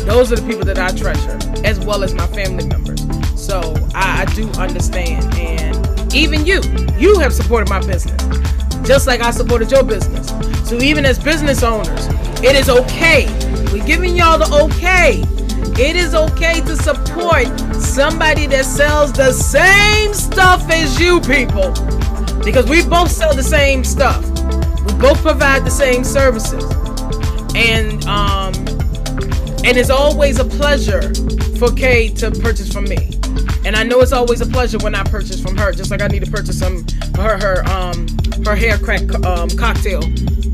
Those 0.05 0.31
are 0.31 0.35
the 0.35 0.45
people 0.47 0.65
that 0.65 0.77
I 0.77 0.95
treasure, 0.95 1.39
as 1.65 1.79
well 1.79 2.03
as 2.03 2.13
my 2.13 2.27
family 2.27 2.67
members. 2.67 3.01
So 3.39 3.59
I, 3.95 4.21
I 4.21 4.25
do 4.33 4.47
understand. 4.59 5.33
And 5.35 6.13
even 6.13 6.45
you, 6.45 6.61
you 6.97 7.17
have 7.19 7.33
supported 7.33 7.69
my 7.69 7.79
business, 7.79 8.21
just 8.87 9.07
like 9.07 9.21
I 9.21 9.31
supported 9.31 9.71
your 9.71 9.83
business. 9.83 10.31
So 10.71 10.81
even 10.81 11.05
as 11.05 11.19
business 11.19 11.63
owners, 11.63 12.07
it 12.41 12.55
is 12.55 12.69
okay. 12.69 13.25
We're 13.73 13.85
giving 13.85 14.15
y'all 14.15 14.37
the 14.37 14.49
okay. 14.71 15.21
It 15.77 15.97
is 15.97 16.15
okay 16.15 16.61
to 16.61 16.77
support 16.77 17.47
somebody 17.73 18.45
that 18.47 18.63
sells 18.63 19.11
the 19.11 19.33
same 19.33 20.13
stuff 20.13 20.71
as 20.71 20.97
you 20.97 21.19
people. 21.19 21.73
Because 22.41 22.69
we 22.69 22.87
both 22.87 23.11
sell 23.11 23.35
the 23.35 23.43
same 23.43 23.83
stuff. 23.83 24.23
We 24.85 24.93
both 24.97 25.21
provide 25.21 25.65
the 25.65 25.69
same 25.69 26.05
services. 26.05 26.63
And 27.53 28.05
um 28.05 28.53
and 29.65 29.75
it's 29.75 29.89
always 29.89 30.39
a 30.39 30.45
pleasure 30.45 31.13
for 31.59 31.69
Kay 31.73 32.07
to 32.13 32.31
purchase 32.31 32.71
from 32.71 32.85
me. 32.85 33.19
And 33.65 33.75
I 33.75 33.83
know 33.83 33.99
it's 33.99 34.13
always 34.13 34.39
a 34.39 34.47
pleasure 34.47 34.77
when 34.77 34.95
I 34.95 35.03
purchase 35.03 35.41
from 35.41 35.57
her, 35.57 35.73
just 35.73 35.91
like 35.91 36.01
I 36.01 36.07
need 36.07 36.23
to 36.23 36.31
purchase 36.31 36.57
some 36.57 36.85
her 37.17 37.37
her 37.37 37.65
um 37.65 38.07
her 38.45 38.55
hair 38.55 38.77
crack 38.77 39.03
um, 39.25 39.49
cocktail 39.49 40.01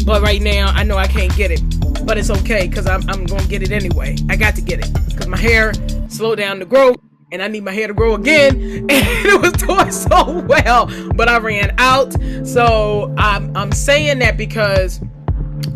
but 0.07 0.21
right 0.21 0.41
now, 0.41 0.67
I 0.67 0.83
know 0.83 0.95
I 0.95 1.05
can't 1.05 1.35
get 1.35 1.51
it. 1.51 1.61
But 2.05 2.17
it's 2.17 2.29
okay 2.29 2.69
because 2.69 2.87
I'm, 2.87 3.01
I'm 3.09 3.25
going 3.25 3.41
to 3.41 3.47
get 3.49 3.61
it 3.61 3.71
anyway. 3.71 4.15
I 4.29 4.37
got 4.37 4.55
to 4.55 4.61
get 4.61 4.79
it 4.79 4.93
because 5.09 5.27
my 5.27 5.37
hair 5.37 5.73
slowed 6.07 6.37
down 6.37 6.59
to 6.59 6.65
grow 6.65 6.95
and 7.33 7.41
I 7.41 7.49
need 7.49 7.65
my 7.65 7.73
hair 7.73 7.87
to 7.87 7.93
grow 7.93 8.15
again. 8.15 8.87
And 8.89 9.25
it 9.25 9.41
was 9.41 9.51
doing 9.51 9.91
so 9.91 10.39
well, 10.47 10.85
but 11.13 11.27
I 11.27 11.39
ran 11.39 11.75
out. 11.77 12.15
So 12.47 13.13
I'm, 13.17 13.55
I'm 13.57 13.73
saying 13.73 14.19
that 14.19 14.37
because 14.37 15.01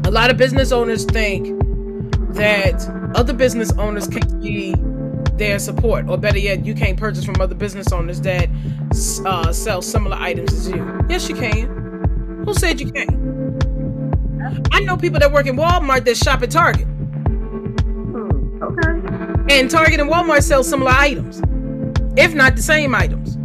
a 0.06 0.12
lot 0.12 0.32
of 0.32 0.38
business 0.38 0.72
owners 0.72 1.04
think 1.04 1.60
that 2.36 2.90
other 3.16 3.34
business 3.34 3.74
owners 3.74 4.08
can 4.08 4.40
be 4.40 4.74
their 5.34 5.60
support, 5.60 6.08
or 6.08 6.18
better 6.18 6.40
yet, 6.40 6.66
you 6.66 6.74
can't 6.74 6.98
purchase 6.98 7.26
from 7.26 7.42
other 7.42 7.56
business 7.56 7.92
owners 7.92 8.22
that 8.22 8.48
uh, 9.26 9.52
sell 9.52 9.82
similar 9.82 10.16
items 10.16 10.54
as 10.54 10.70
you. 10.70 11.06
Yes, 11.10 11.28
you 11.28 11.36
can. 11.36 12.44
Who 12.46 12.54
said 12.54 12.80
you 12.80 12.90
can't? 12.92 13.41
I 14.72 14.80
know 14.82 14.98
people 14.98 15.20
that 15.20 15.32
work 15.32 15.46
in 15.46 15.56
Walmart 15.56 16.06
that 16.06 16.18
shop 16.18 16.42
at 16.42 16.52
Target. 16.52 16.86
Hmm, 16.86 18.64
okay. 18.64 19.58
And 19.58 19.70
Target 19.70 20.00
and 20.00 20.10
Walmart 20.10 20.44
sell 20.44 20.64
similar 20.64 20.92
items, 20.92 21.42
if 22.18 22.34
not 22.34 22.56
the 22.56 22.62
same 22.62 22.96
items. 22.96 23.38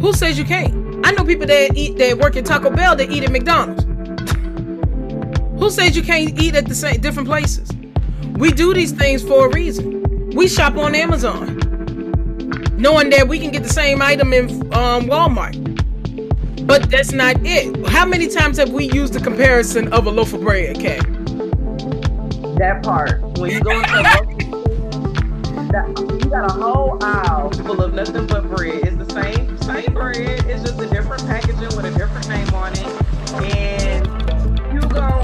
Who 0.00 0.12
says 0.12 0.38
you 0.38 0.44
can't? 0.44 1.04
I 1.06 1.12
know 1.12 1.24
people 1.24 1.46
that 1.46 1.76
eat 1.76 1.98
that 1.98 2.18
work 2.18 2.36
at 2.36 2.44
Taco 2.44 2.70
Bell 2.70 2.96
that 2.96 3.10
eat 3.10 3.24
at 3.24 3.30
McDonald's. 3.30 3.84
Who 5.58 5.70
says 5.70 5.96
you 5.96 6.02
can't 6.02 6.38
eat 6.40 6.54
at 6.54 6.66
the 6.66 6.74
same 6.74 7.00
different 7.00 7.28
places? 7.28 7.70
We 8.36 8.52
do 8.52 8.74
these 8.74 8.92
things 8.92 9.22
for 9.22 9.46
a 9.46 9.50
reason. 9.50 10.30
We 10.34 10.48
shop 10.48 10.76
on 10.76 10.94
Amazon, 10.94 11.56
knowing 12.76 13.08
that 13.10 13.26
we 13.26 13.38
can 13.38 13.50
get 13.50 13.62
the 13.62 13.68
same 13.68 14.02
item 14.02 14.32
in 14.34 14.50
um, 14.74 15.06
Walmart. 15.06 15.65
But 16.66 16.90
that's 16.90 17.12
not 17.12 17.36
it. 17.44 17.86
How 17.86 18.04
many 18.04 18.26
times 18.26 18.58
have 18.58 18.70
we 18.70 18.90
used 18.90 19.12
the 19.12 19.20
comparison 19.20 19.92
of 19.92 20.06
a 20.06 20.10
loaf 20.10 20.32
of 20.32 20.40
bread, 20.40 20.76
Kay? 20.76 20.98
That 22.58 22.80
part. 22.82 23.22
When 23.38 23.52
you 23.52 23.60
go 23.60 23.70
into 23.70 24.02
that, 24.02 24.26
you 26.24 26.30
got 26.30 26.50
a 26.50 26.52
whole 26.52 26.98
aisle 27.02 27.50
full 27.52 27.80
of 27.80 27.94
nothing 27.94 28.26
but 28.26 28.50
bread. 28.50 28.84
It's 28.84 28.96
the 28.96 29.08
same 29.10 29.56
same 29.58 29.94
bread. 29.94 30.16
It's 30.16 30.62
just 30.62 30.80
a 30.80 30.86
different 30.88 31.24
packaging 31.26 31.76
with 31.76 31.84
a 31.84 31.96
different 31.96 32.28
name 32.28 32.52
on 32.54 32.72
it. 32.72 32.86
And 33.44 34.74
you 34.74 34.80
go 34.88 35.22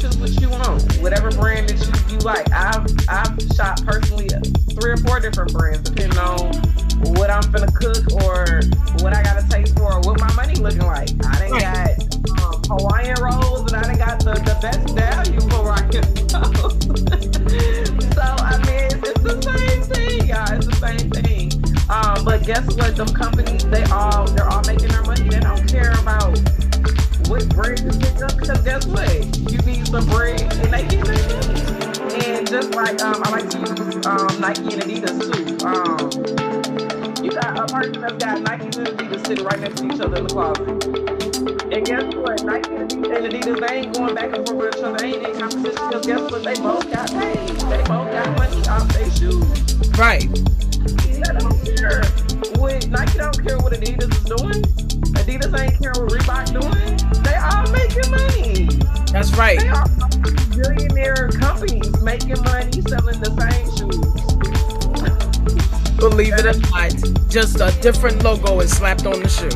choose 0.00 0.16
what 0.16 0.40
you 0.40 0.48
want. 0.48 0.82
Whatever 1.02 1.30
brand 1.30 1.68
that 1.68 1.76
you, 1.76 2.16
you 2.16 2.18
like. 2.24 2.50
I've 2.52 2.88
I've 3.08 3.36
shopped 3.54 3.84
personally 3.84 4.28
three 4.80 4.92
or 4.92 4.96
four 4.96 5.20
different 5.20 5.52
brands 5.52 5.90
depending 5.90 6.18
on 6.18 6.56
what 7.12 7.28
I'm 7.28 7.44
gonna 7.52 7.70
cook 7.72 8.00
or 8.24 8.64
what 9.04 9.12
I 9.12 9.22
gotta 9.22 9.46
taste 9.48 9.76
for 9.76 9.92
or 9.92 10.00
what 10.00 10.18
my 10.20 10.32
money 10.32 10.54
looking 10.54 10.86
like. 10.88 11.10
I 11.28 11.36
done 11.36 11.60
got 11.60 12.00
um, 12.40 12.62
Hawaiian 12.72 13.20
rolls 13.20 13.70
and 13.72 13.76
I 13.76 13.82
done 13.92 13.98
got 13.98 14.24
the, 14.24 14.34
the 14.40 14.56
best 14.64 14.88
value 14.96 15.40
Hawaiian 15.52 16.08
rolls. 16.32 16.80
so 18.16 18.24
I 18.24 18.56
mean 18.64 18.88
it's 19.04 19.20
the 19.20 19.36
same 19.44 19.82
thing, 19.84 20.28
guys. 20.28 20.64
It's 20.64 20.66
the 20.66 20.80
same 20.80 21.10
thing. 21.10 21.52
Um, 21.90 22.24
but 22.24 22.46
guess 22.46 22.64
what? 22.76 22.96
Them 22.96 23.08
companies, 23.08 23.64
they 23.66 23.84
all 23.92 24.24
they're 24.32 24.48
all 24.48 24.62
making 24.64 24.88
their 24.88 25.02
money. 25.02 25.28
They 25.28 25.40
don't 25.40 25.68
care 25.68 25.92
about 26.00 26.38
what 27.40 27.56
bread 27.56 27.76
to 27.78 27.98
pick 27.98 28.22
up 28.22 28.36
because 28.36 28.60
guess 28.62 28.86
what? 28.86 29.50
You 29.50 29.58
need 29.58 29.86
some 29.86 30.06
bread 30.06 30.40
and 30.40 30.72
they 30.72 30.86
get 30.86 31.04
their 31.04 31.28
money. 31.28 31.60
And 32.26 32.46
just 32.46 32.74
like 32.74 33.00
um, 33.02 33.22
I 33.24 33.30
like 33.30 33.48
to 33.50 33.58
use 33.58 34.06
um, 34.06 34.40
Nike 34.40 34.74
and 34.74 34.82
Adidas 34.82 35.16
too. 35.24 35.66
Um, 35.66 37.24
you 37.24 37.30
got 37.30 37.58
a 37.58 37.72
person 37.72 38.00
that's 38.00 38.24
got 38.24 38.42
Nike 38.42 38.64
and 38.64 38.74
Adidas 38.74 39.26
sitting 39.26 39.44
right 39.44 39.60
next 39.60 39.80
to 39.80 39.86
each 39.86 40.00
other 40.00 40.16
in 40.16 40.26
the 40.26 40.34
closet. 40.34 40.68
And 41.72 41.86
guess 41.86 42.14
what? 42.14 42.44
Nike 42.44 42.74
and 42.74 42.90
Adidas, 42.90 43.68
they 43.68 43.74
ain't 43.76 43.94
going 43.94 44.14
back 44.14 44.36
and 44.36 44.46
forth 44.46 44.58
with 44.58 44.76
each 44.76 44.84
other. 44.84 44.98
They 44.98 45.14
ain't 45.14 45.26
in 45.26 45.40
competition 45.40 45.88
because 45.88 46.06
guess 46.06 46.20
what? 46.30 46.44
They 46.44 46.54
both 46.54 46.92
got 46.92 47.10
paid. 47.10 47.48
They 47.48 47.82
both 47.84 48.10
got 48.10 48.36
money 48.36 48.68
off 48.68 48.88
their 48.92 49.10
shoes. 49.12 49.98
Right. 49.98 50.28
They 51.06 51.20
don't 51.38 51.64
care 51.64 52.02
what 52.58 52.88
Nike 52.88 53.18
don't 53.18 53.46
care 53.46 53.58
what 53.58 53.72
Adidas 53.72 54.12
is 54.12 54.24
doing. 54.24 54.99
Adidas 55.20 55.52
ain't 55.60 55.78
care 55.78 55.92
what 55.92 56.10
Reebok 56.10 56.46
doing. 56.50 56.96
They 57.22 57.36
all 57.36 57.70
making 57.72 58.10
money. 58.10 58.68
That's 59.12 59.32
right. 59.36 59.60
They 59.60 59.68
are 59.68 59.86
billionaire 60.56 61.28
companies 61.28 62.00
making 62.02 62.42
money 62.42 62.80
selling 62.88 63.20
the 63.20 63.30
same 63.36 63.68
shoes. 63.76 64.00
Believe 65.98 66.32
it 66.32 66.46
or 66.46 66.58
not, 66.70 66.94
just 67.28 67.60
a 67.60 67.70
different 67.82 68.22
logo 68.22 68.60
is 68.60 68.74
slapped 68.74 69.04
on 69.04 69.22
the 69.22 69.28
shoe. 69.28 69.50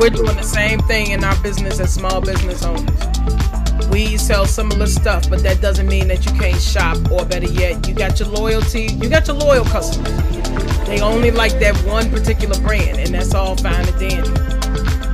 We're 0.00 0.10
doing 0.10 0.36
the 0.36 0.42
same 0.42 0.80
thing 0.80 1.12
in 1.12 1.22
our 1.22 1.40
business 1.42 1.78
as 1.78 1.94
small 1.94 2.20
business 2.20 2.64
owners. 2.64 2.90
We 3.90 4.16
sell 4.16 4.46
similar 4.46 4.86
stuff, 4.86 5.30
but 5.30 5.44
that 5.44 5.60
doesn't 5.60 5.86
mean 5.86 6.08
that 6.08 6.26
you 6.26 6.32
can't 6.32 6.60
shop, 6.60 6.98
or 7.12 7.24
better 7.24 7.46
yet, 7.46 7.86
you 7.86 7.94
got 7.94 8.18
your 8.18 8.28
loyalty, 8.30 8.88
you 9.00 9.08
got 9.08 9.28
your 9.28 9.36
loyal 9.36 9.64
customers. 9.64 10.10
They 10.86 11.00
only 11.00 11.30
like 11.30 11.60
that 11.60 11.76
one 11.86 12.10
particular 12.10 12.58
brand, 12.60 12.98
and 12.98 13.14
that's 13.14 13.32
all 13.32 13.56
fine 13.56 13.86
and 13.86 13.98
dandy. 13.98 14.55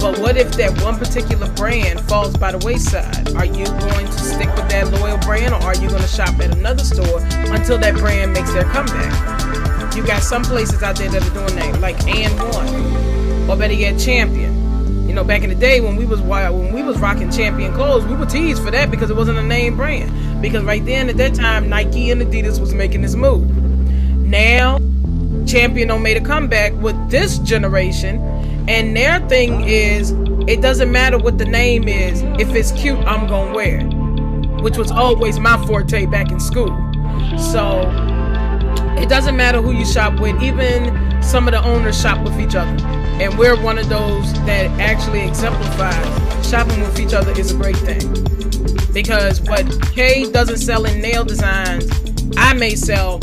But 0.03 0.19
what 0.19 0.37
if 0.37 0.51
that 0.55 0.83
one 0.83 0.99
particular 0.99 1.49
brand 1.55 2.01
falls 2.01 2.37
by 2.37 2.51
the 2.51 2.59
wayside? 2.67 3.37
Are 3.37 3.45
you 3.45 3.65
going 3.65 4.07
to 4.07 4.19
stick 4.19 4.53
with 4.57 4.69
that 4.71 4.91
loyal 4.91 5.17
brand, 5.19 5.55
or 5.55 5.63
are 5.63 5.77
you 5.77 5.89
going 5.89 6.03
to 6.03 6.09
shop 6.09 6.41
at 6.41 6.51
another 6.51 6.83
store 6.83 7.21
until 7.55 7.79
that 7.79 7.95
brand 7.95 8.33
makes 8.33 8.53
their 8.53 8.65
comeback? 8.65 9.95
You 9.95 10.05
got 10.05 10.25
some 10.25 10.43
places 10.43 10.83
out 10.83 10.97
there 10.97 11.09
that 11.09 11.23
are 11.23 11.35
doing 11.35 11.55
that, 11.55 11.81
like 11.81 12.05
and 12.09 12.37
one. 12.53 13.49
or 13.49 13.57
better 13.57 13.75
yet, 13.75 13.97
Champion. 13.97 15.07
You 15.07 15.15
know, 15.15 15.23
back 15.23 15.45
in 15.45 15.51
the 15.51 15.55
day 15.55 15.81
when 15.81 15.95
we 15.95 16.05
was 16.05 16.21
wild, 16.21 16.59
when 16.59 16.73
we 16.73 16.83
was 16.83 16.99
rocking 16.99 17.31
Champion 17.31 17.73
clothes, 17.73 18.05
we 18.05 18.17
were 18.17 18.27
teased 18.27 18.61
for 18.61 18.73
that 18.73 18.91
because 18.91 19.09
it 19.09 19.17
wasn't 19.17 19.39
a 19.39 19.43
name 19.43 19.77
brand. 19.77 20.43
Because 20.43 20.65
right 20.65 20.85
then 20.85 21.11
at 21.11 21.17
that 21.19 21.37
time, 21.37 21.69
Nike 21.69 22.11
and 22.11 22.21
Adidas 22.21 22.59
was 22.59 22.75
making 22.75 23.03
this 23.03 23.15
move. 23.15 23.49
Now, 24.17 24.79
Champion 25.47 25.87
don't 25.89 26.03
made 26.03 26.17
a 26.17 26.21
comeback 26.21 26.73
with 26.75 26.97
this 27.09 27.39
generation, 27.39 28.19
and 28.69 28.97
their 28.97 29.21
thing 29.29 29.65
is 29.65 30.11
it 30.49 30.61
doesn't 30.61 30.91
matter 30.91 31.19
what 31.19 31.39
the 31.39 31.45
name 31.45 31.89
is. 31.89 32.23
If 32.41 32.55
it's 32.55 32.73
cute, 32.73 32.99
I'm 33.01 33.27
gonna 33.27 33.55
wear 33.55 33.79
it, 33.81 34.63
which 34.63 34.77
was 34.77 34.91
always 34.91 35.39
my 35.39 35.57
forte 35.67 36.07
back 36.07 36.31
in 36.31 36.41
school. 36.41 36.77
So 37.39 37.81
it 38.99 39.09
doesn't 39.09 39.37
matter 39.37 39.61
who 39.61 39.73
you 39.73 39.85
shop 39.87 40.21
with. 40.21 40.41
Even 40.43 41.23
some 41.23 41.47
of 41.49 41.53
the 41.53 41.63
owners 41.63 42.01
shop 42.01 42.23
with 42.25 42.39
each 42.41 42.55
other, 42.55 42.77
and 43.21 43.37
we're 43.39 43.61
one 43.61 43.79
of 43.79 43.89
those 43.89 44.33
that 44.45 44.71
actually 44.81 45.27
exemplify 45.27 45.93
shopping 46.43 46.81
with 46.81 46.99
each 46.99 47.15
other 47.15 47.33
is 47.39 47.53
a 47.53 47.57
great 47.57 47.77
thing. 47.77 48.13
Because 48.93 49.41
what 49.43 49.65
Kay 49.93 50.31
doesn't 50.31 50.59
sell 50.59 50.85
in 50.85 51.01
nail 51.01 51.25
designs, 51.25 51.91
I 52.37 52.53
may 52.55 52.75
sell 52.75 53.21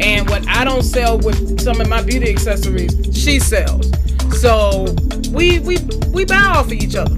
and 0.00 0.28
what 0.30 0.46
I 0.48 0.64
don't 0.64 0.82
sell 0.82 1.18
with 1.18 1.60
some 1.60 1.80
of 1.80 1.88
my 1.88 2.02
beauty 2.02 2.30
accessories, 2.30 2.96
she 3.12 3.38
sells. 3.38 3.90
So 4.38 4.86
we 5.32 5.58
we 5.60 5.78
we 6.12 6.24
bow 6.24 6.58
off 6.58 6.66
of 6.66 6.72
each 6.72 6.96
other. 6.96 7.14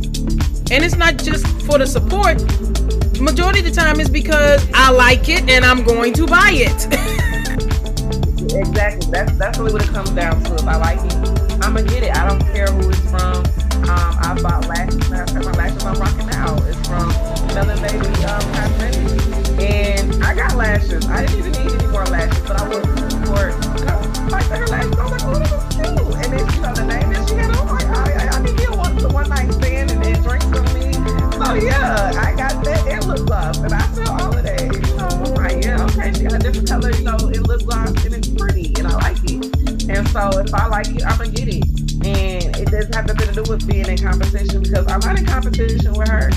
And 0.71 0.85
it's 0.85 0.97
not 0.97 1.19
just 1.19 1.47
for 1.63 1.79
the 1.79 1.87
support. 1.87 2.41
Majority 3.21 3.61
of 3.61 3.67
the 3.67 3.73
time 3.73 4.01
is 4.01 4.09
because 4.09 4.67
I 4.75 4.91
like 4.91 5.29
it 5.29 5.49
and 5.49 5.65
I'm 5.65 5.85
going 5.85 6.15
to 6.15 6.27
buy 6.27 6.51
it. 6.53 6.87
exactly. 8.57 9.11
That's 9.11 9.37
that's 9.39 9.59
really 9.59 9.73
what 9.73 9.83
it 9.83 9.91
comes 9.91 10.11
down 10.11 10.43
to. 10.45 10.55
If 10.55 10.65
I 10.65 10.77
like 10.77 10.99
it, 10.99 11.15
I'm 11.63 11.75
gonna 11.75 11.85
get 11.85 12.03
it. 12.03 12.17
I 12.17 12.29
don't 12.29 12.43
care 12.53 12.67
who 12.67 12.89
it's 12.91 13.01
from. 13.11 13.45
Um, 13.89 14.17
I 14.19 14.39
bought 14.43 14.67
lashes. 14.69 15.11
My 15.11 15.53
lashes 15.53 15.85
I'm 15.85 15.95
rocking 16.01 16.27
now. 16.27 16.57
It's 16.65 16.89
from 16.89 17.09
Melon 17.55 17.81
Baby 17.83 18.07
um, 18.25 18.43
Cosmetics. 18.55 19.49
And 19.61 20.25
I 20.25 20.35
got 20.35 20.57
lashes. 20.57 21.07
I 21.07 21.27
didn't 21.27 21.39
even 21.39 21.53
need 21.53 21.73
any 21.81 21.87
more 21.89 22.05
lashes, 22.07 22.41
but 22.47 22.61
I 22.61 22.69
was 22.69 22.85
for 23.29 23.51
know, 23.51 23.62
like 24.33 24.47
her 24.47 24.67
lashes. 24.67 24.99
I 24.99 25.03
was 25.05 25.13
like, 25.13 25.25
oh, 25.29 25.39
this 25.39 25.53
is 25.53 25.65
cute. 25.77 26.17
And 26.25 26.33
then 26.33 26.55
you 26.55 26.61
know 26.63 26.73
the 26.75 26.85
name 26.89 27.09
that 27.13 27.29
she 27.29 27.35
had 27.37 27.55
on, 27.57 27.69
like, 27.69 27.85
I, 27.85 28.13
I, 28.17 28.29
I 28.33 28.43
need 28.43 28.59
to 28.59 28.73
one 28.73 28.97
the 28.97 29.09
one 29.09 29.29
night 29.29 29.53
stand 29.53 29.91
and, 29.93 30.05
and 30.05 30.25
drinks 30.25 30.47
with 30.47 30.75
me. 30.75 30.93
So 31.37 31.55
yeah, 31.55 32.13
I 32.17 32.35
got 32.35 32.65
that 32.65 32.83
and 32.89 33.05
lip 33.05 33.27
gloss, 33.27 33.59
and 33.59 33.73
I 33.73 33.81
sell 33.93 34.21
all 34.21 34.35
of 34.35 34.43
that. 34.43 34.73
So 34.97 35.05
I'm 35.05 35.35
like, 35.35 35.65
yeah, 35.65 35.85
okay, 35.85 36.13
she 36.17 36.25
got 36.25 36.35
a 36.35 36.39
different 36.39 36.69
color, 36.69 36.91
you 36.91 37.05
know, 37.05 37.17
in 37.29 37.43
lip 37.45 37.63
gloss, 37.63 37.93
and 38.05 38.15
it's 38.15 38.29
pretty, 38.29 38.73
and 38.79 38.89
I 38.89 38.95
like 38.97 39.21
it. 39.25 39.53
And 39.91 40.09
so 40.09 40.31
if 40.41 40.55
I 40.55 40.67
like 40.67 40.89
it, 40.89 41.05
I'm 41.05 41.19
gonna 41.19 41.31
get 41.31 41.49
it. 41.49 41.65
And 42.03 42.57
it 42.57 42.71
doesn't 42.71 42.95
have 42.95 43.07
nothing 43.07 43.29
to 43.29 43.35
do 43.35 43.45
with 43.51 43.69
being 43.69 43.87
in 43.87 43.99
competition 43.99 44.63
because 44.63 44.87
I'm 44.91 45.01
not 45.01 45.19
in 45.19 45.27
competition 45.27 45.93
with 45.93 46.09
her. 46.09 46.31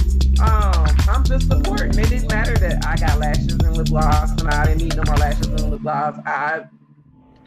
Um, 0.43 0.85
I'm 1.07 1.23
just 1.23 1.47
supporting. 1.47 1.97
It 1.97 2.09
didn't 2.09 2.29
matter 2.29 2.53
that 2.59 2.85
I 2.85 2.97
got 2.97 3.17
lashes 3.19 3.53
and 3.53 3.77
lip 3.77 3.87
gloss, 3.87 4.31
and 4.41 4.49
I 4.49 4.65
didn't 4.65 4.83
need 4.83 4.95
no 4.97 5.03
more 5.07 5.15
lashes 5.17 5.47
and 5.47 5.71
lip 5.71 5.81
gloss. 5.81 6.19
I 6.25 6.65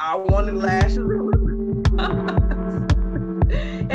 I 0.00 0.14
wanted 0.14 0.54
lashes 0.54 0.98
and 0.98 1.10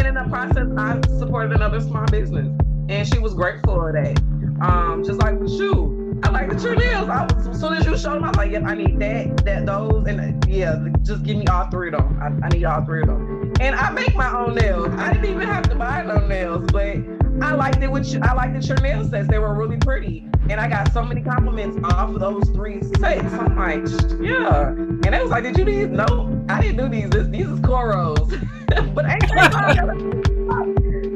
in 0.05 0.15
the 0.15 0.25
process, 0.29 0.67
I 0.77 0.99
supported 1.17 1.53
another 1.53 1.79
small 1.79 2.05
business, 2.07 2.47
and 2.89 3.07
she 3.07 3.19
was 3.19 3.33
grateful 3.33 3.75
for 3.75 3.93
that. 3.93 4.19
Um, 4.61 5.03
just 5.05 5.21
like 5.21 5.39
the 5.39 5.47
shoe. 5.47 6.19
I 6.23 6.29
like 6.29 6.49
the 6.49 6.59
true 6.59 6.75
nails. 6.75 7.07
I 7.07 7.23
was, 7.23 7.47
as 7.47 7.59
soon 7.59 7.73
as 7.73 7.85
you 7.85 7.97
showed 7.97 8.15
them, 8.15 8.25
I 8.25 8.27
was 8.29 8.35
like, 8.37 8.51
yep, 8.51 8.63
I 8.65 8.75
need 8.75 8.99
that, 8.99 9.45
that, 9.45 9.65
those, 9.65 10.05
and 10.05 10.19
uh, 10.19 10.47
yeah, 10.47 10.77
just 11.03 11.23
give 11.23 11.37
me 11.37 11.47
all 11.47 11.69
three 11.69 11.87
of 11.87 11.93
them. 11.93 12.19
I, 12.21 12.47
I 12.47 12.49
need 12.49 12.65
all 12.65 12.83
three 12.83 13.01
of 13.01 13.07
them. 13.07 13.53
And 13.61 13.73
I 13.73 13.89
make 13.91 14.13
my 14.13 14.29
own 14.37 14.55
nails. 14.55 14.89
I 14.97 15.13
didn't 15.13 15.29
even 15.29 15.47
have 15.47 15.69
to 15.69 15.75
buy 15.75 16.03
no 16.03 16.27
nails, 16.27 16.69
but 16.71 16.97
I 17.41 17.55
liked 17.55 17.81
it 17.81 17.91
with 17.91 18.21
I 18.23 18.33
liked 18.33 18.55
it 18.55 18.67
your 18.67 18.77
nail 18.81 19.03
sets. 19.07 19.27
They 19.27 19.39
were 19.39 19.53
really 19.53 19.77
pretty. 19.77 20.27
And 20.49 20.59
I 20.59 20.67
got 20.67 20.91
so 20.91 21.03
many 21.03 21.21
compliments 21.21 21.77
off 21.83 22.09
of 22.09 22.19
those 22.19 22.49
three 22.49 22.81
sets. 22.97 23.33
I'm 23.33 23.55
like, 23.55 23.85
yeah. 24.21 24.67
And 24.69 25.13
they 25.13 25.21
was 25.21 25.31
like, 25.31 25.43
did 25.43 25.57
you 25.57 25.65
do 25.65 25.71
these? 25.71 25.87
No, 25.87 26.45
I 26.49 26.61
didn't 26.61 26.77
do 26.77 26.89
these. 26.89 27.09
This, 27.09 27.27
these 27.27 27.47
is 27.47 27.59
Coro's. 27.61 28.29
but 28.93 29.05
ain't 29.05 29.23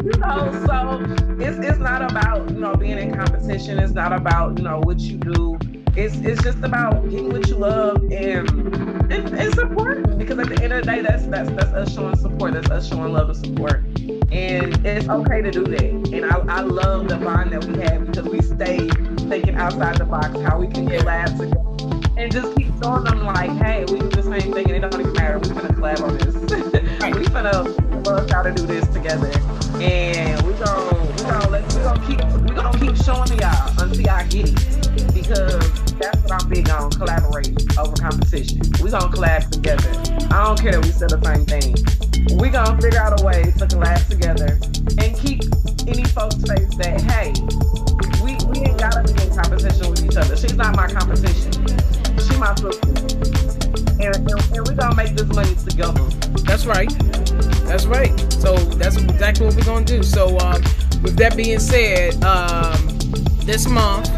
you 0.08 0.20
know, 0.20 0.66
so 0.66 1.04
it's 1.40 1.58
it's 1.58 1.80
not 1.80 2.02
about, 2.10 2.50
you 2.50 2.60
know, 2.60 2.76
being 2.76 2.98
in 2.98 3.14
competition. 3.14 3.80
It's 3.80 3.94
not 3.94 4.14
about, 4.14 4.58
you 4.58 4.64
know, 4.64 4.80
what 4.80 5.00
you 5.00 5.18
do. 5.18 5.60
It's 5.96 6.16
it's 6.18 6.42
just 6.44 6.60
about 6.60 7.10
getting 7.10 7.30
what 7.30 7.48
you 7.48 7.56
love 7.56 8.04
and 8.12 9.12
and 9.12 9.54
supporting 9.56 10.18
because 10.18 10.40
at 10.40 10.48
the 10.48 10.64
end 10.64 10.74
of 10.74 10.86
the 10.86 10.92
day 10.92 11.02
that's 11.02 11.26
that's 11.28 11.50
that's 11.52 11.74
us 11.74 11.94
showing 11.94 12.16
support. 12.16 12.54
That's 12.54 12.70
us 12.70 12.88
showing 12.88 13.12
love 13.12 13.30
and 13.30 13.38
support. 13.38 13.84
And 14.32 14.86
it's 14.86 15.08
okay 15.08 15.42
to 15.42 15.52
do 15.52 15.64
that. 15.64 15.84
And 15.84 16.26
I, 16.26 16.58
I 16.58 16.62
love 16.62 17.08
the 17.08 17.18
bond 17.18 17.52
that 17.52 17.64
we 17.66 17.82
have 17.84 18.06
because 18.08 18.28
we 18.28 18.42
stay 18.42 18.90
thinking 19.30 19.56
outside 19.56 19.98
the 19.98 20.06
box, 20.06 20.28
how 20.42 20.60
we 20.60 20.68
can 20.68 20.88
collab 20.88 21.38
together. 21.38 22.14
And 22.18 22.32
just 22.32 22.56
keep 22.58 22.72
showing 22.84 23.04
them 23.04 23.26
like, 23.26 23.52
hey, 23.64 23.86
we 23.86 24.00
do 24.00 24.10
the 24.10 24.24
same 24.24 24.52
thing 24.54 24.72
and 24.72 24.84
it 24.84 24.90
don't 24.90 25.00
even 25.00 25.14
matter. 25.14 25.40
We're 25.40 25.54
gonna 25.54 25.74
collab 25.74 26.02
on 26.02 26.18
this. 26.18 26.36
we 27.18 27.26
gonna 27.28 27.87
how 28.30 28.42
to 28.42 28.54
do 28.54 28.66
this 28.66 28.88
together. 28.88 29.32
And 29.82 30.42
we 30.46 30.54
gonna 30.54 31.12
we 31.12 31.24
gonna 31.24 31.50
let 31.50 31.74
we 31.74 31.82
gonna 31.82 32.08
keep 32.08 32.24
we 32.44 32.56
gonna 32.56 32.80
keep 32.80 32.96
showing 33.04 33.40
y'all 33.40 33.82
until 33.82 34.02
y'all 34.02 34.28
get 34.30 34.50
it. 34.50 35.14
Because 35.14 35.60
that's 36.00 36.22
what 36.24 36.42
I'm 36.42 36.50
big 36.50 36.70
on, 36.70 36.92
collaborating 36.92 37.58
over 37.78 37.96
competition. 37.96 38.62
We 38.82 38.92
gonna 38.92 39.10
collab 39.10 39.50
together. 39.50 39.90
I 40.34 40.46
don't 40.46 40.60
care 40.60 40.72
that 40.72 40.84
we 40.84 40.92
said 40.92 41.10
the 41.10 41.22
same 41.24 41.46
thing 41.46 41.76
we 42.36 42.50
gonna 42.50 42.80
figure 42.82 43.00
out 43.00 43.20
a 43.20 43.26
way 43.26 43.44
to 43.44 43.66
collab 43.66 44.08
together 44.10 44.60
and 45.00 45.18
keep 45.18 45.44
any 45.88 46.04
folks 46.06 46.36
face 46.44 46.76
that 46.76 47.02
hey, 47.08 47.32
we, 48.24 48.36
we 48.52 48.68
ain't 48.68 48.78
gotta 48.78 49.02
be 49.04 49.24
in 49.24 49.36
competition 49.36 49.90
with 49.90 50.04
each 50.04 50.18
other. 50.18 50.36
She's 50.36 50.56
not 50.56 50.76
my 50.76 50.88
competition. 50.88 51.52
She 52.20 52.38
my 52.38 52.54
sister. 52.56 52.90
And, 54.00 54.16
and, 54.16 54.42
and 54.54 54.68
we 54.68 54.76
gonna 54.76 54.96
make 54.96 55.16
this 55.16 55.28
money 55.28 55.56
together. 55.56 56.04
That's 56.46 56.66
right. 56.66 56.92
That's 57.68 57.86
right. 57.86 58.18
So 58.34 58.56
that's 58.56 58.96
exactly 58.96 59.46
what 59.46 59.56
we're 59.56 59.66
gonna 59.66 59.86
do. 59.86 60.02
So 60.02 60.40
um, 60.40 60.62
with 61.04 61.18
that 61.18 61.36
being 61.36 61.60
said, 61.60 62.24
um, 62.24 62.80
this 63.40 63.68
month, 63.68 64.10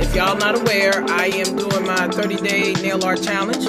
if 0.00 0.14
y'all 0.14 0.36
not 0.36 0.60
aware, 0.60 1.04
I 1.08 1.26
am 1.26 1.56
doing 1.56 1.84
my 1.84 2.06
30 2.08 2.36
day 2.36 2.72
nail 2.74 3.04
art 3.04 3.20
challenge, 3.20 3.66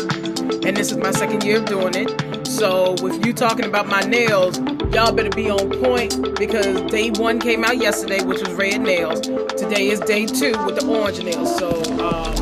and 0.63 0.77
this 0.77 0.91
is 0.91 0.97
my 0.97 1.11
second 1.11 1.43
year 1.43 1.57
of 1.57 1.65
doing 1.65 1.95
it. 1.95 2.45
So 2.45 2.95
with 3.01 3.25
you 3.25 3.33
talking 3.33 3.65
about 3.65 3.87
my 3.87 4.01
nails, 4.01 4.59
y'all 4.93 5.11
better 5.11 5.31
be 5.31 5.49
on 5.49 5.71
point 5.81 6.37
because 6.37 6.81
day 6.91 7.09
one 7.11 7.39
came 7.39 7.63
out 7.63 7.77
yesterday, 7.77 8.23
which 8.23 8.41
was 8.41 8.53
red 8.53 8.81
nails. 8.81 9.21
Today 9.21 9.89
is 9.89 9.99
day 10.01 10.27
two 10.27 10.51
with 10.65 10.79
the 10.79 10.85
orange 10.87 11.23
nails. 11.23 11.57
So 11.57 11.81
um, 11.99 12.36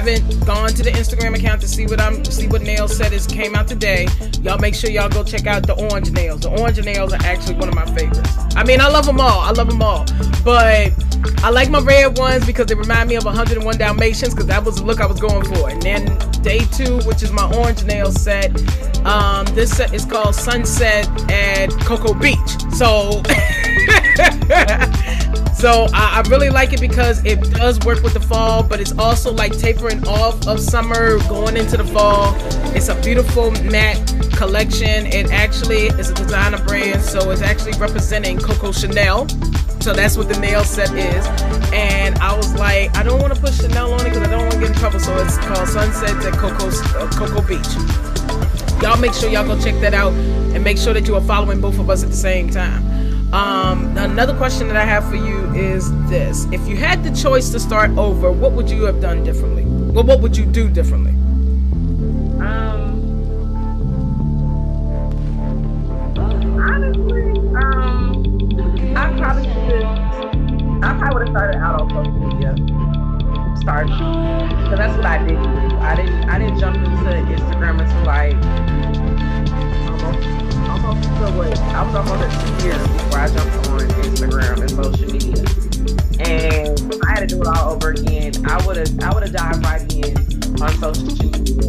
haven't 0.00 0.46
gone 0.46 0.70
to 0.70 0.82
the 0.82 0.90
Instagram 0.92 1.36
account 1.36 1.60
to 1.60 1.68
see 1.68 1.86
what 1.86 2.00
I'm 2.00 2.24
see 2.24 2.48
what 2.48 2.62
nail 2.62 2.88
set 2.88 3.12
is 3.12 3.26
came 3.26 3.54
out 3.54 3.68
today, 3.68 4.08
y'all 4.40 4.56
make 4.56 4.74
sure 4.74 4.88
y'all 4.88 5.10
go 5.10 5.22
check 5.22 5.46
out 5.46 5.66
the 5.66 5.74
orange 5.74 6.10
nails. 6.10 6.40
The 6.40 6.48
orange 6.58 6.82
nails 6.82 7.12
are 7.12 7.22
actually 7.22 7.56
one 7.56 7.68
of 7.68 7.74
my 7.74 7.84
favorites. 7.94 8.32
I 8.56 8.64
mean, 8.64 8.80
I 8.80 8.88
love 8.88 9.04
them 9.04 9.20
all. 9.20 9.40
I 9.40 9.50
love 9.50 9.68
them 9.68 9.82
all, 9.82 10.06
but 10.42 10.90
I 11.44 11.50
like 11.50 11.68
my 11.68 11.80
red 11.80 12.16
ones 12.16 12.46
because 12.46 12.64
they 12.66 12.74
remind 12.74 13.10
me 13.10 13.16
of 13.16 13.26
101 13.26 13.76
Dalmatians 13.76 14.32
because 14.32 14.46
that 14.46 14.64
was 14.64 14.76
the 14.76 14.84
look 14.84 15.02
I 15.02 15.06
was 15.06 15.20
going 15.20 15.44
for. 15.44 15.68
And 15.68 15.82
then 15.82 16.06
day 16.40 16.60
two, 16.72 17.00
which 17.00 17.22
is 17.22 17.30
my 17.30 17.44
orange 17.58 17.84
nail 17.84 18.10
set. 18.10 18.50
Um, 19.04 19.44
this 19.54 19.76
set 19.76 19.92
is 19.92 20.06
called 20.06 20.34
Sunset 20.34 21.06
at 21.30 21.68
Coco 21.84 22.14
Beach. 22.14 22.38
So, 22.72 23.20
so 25.60 25.86
I, 25.92 26.22
I, 26.24 26.28
really 26.30 26.48
like 26.48 26.72
it 26.72 26.80
because 26.80 27.22
it 27.26 27.38
does 27.50 27.78
work 27.80 28.02
with 28.02 28.14
the 28.14 28.20
fall, 28.20 28.62
but 28.62 28.80
it's 28.80 28.92
also 28.98 29.30
like 29.30 29.52
tapering 29.58 30.06
off 30.08 30.46
of 30.46 30.58
summer, 30.58 31.18
going 31.28 31.54
into 31.54 31.76
the 31.76 31.84
fall. 31.84 32.34
It's 32.74 32.88
a 32.88 32.98
beautiful 33.02 33.50
matte 33.70 33.98
collection. 34.32 35.04
It 35.04 35.30
actually 35.30 35.88
is 36.00 36.08
a 36.08 36.14
designer 36.14 36.64
brand, 36.64 37.02
so 37.02 37.30
it's 37.30 37.42
actually 37.42 37.72
representing 37.72 38.38
Coco 38.38 38.72
Chanel. 38.72 39.28
So 39.80 39.92
that's 39.92 40.16
what 40.16 40.28
the 40.28 40.38
nail 40.40 40.64
set 40.64 40.94
is. 40.94 41.26
And 41.74 42.18
I 42.20 42.34
was 42.34 42.54
like, 42.54 42.96
I 42.96 43.02
don't 43.02 43.20
want 43.20 43.34
to 43.34 43.40
put 43.40 43.52
Chanel 43.52 43.92
on 43.92 44.00
it 44.00 44.04
because 44.04 44.22
I 44.22 44.30
don't 44.30 44.40
want 44.40 44.52
to 44.54 44.60
get 44.60 44.70
in 44.70 44.76
trouble. 44.76 44.98
So 44.98 45.14
it's 45.18 45.36
called 45.36 45.68
Sunsets 45.68 46.24
at 46.24 46.32
Coco, 46.38 46.68
uh, 46.68 47.46
Beach. 47.46 48.82
Y'all 48.82 48.98
make 48.98 49.12
sure 49.12 49.28
y'all 49.28 49.46
go 49.46 49.62
check 49.62 49.78
that 49.82 49.92
out 49.92 50.14
and 50.14 50.64
make 50.64 50.78
sure 50.78 50.94
that 50.94 51.06
you 51.06 51.16
are 51.16 51.20
following 51.20 51.60
both 51.60 51.78
of 51.78 51.90
us 51.90 52.02
at 52.02 52.08
the 52.08 52.16
same 52.16 52.48
time. 52.48 52.89
Um, 53.32 53.96
another 53.96 54.36
question 54.36 54.66
that 54.68 54.76
I 54.76 54.84
have 54.84 55.08
for 55.08 55.14
you 55.14 55.52
is 55.54 55.90
this: 56.08 56.46
If 56.50 56.66
you 56.66 56.76
had 56.76 57.04
the 57.04 57.12
choice 57.14 57.50
to 57.50 57.60
start 57.60 57.90
over, 57.92 58.32
what 58.32 58.52
would 58.52 58.68
you 58.68 58.82
have 58.82 59.00
done 59.00 59.22
differently? 59.22 59.64
Well, 59.64 60.02
what 60.02 60.20
would 60.20 60.36
you 60.36 60.44
do 60.44 60.68
differently? 60.68 61.12
Um 62.42 62.90
honestly, 66.58 67.22
um 67.54 68.96
I 68.96 69.16
probably 69.16 69.44
should. 69.44 69.84
I 70.82 70.98
probably 70.98 71.14
would 71.14 71.28
have 71.28 71.36
started 71.36 71.58
out 71.58 71.80
on 71.80 71.88
social 71.90 72.12
media. 72.12 72.54
Started 73.60 73.90
because 73.90 74.78
that's 74.78 74.96
what 74.96 75.06
I 75.06 75.18
did. 75.24 75.36
I 75.38 75.94
didn't 75.94 76.28
I 76.28 76.38
didn't 76.40 76.58
jump 76.58 76.76
into 76.76 77.10
Instagram 77.30 77.80
until 77.80 78.04
like 78.04 78.34
almost 80.02 80.49
almost 80.84 81.60
I 81.60 81.82
was 81.84 81.94
almost 81.94 82.22
at 82.22 82.58
two 82.60 82.66
years 82.66 82.88
before 82.88 83.18
I 83.18 83.28
jumped 83.28 83.68
on 83.68 83.80
Instagram 84.02 84.60
and 84.60 84.70
social 84.70 85.10
media. 85.12 85.44
And 86.20 86.92
if 86.92 87.02
I 87.04 87.10
had 87.10 87.20
to 87.20 87.26
do 87.26 87.40
it 87.40 87.46
all 87.46 87.74
over 87.74 87.90
again. 87.90 88.32
I 88.46 88.64
would 88.66 88.76
have 88.76 89.00
I 89.00 89.14
would 89.14 89.22
have 89.22 89.32
dived 89.32 89.64
right 89.64 89.92
in 89.94 90.16
on 90.62 90.72
social 90.78 91.04
media. 91.04 91.60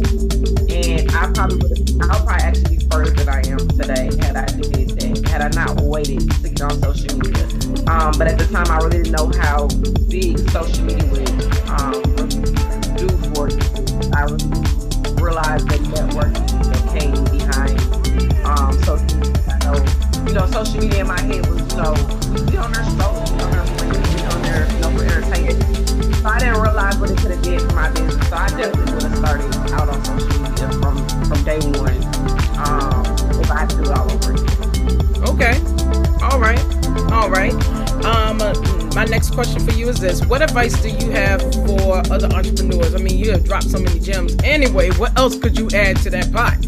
And 0.72 1.10
I 1.12 1.30
probably 1.32 1.58
would 1.58 1.78
have 1.78 2.10
I 2.10 2.18
would 2.18 2.26
probably 2.26 2.44
actually 2.44 2.76
be 2.76 2.86
further 2.90 3.10
than 3.12 3.28
I 3.28 3.40
am 3.48 3.58
today 3.68 4.10
had 4.24 4.36
I 4.36 4.46
did 4.46 4.90
that. 4.98 5.28
Had 5.28 5.42
I 5.42 5.48
not 5.48 5.80
waited 5.80 6.30
to 6.42 6.48
get 6.48 6.62
on 6.62 6.82
social 6.82 7.18
media. 7.18 7.44
Um, 7.88 8.12
but 8.16 8.28
at 8.28 8.38
the 8.38 8.48
time 8.50 8.66
I 8.68 8.76
really 8.78 9.02
didn't 9.02 9.12
know 9.12 9.30
how 9.40 9.66
big 10.08 10.38
social 10.50 10.84
media 10.84 11.04
would 11.10 11.28
um, 11.68 12.02
do 12.96 13.08
for 13.32 13.48
you. 13.48 13.60
I 14.14 14.28
realized 15.20 15.68
that 15.68 15.80
networking 15.80 16.71
media 20.82 21.02
in 21.02 21.06
my 21.06 21.20
head 21.20 21.46
was, 21.46 21.60
you 21.60 21.78
know, 21.78 21.94
we 22.50 22.56
on 22.56 22.72
their 22.72 22.82
shows, 22.82 23.30
we 23.30 23.38
on 23.38 23.50
their 23.54 23.62
we 23.62 24.22
on 24.26 24.42
their, 24.42 24.66
you 24.66 24.80
know, 24.80 24.90
for 24.90 25.04
entertainment. 25.04 25.62
So 26.16 26.26
I 26.28 26.38
didn't 26.40 26.60
realize 26.60 26.98
what 26.98 27.10
it 27.10 27.18
could 27.18 27.30
have 27.30 27.42
did 27.42 27.60
for 27.62 27.74
my 27.74 27.88
business. 27.90 28.28
So 28.28 28.36
I 28.36 28.48
definitely 28.48 28.92
would 28.94 29.02
have 29.04 29.16
started 29.16 29.54
out 29.74 29.88
on 29.88 30.04
social 30.04 30.42
media 30.42 30.70
from, 30.82 30.96
from 31.28 31.44
day 31.44 31.60
one 31.78 31.94
um, 32.58 33.06
if 33.38 33.50
I 33.50 33.60
had 33.60 33.70
to 33.70 33.76
do 33.76 33.82
it 33.82 33.96
all 33.96 34.10
over 34.10 34.32
again. 34.32 35.22
Okay. 35.30 35.54
All 36.20 36.40
right. 36.40 36.58
All 37.12 37.30
right. 37.30 37.54
Um, 38.04 38.38
my 38.94 39.04
next 39.04 39.30
question 39.30 39.64
for 39.64 39.72
you 39.72 39.88
is 39.88 40.00
this: 40.00 40.26
What 40.26 40.42
advice 40.42 40.74
do 40.82 40.88
you 40.88 41.12
have 41.12 41.40
for 41.54 42.02
other 42.10 42.26
entrepreneurs? 42.34 42.96
I 42.96 42.98
mean, 42.98 43.18
you 43.18 43.30
have 43.30 43.44
dropped 43.44 43.70
so 43.70 43.78
many 43.78 44.00
gems. 44.00 44.34
Anyway, 44.42 44.90
what 44.98 45.16
else 45.16 45.38
could 45.38 45.56
you 45.56 45.68
add 45.74 45.98
to 45.98 46.10
that 46.10 46.32
pot? 46.32 46.58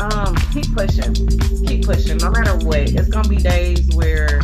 Um, 0.00 0.34
keep 0.50 0.64
pushing, 0.74 1.12
keep 1.70 1.86
pushing. 1.86 2.16
No 2.18 2.30
matter 2.30 2.56
what, 2.66 2.78
it's 2.78 3.08
gonna 3.08 3.28
be 3.28 3.36
days 3.36 3.88
where 3.94 4.40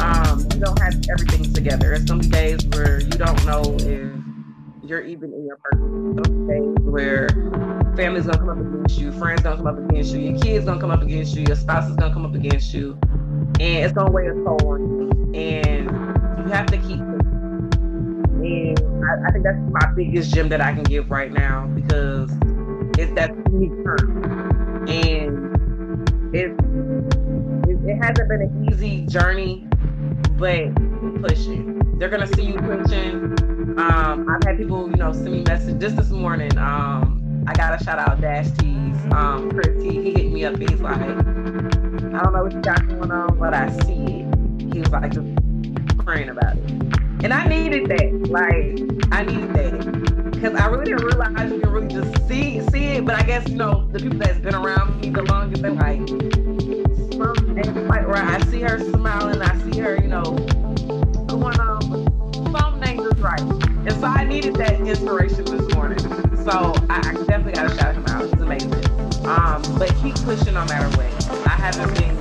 um 0.00 0.46
you 0.52 0.60
don't 0.60 0.78
have 0.78 0.94
everything 1.10 1.52
together. 1.54 1.92
It's 1.94 2.04
gonna 2.04 2.22
be 2.22 2.28
days 2.28 2.64
where 2.66 3.00
you 3.00 3.08
don't 3.08 3.42
know 3.46 3.62
if 3.80 4.12
you're 4.84 5.00
even 5.00 5.32
in 5.32 5.46
your 5.46 5.56
purpose. 5.56 5.80
It's 5.80 6.28
gonna 6.28 6.46
be 6.46 6.52
days 6.52 6.76
where 6.80 7.28
family's 7.96 8.26
gonna 8.26 8.38
come 8.38 8.50
up 8.50 8.58
against 8.58 8.98
you, 8.98 9.12
friends 9.12 9.42
gonna 9.42 9.56
come 9.56 9.66
up 9.66 9.78
against 9.78 10.12
you, 10.12 10.20
your 10.20 10.38
kids 10.38 10.66
gonna 10.66 10.80
come 10.80 10.90
up 10.90 11.02
against 11.02 11.34
you, 11.34 11.44
your 11.46 11.56
spouse 11.56 11.88
is 11.88 11.96
gonna 11.96 12.12
come 12.12 12.26
up 12.26 12.34
against 12.34 12.74
you, 12.74 12.98
and 13.58 13.84
it's 13.84 13.94
gonna 13.94 14.10
weigh 14.10 14.26
a 14.26 14.34
toll 14.34 14.58
on 14.66 14.80
you. 14.80 15.34
And 15.34 15.90
you 16.38 16.52
have 16.52 16.66
to 16.66 16.76
keep 16.76 16.98
pushing. 16.98 17.32
And 18.44 18.78
I, 18.78 19.28
I 19.28 19.32
think 19.32 19.44
that's 19.44 19.58
my 19.70 19.92
biggest 19.94 20.34
gem 20.34 20.50
that 20.50 20.60
I 20.60 20.74
can 20.74 20.82
give 20.82 21.10
right 21.10 21.32
now 21.32 21.66
because 21.68 22.30
it's 22.98 23.12
that 23.14 23.34
unique 23.50 23.72
turn. 23.84 24.86
And 24.88 25.35
it, 26.32 26.50
it 27.68 27.90
it 27.90 27.96
hasn't 28.02 28.28
been 28.28 28.42
an 28.42 28.68
easy 28.70 29.06
journey, 29.06 29.66
but 30.38 30.74
pushing. 31.22 31.98
They're 31.98 32.08
gonna 32.08 32.26
see 32.26 32.42
you 32.42 32.54
pushing. 32.54 33.34
Um, 33.78 34.28
I've 34.28 34.42
had 34.46 34.56
people, 34.58 34.90
you 34.90 34.96
know, 34.96 35.12
send 35.12 35.32
me 35.32 35.42
messages 35.42 35.74
just 35.80 35.96
this 35.96 36.10
morning. 36.10 36.56
Um, 36.58 37.44
I 37.46 37.52
got 37.52 37.78
to 37.78 37.84
shout 37.84 37.98
out 37.98 38.20
Dash 38.20 38.50
T's. 38.58 38.96
Um, 39.12 39.50
Chris, 39.50 39.82
he, 39.82 40.02
he 40.02 40.10
hit 40.12 40.32
me 40.32 40.44
up. 40.44 40.56
He's 40.58 40.80
like, 40.80 40.96
I 40.96 41.04
don't 41.04 42.32
know 42.32 42.42
what 42.42 42.52
you 42.52 42.60
got 42.60 42.86
going 42.88 43.10
on, 43.10 43.38
but 43.38 43.54
I 43.54 43.68
see 43.84 44.24
it. 44.24 44.72
He 44.72 44.80
was 44.80 44.90
like, 44.90 45.12
just 45.12 45.28
praying 45.98 46.30
about 46.30 46.56
it. 46.56 46.70
And 47.22 47.32
I 47.32 47.46
needed 47.46 47.86
that. 47.88 48.28
Like, 48.30 49.12
I 49.12 49.24
needed 49.24 49.54
that. 49.54 50.15
Because 50.36 50.54
I 50.60 50.66
really 50.66 50.84
didn't 50.84 51.04
realize 51.04 51.50
you 51.50 51.60
can 51.60 51.70
really 51.70 51.88
just 51.88 52.28
see 52.28 52.60
see 52.68 52.84
it. 52.88 53.06
But 53.06 53.14
I 53.14 53.22
guess, 53.22 53.48
you 53.48 53.56
know, 53.56 53.88
the 53.90 53.98
people 53.98 54.18
that's 54.18 54.38
been 54.38 54.54
around 54.54 55.00
me 55.00 55.08
the 55.08 55.22
longest, 55.22 55.62
they're 55.62 55.72
like, 55.72 55.98
ain't 55.98 57.86
quite 57.86 58.06
right. 58.06 58.40
I 58.40 58.44
see 58.50 58.60
her 58.60 58.78
smiling. 58.78 59.40
I 59.40 59.56
see 59.70 59.80
her, 59.80 59.96
you 59.96 60.08
know, 60.08 60.22
going 61.26 61.58
on. 61.58 61.80
Something 62.52 62.86
ain't 62.86 63.02
just 63.02 63.18
right. 63.22 63.40
And 63.40 63.92
so 63.92 64.04
I 64.04 64.24
needed 64.24 64.56
that 64.56 64.78
inspiration 64.78 65.46
this 65.46 65.74
morning. 65.74 65.98
So 65.98 66.74
I, 66.90 66.98
I 66.98 67.12
definitely 67.24 67.52
got 67.52 67.70
to 67.70 67.76
shout 67.78 67.94
him 67.94 68.04
out. 68.06 68.24
He's 68.24 68.40
amazing. 68.40 68.74
Um, 69.24 69.62
but 69.78 69.88
keep 70.02 70.16
pushing 70.16 70.52
no 70.52 70.66
matter 70.66 70.94
what. 70.98 71.46
I 71.46 71.50
haven't 71.50 71.98
been 71.98 72.14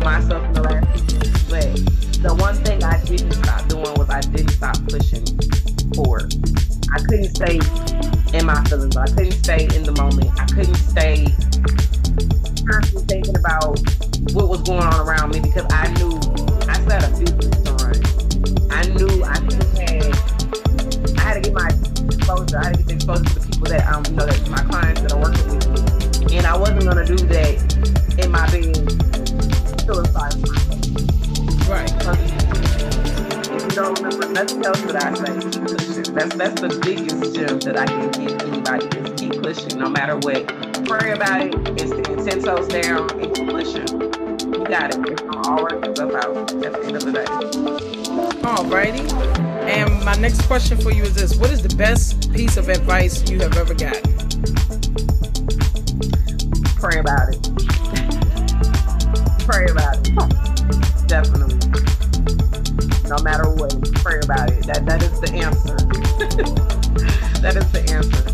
myself 0.00 0.44
in 0.44 0.52
the 0.52 0.62
last 0.62 1.10
few 1.10 1.18
years, 1.18 1.42
but 1.48 2.22
the 2.22 2.34
one 2.38 2.56
thing 2.56 2.84
I 2.84 3.02
didn't 3.04 3.32
stop 3.32 3.66
doing 3.68 3.94
was 3.94 4.10
I 4.10 4.20
didn't 4.20 4.50
stop 4.50 4.76
pushing 4.86 5.24
forward. 5.94 6.34
I 6.92 6.98
couldn't 6.98 7.34
stay 7.34 7.58
in 8.36 8.46
my 8.46 8.62
feelings. 8.64 8.96
I 8.96 9.06
couldn't 9.06 9.32
stay 9.32 9.64
in 9.74 9.82
the 9.84 9.94
moment. 9.96 10.30
I 10.38 10.44
couldn't 10.46 10.74
stay 10.74 11.26
constantly 12.66 13.04
thinking 13.06 13.36
about 13.36 13.78
what 14.34 14.48
was 14.48 14.62
going 14.62 14.82
on 14.82 15.00
around 15.00 15.34
me 15.34 15.40
because 15.40 15.66
I 15.70 15.88
knew 15.94 16.18
I 16.68 16.74
still 16.74 16.98
had 16.98 17.04
a 17.04 17.10
business 17.16 17.56
to 17.64 17.72
run. 17.80 17.96
I 18.72 18.82
knew 18.92 19.24
I 19.24 19.34
still 19.46 19.70
had 19.78 20.12
I 21.16 21.22
had 21.22 21.34
to 21.34 21.40
get 21.40 21.54
my 21.54 21.68
exposure. 22.10 22.58
I 22.58 22.66
had 22.66 22.74
to 22.74 22.82
get 22.82 22.86
the 22.88 22.94
exposure 22.94 23.24
to 23.24 23.38
the 23.38 23.46
people 23.46 23.68
that 23.68 23.86
um 23.88 24.04
you 24.06 24.12
know 24.12 24.26
that 24.26 24.50
my 24.50 24.62
clients 24.68 25.00
that 25.02 25.12
are 25.12 25.20
working 25.20 25.46
with 25.48 26.28
me. 26.28 26.36
And 26.36 26.46
I 26.46 26.56
wasn't 26.56 26.84
gonna 26.84 27.04
do 27.04 27.16
that 27.16 28.18
in 28.18 28.30
my 28.30 28.44
bed 28.50 28.74
feeling 29.86 30.06
sorry 30.12 30.30
for 30.30 30.48
myself. 30.48 31.68
Right. 31.68 31.90
You 33.62 33.68
don't 33.70 33.98
remember 34.00 34.28
nothing 34.32 34.64
else 34.64 34.80
that 34.82 34.96
I 34.96 35.14
say. 35.14 35.93
That's 36.14 36.36
that's 36.36 36.60
the 36.60 36.68
biggest 36.84 37.34
gem 37.34 37.58
that 37.60 37.76
I 37.76 37.86
can 37.86 38.08
give 38.12 38.40
anybody 38.42 38.86
is 38.86 39.20
keep 39.20 39.42
pushing 39.42 39.80
no 39.80 39.88
matter 39.88 40.14
what. 40.14 40.46
Pray 40.86 41.10
about 41.10 41.40
it 41.42 41.52
and 41.56 41.80
stand 41.80 42.24
ten 42.24 42.40
toes 42.40 42.68
down 42.68 43.10
and 43.20 43.34
keep 43.34 43.48
pushing. 43.48 43.88
You 44.54 44.64
got 44.64 44.94
it. 44.94 45.00
It's 45.10 45.22
gonna 45.22 45.48
all 45.48 45.64
work 45.64 45.84
itself 45.84 46.14
out 46.14 46.36
at 46.64 46.72
the 46.72 46.84
end 46.86 46.94
of 46.94 47.04
the 47.04 47.10
day. 47.10 47.24
Alrighty. 48.46 49.10
And 49.66 50.04
my 50.04 50.14
next 50.14 50.42
question 50.42 50.78
for 50.78 50.92
you 50.92 51.02
is 51.02 51.16
this: 51.16 51.34
What 51.34 51.50
is 51.50 51.62
the 51.62 51.74
best 51.74 52.32
piece 52.32 52.56
of 52.56 52.68
advice 52.68 53.28
you 53.28 53.40
have 53.40 53.56
ever 53.56 53.74
gotten? 53.74 54.02
Pray 56.76 57.00
about 57.00 57.34
it. 57.34 57.42
pray 59.48 59.66
about 59.66 59.98
it. 59.98 60.14
Definitely. 61.08 61.73
No 63.08 63.16
matter 63.22 63.50
what, 63.50 63.76
pray 63.96 64.20
about 64.22 64.50
it. 64.50 64.64
That 64.66 64.86
that 64.86 65.02
is 65.02 65.20
the 65.20 65.32
answer. 65.34 65.76
that 67.42 67.56
is 67.56 67.70
the 67.72 67.84
answer. 67.92 68.24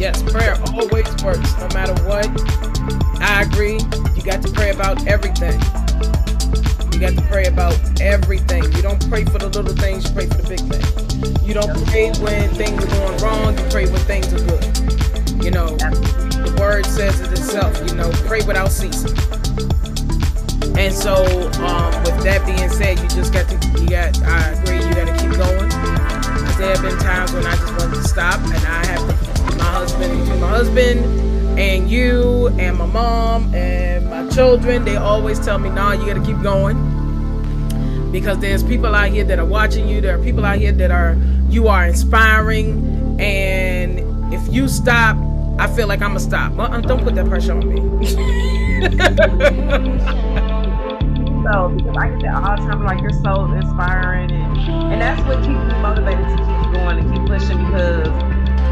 Yes, 0.00 0.20
prayer 0.22 0.56
always 0.74 1.06
works, 1.22 1.56
no 1.58 1.68
matter 1.74 1.94
what. 2.02 2.26
I 3.22 3.42
agree. 3.42 3.78
You 4.16 4.22
got 4.22 4.42
to 4.42 4.50
pray 4.50 4.70
about 4.70 5.06
everything. 5.06 5.60
You 6.92 6.98
got 6.98 7.14
to 7.14 7.24
pray 7.30 7.46
about 7.46 7.78
everything. 8.00 8.64
You 8.72 8.82
don't 8.82 9.08
pray 9.08 9.24
for 9.24 9.38
the 9.38 9.48
little 9.48 9.74
things, 9.76 10.08
you 10.08 10.14
pray 10.14 10.26
for 10.26 10.42
the 10.42 10.48
big 10.48 10.60
things. 10.60 11.46
You 11.46 11.54
don't 11.54 11.86
pray 11.86 12.10
when 12.18 12.50
things 12.50 12.82
are 12.82 12.88
going 12.88 13.18
wrong, 13.18 13.56
you 13.56 13.64
pray 13.70 13.86
when 13.86 14.00
things 14.02 14.32
are 14.32 14.42
good. 14.44 14.64
You 15.44 15.52
know, 15.52 15.76
the 15.76 16.56
word 16.58 16.84
says 16.86 17.20
it 17.20 17.30
itself, 17.30 17.78
you 17.88 17.94
know, 17.94 18.10
pray 18.26 18.42
without 18.42 18.72
ceasing. 18.72 19.14
And 20.76 20.94
so, 20.94 21.24
um, 21.60 21.92
with 22.02 22.22
that 22.24 22.44
being 22.46 22.68
said, 22.70 22.98
you 22.98 23.08
just 23.08 23.32
got 23.32 23.48
to, 23.48 23.54
you 23.80 23.88
got, 23.88 24.20
I 24.22 24.50
agree, 24.50 24.76
you 24.76 24.94
got 24.94 25.06
to 25.06 25.12
keep 25.12 25.36
going. 25.36 25.68
there 26.58 26.74
have 26.74 26.82
been 26.82 26.98
times 26.98 27.32
when 27.32 27.46
I 27.46 27.56
just 27.56 27.72
wanted 27.78 27.96
to 27.96 28.08
stop, 28.08 28.40
and 28.40 28.54
I 28.54 28.86
have 28.86 29.46
to, 29.50 29.56
my 29.56 29.64
husband, 29.64 30.28
my 30.40 30.48
husband 30.48 31.58
and 31.58 31.90
you 31.90 32.48
and 32.58 32.78
my 32.78 32.86
mom 32.86 33.54
and 33.54 34.08
my 34.08 34.26
children, 34.30 34.84
they 34.84 34.96
always 34.96 35.38
tell 35.38 35.58
me, 35.58 35.68
nah, 35.68 35.92
you 35.92 36.06
got 36.06 36.14
to 36.14 36.24
keep 36.24 36.40
going. 36.42 36.90
Because 38.10 38.38
there's 38.38 38.62
people 38.62 38.94
out 38.94 39.10
here 39.10 39.24
that 39.24 39.38
are 39.38 39.44
watching 39.44 39.86
you, 39.88 40.00
there 40.00 40.18
are 40.18 40.22
people 40.22 40.44
out 40.44 40.58
here 40.58 40.72
that 40.72 40.90
are, 40.90 41.16
you 41.48 41.68
are 41.68 41.86
inspiring, 41.86 43.18
and 43.20 44.00
if 44.32 44.40
you 44.52 44.68
stop, 44.68 45.16
I 45.58 45.66
feel 45.66 45.86
like 45.86 46.00
I'm 46.00 46.10
gonna 46.10 46.20
stop. 46.20 46.58
Uh-uh, 46.58 46.80
don't 46.80 47.04
put 47.04 47.14
that 47.14 47.26
pressure 47.26 47.52
on 47.52 47.68
me. 47.68 47.80
So 51.42 51.68
because 51.74 51.96
I 51.96 52.08
get 52.10 52.22
that 52.22 52.34
all 52.38 52.56
the 52.56 52.62
time, 52.70 52.84
like 52.84 53.00
you're 53.00 53.10
so 53.10 53.50
inspiring, 53.50 54.30
and 54.30 54.56
and 54.92 55.02
that's 55.02 55.20
what 55.26 55.38
keeps 55.38 55.58
me 55.58 55.74
motivated 55.82 56.22
to 56.22 56.36
keep 56.38 56.72
going 56.72 56.98
and 56.98 57.12
keep 57.12 57.26
pushing 57.26 57.58
because 57.66 58.06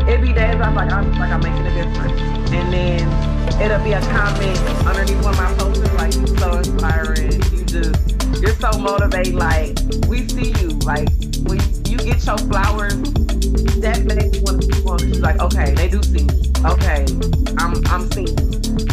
it 0.07 0.21
be 0.21 0.33
days 0.33 0.61
I'm 0.61 0.77
like 0.77 0.93
I'm 0.93 1.11
like 1.18 1.31
I'm 1.31 1.41
making 1.43 1.66
a 1.66 1.75
difference, 1.75 2.21
and 2.53 2.73
then 2.73 3.61
it'll 3.61 3.83
be 3.83 3.93
a 3.93 4.01
comment 4.14 4.59
underneath 4.87 5.23
one 5.25 5.35
of 5.35 5.41
my 5.41 5.55
posts 5.59 5.93
like 5.95 6.14
you're 6.14 6.39
so 6.39 6.59
inspiring, 6.59 7.43
you 7.51 7.64
just 7.64 8.41
you're 8.41 8.55
so 8.55 8.79
motivating. 8.79 9.35
Like 9.35 9.77
we 10.07 10.29
see 10.29 10.55
you, 10.62 10.68
like 10.87 11.09
when 11.51 11.59
you 11.91 11.99
get 11.99 12.25
your 12.25 12.39
flowers, 12.39 12.95
that 13.83 14.05
makes 14.07 14.39
me 14.39 14.43
want 14.45 14.62
to 14.62 14.68
keep. 14.68 14.85
Cause 14.85 15.03
you're 15.05 15.18
like, 15.23 15.41
okay, 15.41 15.75
they 15.75 15.89
do 15.89 16.01
see 16.05 16.23
me. 16.23 16.39
Okay, 16.64 17.05
I'm 17.59 17.75
I'm 17.91 18.11
seeing. 18.12 18.39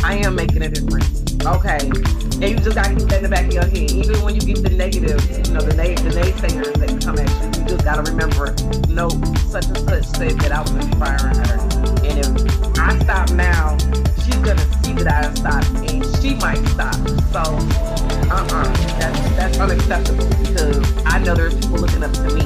I 0.03 0.17
am 0.25 0.33
making 0.33 0.63
a 0.63 0.69
difference 0.69 1.16
okay. 1.55 1.79
And 1.79 2.43
you 2.43 2.57
just 2.57 2.75
gotta 2.75 2.95
keep 2.95 3.07
that 3.09 3.17
in 3.17 3.23
the 3.23 3.29
back 3.29 3.47
of 3.47 3.53
your 3.53 3.65
head. 3.65 3.91
Even 3.91 4.21
when 4.21 4.35
you 4.35 4.41
get 4.41 4.61
the 4.61 4.69
negative, 4.69 5.21
you 5.31 5.53
know, 5.53 5.61
the 5.61 5.73
the 5.73 6.11
naysayers 6.11 6.75
that 6.77 7.01
come 7.03 7.17
at 7.17 7.29
you, 7.41 7.61
you 7.61 7.69
just 7.69 7.83
gotta 7.83 8.03
remember, 8.03 8.53
no, 8.93 9.09
such 9.49 9.65
and 9.67 9.77
such 9.89 10.05
said 10.17 10.39
that 10.41 10.51
I 10.51 10.61
was 10.61 10.71
inspiring 10.71 11.35
her. 11.47 11.57
And 12.05 12.19
if 12.19 12.79
I 12.79 12.97
stop 12.99 13.31
now, 13.31 13.77
she's 14.23 14.41
gonna 14.43 14.67
see 14.83 14.93
that 15.03 15.25
I 15.25 15.33
stopped 15.33 15.67
and 15.89 16.05
she 16.21 16.35
might 16.35 16.61
stop. 16.69 16.95
So 17.33 17.97
uh-uh. 18.29 18.63
That's 18.99 19.19
that's 19.35 19.57
unacceptable 19.57 20.27
because 20.43 21.05
I 21.05 21.19
know 21.19 21.33
there's 21.33 21.55
people 21.55 21.77
looking 21.77 22.03
up 22.03 22.11
to 22.13 22.29
me. 22.35 22.45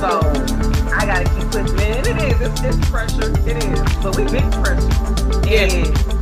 So 0.00 0.20
I 0.90 1.04
gotta 1.04 1.28
keep 1.28 1.50
pushing 1.52 1.78
in. 1.78 2.06
It 2.06 2.16
is, 2.22 2.40
it's, 2.40 2.62
it's 2.62 2.90
pressure. 2.90 3.30
It 3.46 3.62
is. 3.62 3.80
But 4.02 4.16
we 4.16 4.24
big 4.24 4.50
pressure. 4.52 4.88
Yeah. 5.46 5.68
And 5.68 6.13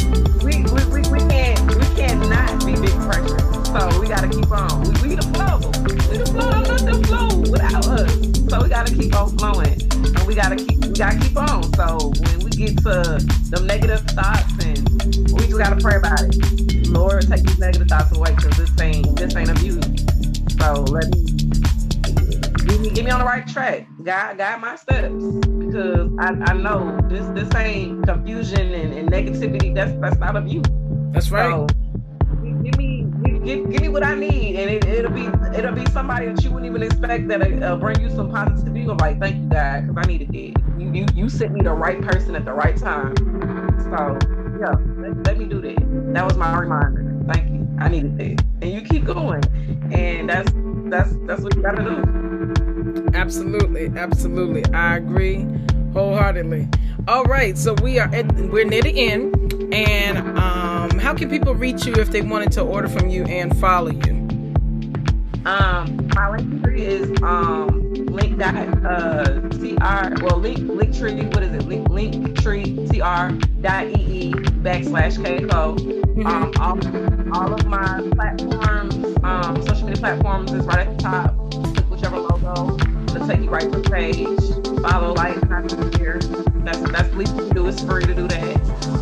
we, 0.42 0.62
we, 0.64 0.84
we, 0.92 1.00
we 1.10 1.18
can't 1.28 1.60
we 1.74 1.86
cannot 1.96 2.64
be 2.64 2.74
big 2.74 2.94
pressure. 3.06 3.38
So 3.72 4.00
we 4.00 4.08
gotta 4.08 4.28
keep 4.28 4.50
on. 4.50 4.82
We, 4.82 5.08
we 5.08 5.14
the 5.14 5.26
flow. 5.32 5.58
We 6.10 6.18
the 6.18 6.26
flow. 6.26 6.50
Don't 6.50 6.68
let 6.68 6.84
them 6.84 7.02
flow 7.04 7.50
without 7.50 7.86
us. 7.86 8.12
So 8.50 8.62
we 8.62 8.68
gotta 8.68 8.94
keep 8.94 9.14
on 9.14 9.36
flowing. 9.38 9.80
And 9.92 10.26
we 10.26 10.34
gotta 10.34 10.56
keep 10.56 10.84
we 10.84 10.92
gotta 10.92 11.18
keep 11.18 11.36
on. 11.36 11.62
So 11.74 12.12
when 12.20 12.44
we 12.44 12.50
get 12.50 12.76
to 12.84 13.18
them 13.50 13.66
negative 13.66 14.00
thoughts 14.12 14.52
and 14.64 14.88
we 15.32 15.46
just 15.46 15.58
gotta 15.58 15.76
pray 15.76 15.96
about 15.96 16.20
it. 16.20 16.88
Lord, 16.88 17.26
take 17.26 17.44
these 17.44 17.58
negative 17.58 17.88
thoughts 17.88 18.14
away 18.16 18.34
because 18.34 18.56
this 18.56 18.80
ain't 18.80 19.16
this 19.16 19.34
ain't 19.36 19.62
you. 19.62 19.80
So 20.60 20.84
let 20.92 21.08
me 21.10 21.22
get 22.66 22.80
me 22.80 22.90
get 22.90 23.04
me 23.04 23.10
on 23.10 23.20
the 23.20 23.26
right 23.26 23.46
track. 23.46 23.86
Guide 24.02 24.36
guide 24.36 24.60
my 24.60 24.76
steps 24.76 25.61
because 25.72 26.10
I, 26.18 26.52
I 26.52 26.54
know 26.54 26.98
this 27.08 27.26
this 27.28 27.54
ain't 27.54 28.04
confusion 28.04 28.74
and, 28.74 28.92
and 28.92 29.08
negativity. 29.10 29.74
That's 29.74 29.92
that's 30.00 30.18
not 30.18 30.36
of 30.36 30.46
you. 30.46 30.62
That's 31.12 31.30
right. 31.30 31.50
So, 31.50 31.66
give 32.62 32.76
me 32.76 33.06
give, 33.44 33.70
give 33.70 33.80
me 33.80 33.88
what 33.88 34.04
I 34.04 34.14
need, 34.14 34.56
and 34.56 34.70
it, 34.70 34.84
it'll 34.84 35.10
be 35.10 35.26
it'll 35.56 35.72
be 35.72 35.86
somebody 35.90 36.26
that 36.26 36.44
you 36.44 36.50
wouldn't 36.50 36.70
even 36.70 36.82
expect 36.82 37.28
that 37.28 37.62
uh, 37.62 37.76
bring 37.76 38.00
you 38.00 38.10
some 38.10 38.30
positivity. 38.30 38.82
You're 38.82 38.96
like, 38.96 39.18
thank 39.18 39.36
you, 39.36 39.48
God, 39.48 39.86
because 39.86 40.04
I 40.04 40.08
needed 40.08 40.34
it. 40.34 40.56
You, 40.78 40.92
you 40.92 41.06
you 41.14 41.28
sent 41.28 41.52
me 41.52 41.62
the 41.62 41.72
right 41.72 42.00
person 42.02 42.34
at 42.34 42.44
the 42.44 42.52
right 42.52 42.76
time. 42.76 43.16
So 43.90 44.18
yeah, 44.60 44.74
let, 44.98 45.26
let 45.26 45.38
me 45.38 45.46
do 45.46 45.60
that. 45.62 46.12
That 46.14 46.24
was 46.26 46.36
my 46.36 46.58
reminder. 46.58 47.08
Thank 47.32 47.50
you. 47.50 47.68
I 47.78 47.88
needed 47.88 48.18
that, 48.18 48.44
and 48.60 48.72
you 48.72 48.82
keep 48.82 49.04
going, 49.04 49.42
and 49.92 50.28
that's 50.28 50.52
that's 50.90 51.14
that's 51.26 51.40
what 51.42 51.56
you 51.56 51.62
gotta 51.62 51.82
do. 51.82 52.31
Absolutely, 53.14 53.90
absolutely. 53.96 54.64
I 54.74 54.96
agree 54.96 55.46
wholeheartedly. 55.92 56.68
All 57.08 57.24
right, 57.24 57.58
so 57.58 57.74
we 57.82 57.98
are 57.98 58.08
at 58.14 58.30
we're 58.32 58.64
near 58.64 58.82
the 58.82 59.10
end, 59.10 59.34
and 59.74 60.18
um, 60.38 60.98
how 60.98 61.14
can 61.14 61.28
people 61.28 61.54
reach 61.54 61.84
you 61.84 61.94
if 61.94 62.10
they 62.10 62.22
wanted 62.22 62.52
to 62.52 62.62
order 62.62 62.88
from 62.88 63.08
you 63.08 63.24
and 63.24 63.58
follow 63.58 63.90
you? 63.90 64.22
Um, 65.44 66.08
my 66.14 66.30
link 66.30 66.62
tree 66.62 66.82
is 66.82 67.10
um 67.22 67.94
link 68.06 68.38
dot 68.38 68.54
uh 68.84 69.24
tr 69.50 70.24
well 70.24 70.38
link 70.38 70.58
link 70.58 70.96
tree 70.96 71.14
what 71.14 71.42
is 71.42 71.52
it 71.52 71.62
link 71.66 71.88
link 71.88 72.40
tree 72.40 72.76
tr 72.86 73.34
dot 73.60 73.86
ee 73.98 74.32
backslash 74.62 75.18
kco. 75.18 75.76
Mm-hmm. 76.12 76.26
Um, 76.26 76.52
all, 76.60 77.36
all 77.36 77.54
of 77.54 77.66
my 77.66 78.02
platforms, 78.12 79.18
um, 79.24 79.62
social 79.66 79.88
media 79.88 80.00
platforms 80.00 80.52
is 80.52 80.64
right 80.66 80.86
at 80.86 80.98
the 80.98 81.02
top. 81.02 81.34
Whichever 81.90 82.18
logo. 82.18 82.81
Take 83.26 83.42
you 83.42 83.50
right 83.50 83.62
to 83.62 83.78
the 83.78 83.88
page. 83.88 84.82
Follow, 84.82 85.14
like, 85.14 85.40
comment, 85.48 85.94
share. 85.96 86.18
That's 86.64 86.80
that's 86.90 87.08
the 87.10 87.16
least 87.16 87.36
you 87.36 87.42
can 87.46 87.54
do. 87.54 87.66
It's 87.68 87.80
free 87.80 88.04
to 88.04 88.14
do 88.14 88.26
that. 88.26 88.56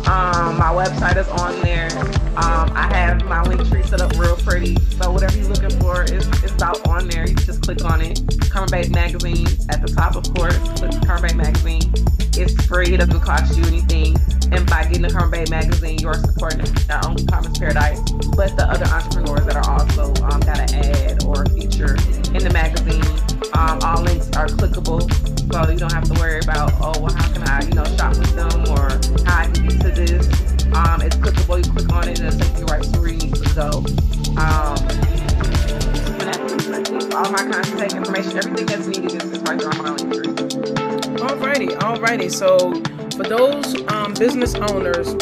Um, 0.07 0.57
my 0.57 0.71
website 0.71 1.17
is 1.17 1.27
on 1.29 1.59
there. 1.61 1.89
Um, 2.37 2.71
I 2.75 2.87
have 2.93 3.25
my 3.25 3.41
link 3.41 3.67
tree 3.67 3.81
set 3.83 3.99
up 3.99 4.13
real 4.19 4.37
pretty. 4.37 4.77
So 5.01 5.11
whatever 5.11 5.35
you're 5.37 5.47
looking 5.47 5.77
for 5.79 6.03
is 6.03 6.27
is 6.43 6.53
about 6.53 6.87
on 6.87 7.07
there. 7.07 7.27
You 7.27 7.33
just 7.35 7.63
click 7.63 7.83
on 7.83 8.01
it. 8.01 8.21
Karma 8.51 8.87
Magazine 8.89 9.47
at 9.69 9.81
the 9.81 9.91
top, 9.95 10.15
of 10.15 10.23
course. 10.35 10.57
Click 10.79 10.93
Karma 11.05 11.33
Magazine. 11.33 11.91
It's 12.37 12.53
free. 12.65 12.93
It 12.93 12.97
doesn't 12.97 13.21
cost 13.21 13.57
you 13.57 13.65
anything. 13.65 14.17
And 14.51 14.69
by 14.69 14.83
getting 14.83 15.01
the 15.01 15.09
Karma 15.09 15.45
Magazine, 15.49 15.97
you're 15.99 16.13
supporting 16.13 16.61
not 16.87 17.07
only 17.07 17.25
Karma's 17.25 17.57
Paradise, 17.57 18.01
but 18.37 18.55
the 18.55 18.67
other 18.69 18.85
entrepreneurs 18.85 19.45
that 19.47 19.55
are 19.55 19.69
also 19.69 20.13
um, 20.25 20.39
got 20.41 20.59
an 20.59 20.75
ad 20.85 21.23
or 21.23 21.43
a 21.43 21.49
feature 21.49 21.95
in 22.35 22.43
the 22.43 22.51
magazine. 22.53 23.30
Um, 23.53 23.79
all 23.83 24.01
links 24.01 24.27
are 24.37 24.47
clickable, 24.47 25.01
so 25.51 25.71
you 25.71 25.77
don't 25.77 25.91
have 25.91 26.05
to 26.05 26.19
worry 26.19 26.39
about, 26.39 26.73
oh, 26.81 26.99
well, 27.01 27.13
how 27.13 27.33
can 27.33 27.43
I, 27.43 27.61
you 27.63 27.73
know, 27.73 27.83
shop 27.97 28.17
with 28.17 28.33
them 28.35 28.61
or 28.69 28.89
how 29.25 29.41
I 29.41 29.51
can 29.51 29.67
get 29.67 29.81
to 29.81 29.91
this. 29.91 30.27
Um, 30.73 31.01
it's 31.01 31.15
clickable. 31.17 31.63
You 31.65 31.71
click 31.71 31.93
on 31.93 32.07
it 32.07 32.19
and 32.19 32.33
it'll 32.33 32.39
take 32.39 32.57
you 32.59 32.65
right 32.65 32.83
to 32.83 33.01
to 33.35 33.55
go. 33.55 33.69
Um, 34.39 34.77
all 37.13 37.29
my 37.31 37.43
contact 37.51 37.93
information, 37.93 38.37
everything 38.37 38.65
that's 38.65 38.87
needed 38.87 39.13
is, 39.13 39.23
is 39.25 39.39
right 39.41 39.59
there 39.59 39.69
on 39.69 39.77
my 39.77 39.89
link 39.91 40.13
tree. 40.13 40.33
Alrighty, 41.19 41.69
alrighty. 41.79 42.31
So 42.31 42.81
for 43.17 43.23
those 43.23 43.75
um, 43.91 44.13
business 44.13 44.55
owners 44.55 45.13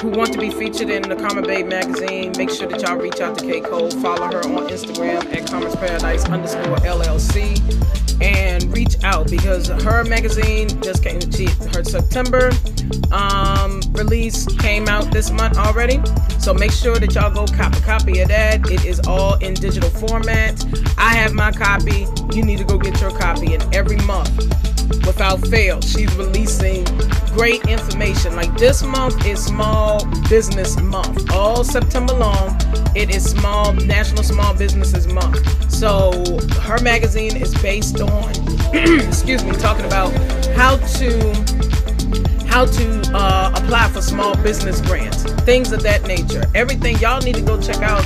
who 0.00 0.08
want 0.08 0.32
to 0.32 0.38
be 0.38 0.50
featured 0.50 0.90
in 0.90 1.02
the 1.02 1.16
Karma 1.16 1.42
Babe 1.42 1.66
magazine, 1.66 2.32
make 2.36 2.50
sure 2.50 2.68
that 2.68 2.82
y'all 2.82 2.96
reach 2.96 3.20
out 3.20 3.38
to 3.38 3.44
Kay 3.44 3.60
Cole. 3.60 3.90
Follow 3.90 4.26
her 4.26 4.44
on 4.44 4.68
Instagram 4.68 5.24
at 5.34 5.48
Karma's 5.48 5.74
Paradise 5.76 6.24
underscore 6.26 6.76
LLC 6.78 7.60
and 8.22 8.72
reach 8.72 9.02
out 9.02 9.28
because 9.28 9.68
her 9.68 10.04
magazine 10.04 10.68
just 10.82 11.02
came. 11.02 11.20
She, 11.32 11.46
her 11.74 11.82
September 11.82 12.50
um, 13.10 13.80
release 13.92 14.46
came 14.56 14.88
out 14.88 15.10
this 15.10 15.30
month 15.30 15.58
already. 15.58 16.00
So 16.38 16.54
make 16.54 16.72
sure 16.72 16.98
that 16.98 17.14
y'all 17.14 17.32
go 17.32 17.46
cop 17.46 17.74
a 17.74 17.80
copy 17.80 18.20
of 18.20 18.28
that. 18.28 18.70
It 18.70 18.84
is 18.84 19.00
all 19.06 19.34
in 19.36 19.54
digital 19.54 19.90
format. 19.90 20.64
I 20.98 21.14
have 21.14 21.32
my 21.32 21.50
copy. 21.50 22.06
You 22.32 22.44
need 22.44 22.58
to 22.58 22.64
go 22.64 22.78
get 22.78 23.00
your 23.00 23.10
copy. 23.10 23.54
And 23.54 23.74
every 23.74 23.96
month, 23.98 24.30
without 25.06 25.40
fail, 25.48 25.80
she's 25.80 26.14
releasing 26.16 26.84
great 27.32 27.64
information. 27.66 28.36
Like 28.36 28.56
this 28.56 28.82
month 28.82 29.24
is 29.26 29.44
Small 29.72 30.04
Business 30.28 30.78
Month. 30.78 31.32
All 31.32 31.64
September 31.64 32.12
long, 32.12 32.60
it 32.94 33.08
is 33.08 33.24
Small 33.24 33.72
National 33.72 34.22
Small 34.22 34.52
Businesses 34.54 35.10
Month. 35.10 35.72
So 35.72 36.12
her 36.60 36.78
magazine 36.82 37.38
is 37.38 37.54
based 37.62 37.98
on, 38.02 38.30
excuse 38.74 39.42
me, 39.42 39.52
talking 39.52 39.86
about 39.86 40.12
how 40.56 40.76
to 40.76 41.32
how 42.46 42.66
to 42.66 43.02
uh, 43.14 43.50
apply 43.56 43.88
for 43.88 44.02
small 44.02 44.36
business 44.42 44.78
grants, 44.82 45.22
things 45.44 45.72
of 45.72 45.82
that 45.84 46.02
nature. 46.06 46.44
Everything 46.54 46.98
y'all 46.98 47.22
need 47.22 47.36
to 47.36 47.40
go 47.40 47.58
check 47.58 47.80
out 47.80 48.02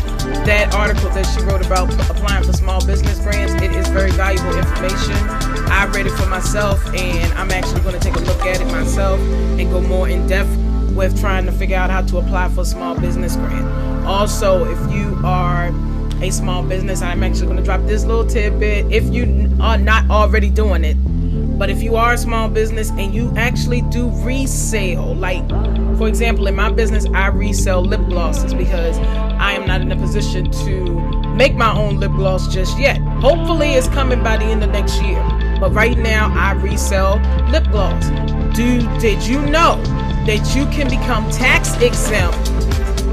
that 0.46 0.72
article 0.72 1.10
that 1.10 1.24
she 1.24 1.42
wrote 1.42 1.66
about 1.66 1.92
applying 2.08 2.44
for 2.44 2.52
small 2.52 2.78
business 2.86 3.18
grants. 3.18 3.60
It 3.60 3.72
is 3.72 3.88
very 3.88 4.12
valuable 4.12 4.56
information. 4.56 5.16
I 5.68 5.90
read 5.92 6.06
it 6.06 6.12
for 6.12 6.26
myself, 6.26 6.86
and 6.94 7.32
I'm 7.32 7.50
actually 7.50 7.80
going 7.80 7.98
to 7.98 8.00
take 8.00 8.14
a 8.14 8.20
look 8.20 8.46
at 8.46 8.60
it 8.60 8.66
myself 8.66 9.18
and 9.18 9.68
go 9.68 9.80
more 9.80 10.08
in 10.08 10.28
depth 10.28 10.65
with 10.96 11.18
trying 11.20 11.46
to 11.46 11.52
figure 11.52 11.76
out 11.76 11.90
how 11.90 12.02
to 12.02 12.18
apply 12.18 12.48
for 12.48 12.62
a 12.62 12.64
small 12.64 12.98
business 12.98 13.36
grant. 13.36 14.06
Also, 14.06 14.64
if 14.64 14.92
you 14.92 15.20
are 15.24 15.72
a 16.22 16.30
small 16.30 16.62
business, 16.62 17.02
I'm 17.02 17.22
actually 17.22 17.46
going 17.46 17.58
to 17.58 17.62
drop 17.62 17.82
this 17.82 18.04
little 18.04 18.26
tidbit. 18.26 18.90
If 18.90 19.04
you 19.12 19.54
are 19.60 19.78
not 19.78 20.10
already 20.10 20.50
doing 20.50 20.84
it, 20.84 20.96
but 21.58 21.70
if 21.70 21.82
you 21.82 21.96
are 21.96 22.14
a 22.14 22.18
small 22.18 22.48
business 22.48 22.90
and 22.90 23.14
you 23.14 23.32
actually 23.36 23.82
do 23.82 24.08
resale, 24.22 25.14
like 25.14 25.46
for 25.96 26.08
example, 26.08 26.46
in 26.46 26.54
my 26.54 26.70
business, 26.70 27.06
I 27.14 27.28
resell 27.28 27.82
lip 27.82 28.04
glosses 28.06 28.52
because 28.52 28.98
I 28.98 29.52
am 29.52 29.66
not 29.66 29.80
in 29.80 29.90
a 29.90 29.96
position 29.96 30.50
to 30.50 31.26
make 31.34 31.54
my 31.54 31.74
own 31.74 32.00
lip 32.00 32.12
gloss 32.12 32.52
just 32.52 32.78
yet. 32.78 32.98
Hopefully, 33.20 33.70
it's 33.70 33.88
coming 33.88 34.22
by 34.22 34.36
the 34.36 34.44
end 34.44 34.62
of 34.62 34.70
next 34.70 35.00
year. 35.02 35.22
But 35.58 35.72
right 35.72 35.96
now, 35.96 36.30
I 36.34 36.52
resell 36.52 37.16
lip 37.50 37.64
gloss. 37.70 38.08
Do 38.54 38.80
did 39.00 39.22
you 39.26 39.40
know 39.46 39.82
that 40.26 40.56
you 40.56 40.66
can 40.66 40.90
become 40.90 41.30
tax 41.30 41.74
exempt 41.80 42.36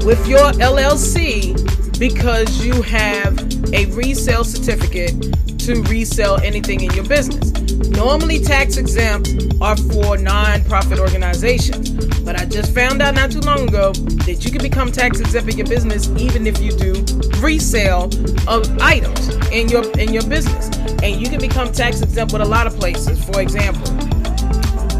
with 0.04 0.26
your 0.26 0.50
LLC 0.58 1.54
because 1.98 2.64
you 2.64 2.82
have 2.82 3.38
a 3.72 3.86
resale 3.94 4.42
certificate 4.42 5.14
to 5.60 5.80
resell 5.84 6.40
anything 6.40 6.80
in 6.82 6.90
your 6.92 7.06
business. 7.06 7.52
Normally, 7.90 8.40
tax 8.40 8.76
exempt 8.78 9.30
are 9.60 9.76
for 9.76 10.18
non-profit 10.18 10.98
organizations, 10.98 11.90
but 12.24 12.38
I 12.38 12.46
just 12.46 12.74
found 12.74 13.00
out 13.00 13.14
not 13.14 13.30
too 13.30 13.40
long 13.40 13.68
ago 13.68 13.92
that 13.92 14.44
you 14.44 14.50
can 14.50 14.60
become 14.60 14.90
tax 14.90 15.20
exempt 15.20 15.52
in 15.52 15.58
your 15.58 15.68
business 15.68 16.08
even 16.18 16.48
if 16.48 16.60
you 16.60 16.72
do 16.72 16.94
resale 17.38 18.10
of 18.48 18.76
items 18.80 19.28
in 19.52 19.68
your 19.68 19.88
in 20.00 20.12
your 20.12 20.26
business, 20.26 20.68
and 21.00 21.20
you 21.20 21.28
can 21.28 21.38
become 21.38 21.70
tax 21.70 22.02
exempt 22.02 22.32
with 22.32 22.42
a 22.42 22.48
lot 22.48 22.66
of 22.66 22.74
places. 22.74 23.24
For 23.24 23.40
example, 23.40 23.88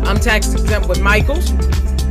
I'm 0.07 0.21
tax 0.21 0.53
exempt 0.53 0.89
with 0.89 1.01
Michaels, 1.01 1.51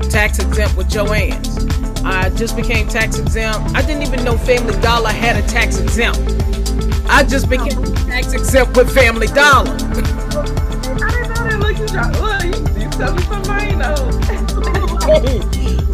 tax 0.09 0.39
exempt 0.39 0.75
with 0.77 0.89
Joann's. 0.89 1.57
I 2.03 2.29
just 2.31 2.55
became 2.55 2.87
tax 2.87 3.17
exempt. 3.17 3.75
I 3.75 3.81
didn't 3.81 4.03
even 4.03 4.23
know 4.23 4.37
Family 4.37 4.79
Dollar 4.81 5.09
had 5.09 5.41
a 5.41 5.47
tax 5.47 5.79
exempt. 5.79 6.19
I 7.09 7.23
just 7.23 7.49
became 7.49 7.81
tax 8.07 8.33
exempt 8.33 8.75
with 8.77 8.93
Family 8.93 9.27
Dollar. 9.27 9.71
I 9.71 9.75
didn't 9.75 11.29
know 11.29 11.43
that. 11.43 11.57
Look, 11.59 11.77
you, 11.79 11.87
dropped- 11.87 12.21
look, 12.21 12.43
you, 12.43 12.83
you 12.83 12.89
tell 12.91 13.13
me 13.15 13.21
something 13.23 13.51
I 13.51 13.67
ain't 13.67 13.77
know. 13.77 13.95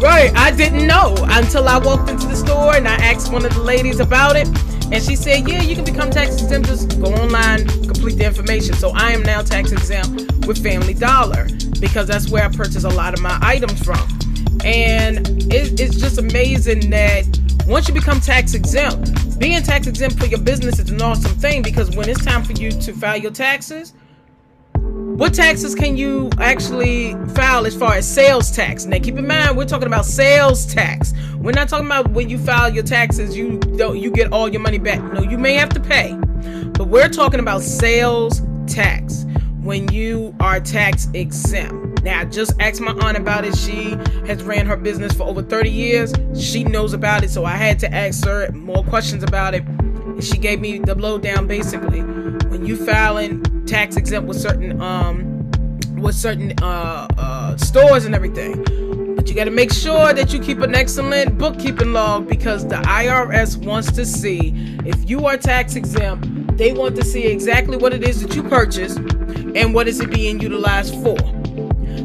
right, 0.00 0.32
I 0.36 0.50
didn't 0.56 0.86
know 0.86 1.14
until 1.28 1.68
I 1.68 1.78
walked 1.78 2.08
into 2.10 2.26
the 2.26 2.36
store 2.36 2.74
and 2.74 2.86
I 2.88 2.94
asked 2.94 3.32
one 3.32 3.44
of 3.44 3.52
the 3.54 3.62
ladies 3.62 4.00
about 4.00 4.36
it. 4.36 4.48
And 4.92 5.02
she 5.02 5.14
said, 5.14 5.48
Yeah, 5.48 5.62
you 5.62 5.76
can 5.76 5.84
become 5.84 6.10
tax 6.10 6.42
exempt. 6.42 6.68
Just 6.68 7.00
go 7.00 7.12
online, 7.14 7.66
complete 7.86 8.18
the 8.18 8.24
information. 8.26 8.74
So 8.74 8.90
I 8.90 9.12
am 9.12 9.22
now 9.22 9.42
tax 9.42 9.70
exempt 9.72 10.46
with 10.46 10.60
Family 10.62 10.94
Dollar 10.94 11.46
because 11.80 12.06
that's 12.06 12.30
where 12.30 12.44
I 12.44 12.48
purchase 12.48 12.84
a 12.84 12.88
lot 12.88 13.14
of 13.14 13.20
my 13.20 13.38
items 13.42 13.82
from. 13.82 14.06
And 14.64 15.26
it, 15.52 15.80
it's 15.80 15.96
just 15.96 16.18
amazing 16.18 16.90
that 16.90 17.26
once 17.66 17.88
you 17.88 17.94
become 17.94 18.20
tax 18.20 18.54
exempt, 18.54 19.38
being 19.38 19.62
tax 19.62 19.86
exempt 19.86 20.18
for 20.18 20.26
your 20.26 20.40
business 20.40 20.78
is 20.78 20.90
an 20.90 21.00
awesome 21.00 21.32
thing 21.38 21.62
because 21.62 21.96
when 21.96 22.08
it's 22.08 22.24
time 22.24 22.44
for 22.44 22.52
you 22.52 22.70
to 22.70 22.92
file 22.92 23.16
your 23.16 23.30
taxes, 23.30 23.94
what 24.74 25.34
taxes 25.34 25.74
can 25.74 25.96
you 25.96 26.30
actually 26.38 27.14
file 27.34 27.66
as 27.66 27.74
far 27.74 27.94
as 27.94 28.10
sales 28.10 28.50
tax? 28.50 28.86
Now, 28.86 28.98
keep 28.98 29.16
in 29.16 29.26
mind, 29.26 29.56
we're 29.56 29.66
talking 29.66 29.86
about 29.86 30.04
sales 30.06 30.66
tax. 30.66 31.12
We're 31.36 31.52
not 31.52 31.68
talking 31.68 31.86
about 31.86 32.10
when 32.10 32.28
you 32.28 32.38
file 32.38 32.72
your 32.72 32.84
taxes, 32.84 33.36
you 33.36 33.58
don't 33.58 33.98
you 33.98 34.10
get 34.10 34.32
all 34.32 34.48
your 34.48 34.60
money 34.60 34.78
back. 34.78 35.02
No, 35.12 35.22
you 35.22 35.38
may 35.38 35.54
have 35.54 35.70
to 35.70 35.80
pay, 35.80 36.14
but 36.72 36.88
we're 36.88 37.08
talking 37.08 37.40
about 37.40 37.62
sales 37.62 38.42
tax 38.66 39.26
when 39.62 39.90
you 39.92 40.34
are 40.40 40.60
tax 40.60 41.08
exempt. 41.14 42.02
Now, 42.02 42.24
just 42.24 42.58
ask 42.60 42.80
my 42.80 42.92
aunt 42.92 43.18
about 43.18 43.44
it. 43.44 43.54
She 43.56 43.90
has 44.26 44.42
ran 44.42 44.66
her 44.66 44.76
business 44.76 45.12
for 45.12 45.24
over 45.24 45.42
30 45.42 45.70
years. 45.70 46.12
She 46.34 46.64
knows 46.64 46.94
about 46.94 47.24
it, 47.24 47.30
so 47.30 47.44
I 47.44 47.56
had 47.56 47.78
to 47.80 47.94
ask 47.94 48.24
her 48.24 48.50
more 48.52 48.82
questions 48.84 49.22
about 49.22 49.54
it. 49.54 49.62
She 50.20 50.38
gave 50.38 50.60
me 50.60 50.78
the 50.78 50.94
lowdown 50.94 51.46
basically. 51.46 52.00
When 52.00 52.66
you 52.66 52.76
filing 52.76 53.42
tax 53.66 53.96
exempt 53.96 54.26
with 54.26 54.40
certain 54.40 54.80
um 54.80 55.50
with 55.96 56.14
certain 56.14 56.52
uh, 56.62 57.06
uh 57.18 57.56
stores 57.56 58.06
and 58.06 58.14
everything. 58.14 58.89
But 59.20 59.28
you 59.28 59.34
got 59.34 59.44
to 59.44 59.50
make 59.50 59.70
sure 59.70 60.14
that 60.14 60.32
you 60.32 60.40
keep 60.40 60.60
an 60.60 60.74
excellent 60.74 61.36
bookkeeping 61.36 61.92
log 61.92 62.26
because 62.26 62.66
the 62.66 62.76
IRS 62.76 63.62
wants 63.62 63.92
to 63.92 64.06
see 64.06 64.78
if 64.86 65.10
you 65.10 65.26
are 65.26 65.36
tax 65.36 65.74
exempt. 65.74 66.56
They 66.56 66.72
want 66.72 66.96
to 66.96 67.04
see 67.04 67.26
exactly 67.26 67.76
what 67.76 67.92
it 67.92 68.02
is 68.02 68.22
that 68.22 68.34
you 68.34 68.42
purchased 68.42 68.96
and 68.96 69.74
what 69.74 69.88
is 69.88 70.00
it 70.00 70.10
being 70.10 70.40
utilized 70.40 70.94
for. 71.02 71.18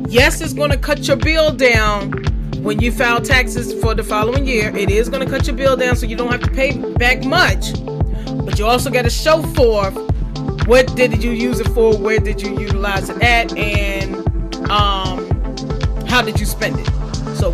Yes, 0.10 0.42
it's 0.42 0.52
going 0.52 0.72
to 0.72 0.78
cut 0.78 1.08
your 1.08 1.16
bill 1.16 1.54
down 1.54 2.12
when 2.62 2.82
you 2.82 2.92
file 2.92 3.22
taxes 3.22 3.82
for 3.82 3.96
the 3.96 4.04
following 4.04 4.46
year. 4.46 4.76
It 4.76 4.90
is 4.90 5.08
going 5.08 5.26
to 5.26 5.32
cut 5.34 5.48
your 5.48 5.56
bill 5.56 5.78
down 5.78 5.96
so 5.96 6.06
you 6.08 6.18
don't 6.18 6.34
have 6.34 6.42
to 6.42 6.52
pay 6.52 6.78
back 6.96 7.24
much. 7.24 7.82
But 8.44 8.60
you 8.60 8.66
also 8.66 8.90
got 8.90 9.04
to 9.04 9.10
show 9.10 9.42
forth 9.54 9.96
what 10.68 10.94
did 10.98 11.24
you 11.24 11.32
use 11.32 11.62
it 11.62 11.70
for? 11.70 11.98
Where 11.98 12.20
did 12.20 12.42
you 12.42 12.60
utilize 12.60 13.10
it 13.10 13.24
at? 13.24 13.56
And 13.58 14.18
um, 14.70 15.30
how 16.08 16.22
did 16.22 16.42
you 16.42 16.46
spend 16.46 16.78
it? 16.78 16.95
So, 17.46 17.52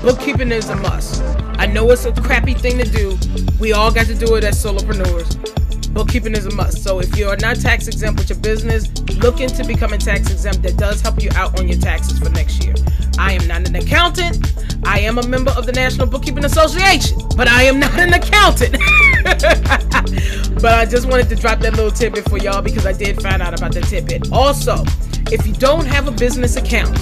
bookkeeping 0.00 0.50
is 0.50 0.70
a 0.70 0.76
must. 0.76 1.22
I 1.58 1.66
know 1.66 1.90
it's 1.90 2.06
a 2.06 2.12
crappy 2.12 2.54
thing 2.54 2.78
to 2.78 2.84
do. 2.84 3.18
We 3.60 3.74
all 3.74 3.92
got 3.92 4.06
to 4.06 4.14
do 4.14 4.36
it 4.36 4.44
as 4.44 4.64
solopreneurs. 4.64 5.92
Bookkeeping 5.92 6.32
is 6.32 6.46
a 6.46 6.54
must. 6.54 6.82
So, 6.82 7.00
if 7.00 7.14
you're 7.18 7.36
not 7.36 7.60
tax 7.60 7.86
exempt 7.86 8.18
with 8.18 8.30
your 8.30 8.38
business, 8.38 8.88
look 9.18 9.40
into 9.40 9.62
becoming 9.62 10.00
tax 10.00 10.30
exempt. 10.30 10.62
That 10.62 10.78
does 10.78 11.02
help 11.02 11.22
you 11.22 11.28
out 11.34 11.60
on 11.60 11.68
your 11.68 11.78
taxes 11.78 12.18
for 12.18 12.30
next 12.30 12.64
year. 12.64 12.74
I 13.18 13.34
am 13.34 13.46
not 13.46 13.68
an 13.68 13.76
accountant. 13.76 14.54
I 14.86 15.00
am 15.00 15.18
a 15.18 15.26
member 15.28 15.50
of 15.50 15.66
the 15.66 15.72
National 15.72 16.06
Bookkeeping 16.06 16.46
Association, 16.46 17.18
but 17.36 17.46
I 17.46 17.64
am 17.64 17.78
not 17.78 17.92
an 18.00 18.14
accountant. 18.14 18.72
but 20.62 20.72
I 20.72 20.86
just 20.86 21.10
wanted 21.10 21.28
to 21.28 21.36
drop 21.36 21.58
that 21.58 21.74
little 21.74 21.90
tidbit 21.90 22.26
for 22.30 22.38
y'all 22.38 22.62
because 22.62 22.86
I 22.86 22.94
did 22.94 23.20
find 23.20 23.42
out 23.42 23.52
about 23.52 23.74
that 23.74 23.84
tidbit. 23.84 24.32
Also, 24.32 24.82
if 25.30 25.46
you 25.46 25.52
don't 25.52 25.84
have 25.84 26.08
a 26.08 26.12
business 26.12 26.56
account, 26.56 26.96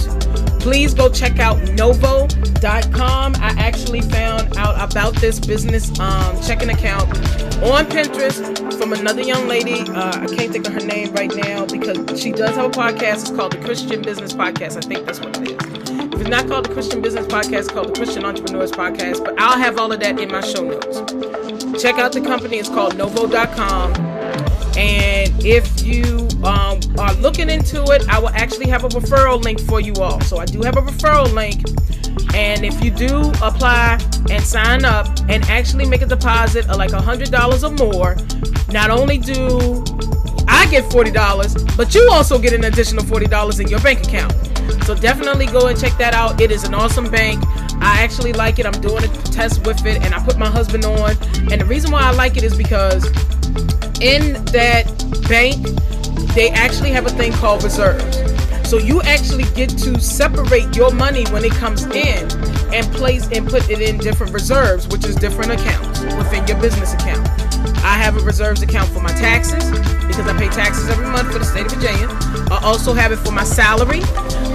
please 0.65 0.95
go 0.95 1.07
check 1.07 1.37
out 1.37 1.61
novo.com. 1.73 3.35
I 3.35 3.53
actually 3.59 4.01
found 4.01 4.57
out 4.57 4.75
about 4.81 5.13
this 5.17 5.39
business 5.39 5.91
um, 5.99 6.41
checking 6.41 6.71
account 6.71 7.07
on 7.61 7.85
Pinterest 7.85 8.73
from 8.75 8.91
another 8.91 9.21
young 9.21 9.47
lady. 9.47 9.81
Uh, 9.81 10.23
I 10.23 10.25
can't 10.25 10.51
think 10.51 10.65
of 10.65 10.73
her 10.73 10.79
name 10.79 11.13
right 11.13 11.31
now 11.35 11.67
because 11.67 12.19
she 12.19 12.31
does 12.31 12.55
have 12.55 12.65
a 12.65 12.69
podcast. 12.69 13.21
It's 13.21 13.29
called 13.29 13.51
the 13.51 13.59
Christian 13.59 14.01
Business 14.01 14.33
Podcast. 14.33 14.75
I 14.75 14.81
think 14.81 15.05
that's 15.05 15.19
what 15.19 15.37
it 15.39 15.51
is. 15.51 16.13
If 16.15 16.21
it's 16.21 16.29
not 16.31 16.47
called 16.47 16.65
the 16.65 16.73
Christian 16.73 16.99
Business 16.99 17.27
Podcast, 17.27 17.59
it's 17.59 17.69
called 17.69 17.89
the 17.89 17.93
Christian 17.93 18.25
Entrepreneurs 18.25 18.71
Podcast. 18.71 19.23
But 19.23 19.39
I'll 19.39 19.59
have 19.59 19.77
all 19.77 19.91
of 19.91 19.99
that 19.99 20.19
in 20.19 20.31
my 20.31 20.41
show 20.41 20.63
notes 20.63 20.97
check 21.79 21.95
out 21.99 22.11
the 22.11 22.21
company. 22.21 22.57
It's 22.57 22.69
called 22.69 22.97
Novo.com. 22.97 24.14
And 24.77 25.31
if 25.43 25.83
you 25.83 26.27
um, 26.43 26.79
are 26.99 27.13
looking 27.15 27.49
into 27.49 27.83
it, 27.91 28.07
I 28.09 28.19
will 28.19 28.29
actually 28.29 28.67
have 28.69 28.83
a 28.83 28.89
referral 28.89 29.41
link 29.41 29.61
for 29.61 29.79
you 29.79 29.93
all. 29.95 30.19
So 30.21 30.37
I 30.37 30.45
do 30.45 30.61
have 30.61 30.77
a 30.77 30.81
referral 30.81 31.31
link. 31.33 31.63
And 32.33 32.65
if 32.65 32.83
you 32.83 32.91
do 32.91 33.31
apply 33.41 33.97
and 34.29 34.43
sign 34.43 34.83
up 34.83 35.07
and 35.29 35.43
actually 35.45 35.85
make 35.85 36.01
a 36.01 36.05
deposit 36.05 36.69
of 36.69 36.77
like 36.77 36.91
a 36.91 36.97
$100 36.97 37.63
or 37.63 37.71
more, 37.85 38.17
not 38.73 38.89
only 38.89 39.17
do 39.17 39.83
I 40.47 40.67
get 40.67 40.83
$40, 40.85 41.77
but 41.77 41.95
you 41.95 42.09
also 42.11 42.37
get 42.37 42.53
an 42.53 42.65
additional 42.65 43.03
$40 43.03 43.59
in 43.59 43.67
your 43.67 43.79
bank 43.79 44.05
account. 44.05 44.33
So 44.83 44.95
definitely 44.95 45.45
go 45.47 45.67
and 45.67 45.79
check 45.79 45.97
that 45.97 46.13
out. 46.13 46.41
It 46.41 46.51
is 46.51 46.63
an 46.63 46.73
awesome 46.73 47.09
bank. 47.09 47.41
I 47.85 48.01
actually 48.01 48.33
like 48.33 48.57
it. 48.57 48.65
I'm 48.65 48.81
doing 48.81 49.03
a 49.03 49.07
test 49.07 49.65
with 49.65 49.85
it 49.85 50.03
and 50.03 50.13
I 50.13 50.19
put 50.23 50.39
my 50.39 50.49
husband 50.49 50.85
on. 50.85 51.11
And 51.51 51.61
the 51.61 51.65
reason 51.65 51.91
why 51.91 52.01
I 52.01 52.11
like 52.11 52.35
it 52.35 52.43
is 52.43 52.57
because 52.57 53.05
in 54.01 54.43
that 54.45 54.85
bank, 55.29 55.63
they 56.33 56.49
actually 56.49 56.89
have 56.89 57.05
a 57.05 57.11
thing 57.11 57.31
called 57.33 57.63
reserves. 57.63 58.17
So 58.67 58.79
you 58.79 59.03
actually 59.03 59.43
get 59.53 59.69
to 59.69 59.99
separate 59.99 60.75
your 60.75 60.91
money 60.91 61.25
when 61.25 61.45
it 61.45 61.51
comes 61.53 61.85
in 61.85 62.27
and 62.73 62.87
place 62.93 63.29
and 63.31 63.47
put 63.47 63.69
it 63.69 63.79
in 63.79 63.99
different 63.99 64.33
reserves, 64.33 64.87
which 64.87 65.05
is 65.05 65.15
different 65.15 65.51
accounts 65.51 66.01
within 66.17 66.47
your 66.47 66.59
business 66.59 66.95
account. 66.95 67.29
I 67.85 67.97
have 67.97 68.17
a 68.17 68.21
reserves 68.21 68.63
account 68.63 68.89
for 68.89 68.99
my 68.99 69.11
taxes 69.11 69.69
because 70.07 70.27
I 70.27 70.35
pay 70.37 70.49
taxes 70.49 70.89
every 70.89 71.05
month 71.05 71.31
for 71.31 71.37
the 71.37 71.45
state 71.45 71.67
of 71.67 71.73
Virginia. 71.73 72.07
I 72.51 72.59
also 72.63 72.93
have 72.93 73.11
it 73.11 73.17
for 73.17 73.31
my 73.31 73.43
salary. 73.43 74.01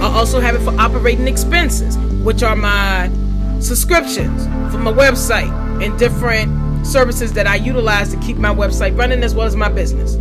I 0.01 0.11
also 0.13 0.41
have 0.41 0.55
it 0.55 0.59
for 0.59 0.77
operating 0.79 1.27
expenses, 1.29 1.95
which 2.23 2.43
are 2.43 2.55
my 2.55 3.09
subscriptions 3.59 4.45
for 4.71 4.79
my 4.79 4.91
website 4.91 5.51
and 5.83 5.97
different 5.97 6.85
services 6.85 7.33
that 7.33 7.47
I 7.47 7.55
utilize 7.55 8.09
to 8.13 8.19
keep 8.19 8.37
my 8.37 8.53
website 8.53 8.97
running 8.97 9.23
as 9.23 9.35
well 9.35 9.45
as 9.45 9.55
my 9.55 9.69
business. 9.69 10.15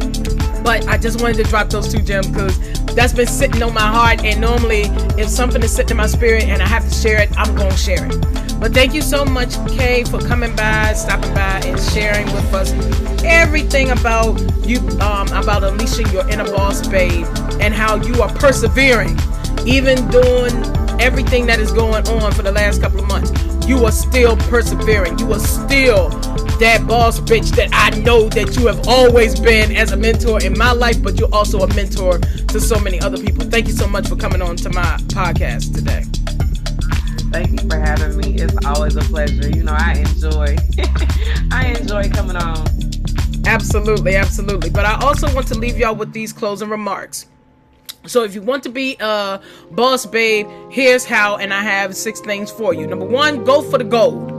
But 0.63 0.87
I 0.87 0.97
just 0.97 1.21
wanted 1.21 1.37
to 1.37 1.43
drop 1.43 1.69
those 1.69 1.91
two 1.91 2.01
gems 2.01 2.27
because 2.27 2.57
that's 2.95 3.13
been 3.13 3.27
sitting 3.27 3.63
on 3.63 3.73
my 3.73 3.81
heart. 3.81 4.23
And 4.23 4.39
normally, 4.39 4.83
if 5.19 5.27
something 5.27 5.61
is 5.63 5.73
sitting 5.73 5.91
in 5.91 5.97
my 5.97 6.07
spirit 6.07 6.43
and 6.43 6.61
I 6.61 6.67
have 6.67 6.87
to 6.87 6.93
share 6.93 7.21
it, 7.21 7.29
I'm 7.37 7.55
going 7.55 7.71
to 7.71 7.77
share 7.77 8.05
it. 8.05 8.59
But 8.59 8.73
thank 8.73 8.93
you 8.93 9.01
so 9.01 9.25
much, 9.25 9.55
Kay, 9.69 10.03
for 10.03 10.19
coming 10.19 10.55
by, 10.55 10.93
stopping 10.93 11.33
by, 11.33 11.61
and 11.65 11.79
sharing 11.79 12.25
with 12.27 12.53
us 12.53 12.71
everything 13.23 13.89
about 13.89 14.39
you, 14.63 14.79
um, 14.99 15.27
about 15.29 15.63
unleashing 15.63 16.07
your 16.11 16.29
inner 16.29 16.45
boss, 16.45 16.87
babe, 16.87 17.25
and 17.59 17.73
how 17.73 17.95
you 17.95 18.21
are 18.21 18.31
persevering, 18.35 19.17
even 19.65 20.07
doing 20.09 20.53
everything 21.01 21.47
that 21.47 21.59
is 21.59 21.71
going 21.71 22.07
on 22.07 22.31
for 22.31 22.43
the 22.43 22.51
last 22.51 22.81
couple 22.81 22.99
of 22.99 23.07
months 23.07 23.51
you 23.68 23.86
are 23.86 23.91
still 23.91 24.36
persevering. 24.38 25.20
You 25.20 25.34
are 25.34 25.39
still 25.39 26.09
that 26.59 26.86
boss 26.88 27.20
bitch 27.20 27.49
that 27.55 27.70
I 27.74 27.97
know 28.01 28.30
that 28.30 28.55
you 28.55 28.68
have 28.68 28.88
always 28.88 29.39
been 29.39 29.76
as 29.76 29.91
a 29.91 29.97
mentor 29.97 30.43
in 30.43 30.57
my 30.57 30.72
life, 30.72 31.01
but 31.01 31.20
you're 31.20 31.34
also 31.34 31.59
a 31.62 31.74
mentor 31.74 32.20
to 32.20 32.59
so 32.59 32.80
many 32.80 32.99
other 32.99 33.18
people. 33.18 33.45
Thank 33.45 33.68
you 33.68 33.74
so 33.74 33.88
much 33.88 34.07
for 34.07 34.16
coming 34.16 34.41
on 34.41 34.55
to 34.57 34.70
my 34.70 34.97
podcast 35.07 35.74
today. 35.74 36.03
Thank 37.32 37.62
you 37.62 37.70
for 37.70 37.80
having 37.80 38.18
me. 38.18 38.36
It's 38.41 38.66
always 38.66 38.95
a 38.95 39.01
pleasure. 39.01 39.49
You 39.49 39.64
know, 39.64 39.76
I 39.76 39.93
enjoy 39.93 40.55
I 41.51 41.76
enjoy 41.80 42.09
coming 42.09 42.36
on. 42.36 42.68
Absolutely, 43.45 44.16
absolutely. 44.16 44.70
But 44.70 44.86
I 44.86 44.99
also 45.01 45.34
want 45.34 45.47
to 45.47 45.55
leave 45.55 45.78
y'all 45.78 45.95
with 45.95 46.14
these 46.14 46.32
closing 46.34 46.70
remarks. 46.70 47.26
So 48.08 48.24
if 48.24 48.34
you 48.34 48.41
want 48.41 48.64
to 48.64 48.70
be 48.70 48.97
a 48.99 49.39
boss 49.72 50.08
babe, 50.08 50.47
here's 50.72 51.06
how, 51.06 51.38
and 51.38 51.54
I 51.54 51.62
have 51.62 51.95
six 51.95 52.20
things 52.20 52.49
for 52.49 52.74
you. 52.74 52.88
Number 52.88 53.06
one, 53.06 53.43
go 53.43 53.62
for 53.62 53.78
the 53.78 53.84
gold. 53.84 54.32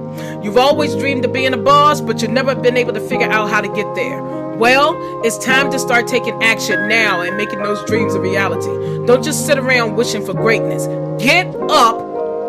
You've 0.44 0.58
always 0.58 0.94
dreamed 0.96 1.24
of 1.24 1.32
being 1.32 1.54
a 1.54 1.58
boss, 1.58 2.00
but 2.00 2.20
you've 2.20 2.32
never 2.32 2.56
been 2.56 2.76
able 2.76 2.92
to 2.92 3.00
figure 3.00 3.30
out 3.30 3.48
how 3.50 3.60
to 3.60 3.68
get 3.68 3.94
there. 3.94 4.20
Well, 4.56 5.22
it's 5.24 5.38
time 5.38 5.70
to 5.70 5.78
start 5.78 6.08
taking 6.08 6.42
action 6.42 6.88
now 6.88 7.20
and 7.22 7.36
making 7.36 7.62
those 7.62 7.82
dreams 7.84 8.14
a 8.14 8.20
reality. 8.20 9.06
Don't 9.06 9.22
just 9.22 9.46
sit 9.46 9.58
around 9.58 9.94
wishing 9.96 10.26
for 10.26 10.34
greatness. 10.34 10.86
Get 11.22 11.46
up 11.70 12.00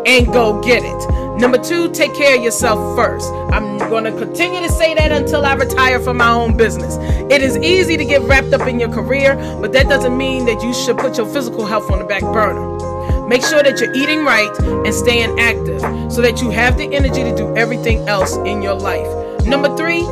and 0.06 0.26
go 0.26 0.60
get 0.62 0.82
it. 0.84 1.38
Number 1.38 1.58
two, 1.58 1.90
take 1.92 2.14
care 2.14 2.36
of 2.36 2.42
yourself 2.42 2.96
first. 2.96 3.30
I'm 3.52 3.73
going 3.88 4.04
to 4.04 4.12
continue 4.12 4.60
to 4.60 4.68
say 4.68 4.94
that 4.94 5.12
until 5.12 5.44
I 5.44 5.54
retire 5.54 6.00
from 6.00 6.18
my 6.18 6.30
own 6.30 6.56
business. 6.56 6.96
It 7.30 7.42
is 7.42 7.56
easy 7.58 7.96
to 7.96 8.04
get 8.04 8.22
wrapped 8.22 8.52
up 8.52 8.66
in 8.68 8.78
your 8.78 8.90
career, 8.90 9.36
but 9.60 9.72
that 9.72 9.88
doesn't 9.88 10.16
mean 10.16 10.44
that 10.46 10.62
you 10.62 10.72
should 10.74 10.98
put 10.98 11.16
your 11.16 11.26
physical 11.26 11.66
health 11.66 11.90
on 11.90 11.98
the 11.98 12.04
back 12.04 12.22
burner. 12.22 13.26
Make 13.26 13.42
sure 13.42 13.62
that 13.62 13.80
you're 13.80 13.94
eating 13.94 14.24
right 14.24 14.50
and 14.60 14.94
staying 14.94 15.38
active 15.40 15.80
so 16.12 16.20
that 16.20 16.42
you 16.42 16.50
have 16.50 16.76
the 16.76 16.94
energy 16.94 17.22
to 17.22 17.34
do 17.34 17.56
everything 17.56 18.06
else 18.08 18.36
in 18.38 18.62
your 18.62 18.74
life. 18.74 19.06
Number 19.46 19.74
three, 19.76 20.02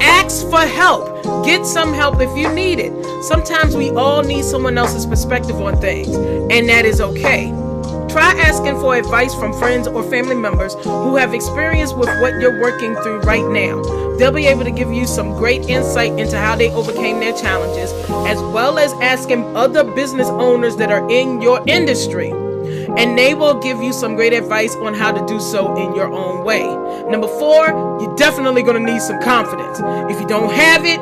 ask 0.00 0.48
for 0.48 0.60
help. 0.60 1.22
Get 1.44 1.64
some 1.64 1.94
help 1.94 2.20
if 2.20 2.36
you 2.36 2.52
need 2.52 2.78
it. 2.78 2.92
Sometimes 3.24 3.74
we 3.74 3.90
all 3.90 4.22
need 4.22 4.44
someone 4.44 4.76
else's 4.78 5.06
perspective 5.06 5.60
on 5.60 5.80
things, 5.80 6.14
and 6.14 6.68
that 6.68 6.84
is 6.84 7.00
okay. 7.00 7.67
Try 8.08 8.32
asking 8.40 8.80
for 8.80 8.96
advice 8.96 9.34
from 9.34 9.52
friends 9.52 9.86
or 9.86 10.02
family 10.02 10.34
members 10.34 10.74
who 10.82 11.16
have 11.16 11.34
experience 11.34 11.92
with 11.92 12.08
what 12.20 12.40
you're 12.40 12.60
working 12.60 12.94
through 12.96 13.20
right 13.20 13.46
now. 13.46 13.82
They'll 14.16 14.32
be 14.32 14.46
able 14.46 14.64
to 14.64 14.70
give 14.70 14.92
you 14.92 15.06
some 15.06 15.34
great 15.34 15.68
insight 15.68 16.18
into 16.18 16.38
how 16.38 16.56
they 16.56 16.70
overcame 16.72 17.20
their 17.20 17.36
challenges, 17.36 17.92
as 18.26 18.40
well 18.40 18.78
as 18.78 18.92
asking 18.94 19.56
other 19.56 19.84
business 19.84 20.26
owners 20.28 20.76
that 20.76 20.90
are 20.90 21.08
in 21.10 21.42
your 21.42 21.62
industry. 21.68 22.30
And 22.30 23.16
they 23.16 23.34
will 23.34 23.60
give 23.60 23.82
you 23.82 23.92
some 23.92 24.16
great 24.16 24.32
advice 24.32 24.74
on 24.76 24.94
how 24.94 25.12
to 25.12 25.24
do 25.26 25.38
so 25.38 25.76
in 25.76 25.94
your 25.94 26.10
own 26.10 26.44
way. 26.44 26.64
Number 27.08 27.28
four, 27.28 27.68
you're 28.00 28.16
definitely 28.16 28.62
going 28.62 28.84
to 28.84 28.92
need 28.92 29.02
some 29.02 29.20
confidence. 29.20 29.78
If 30.10 30.20
you 30.20 30.26
don't 30.26 30.52
have 30.52 30.84
it, 30.84 30.98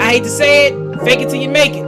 I 0.00 0.10
hate 0.10 0.24
to 0.24 0.28
say 0.28 0.66
it, 0.66 1.00
fake 1.04 1.20
it 1.20 1.30
till 1.30 1.40
you 1.40 1.48
make 1.48 1.74
it. 1.74 1.87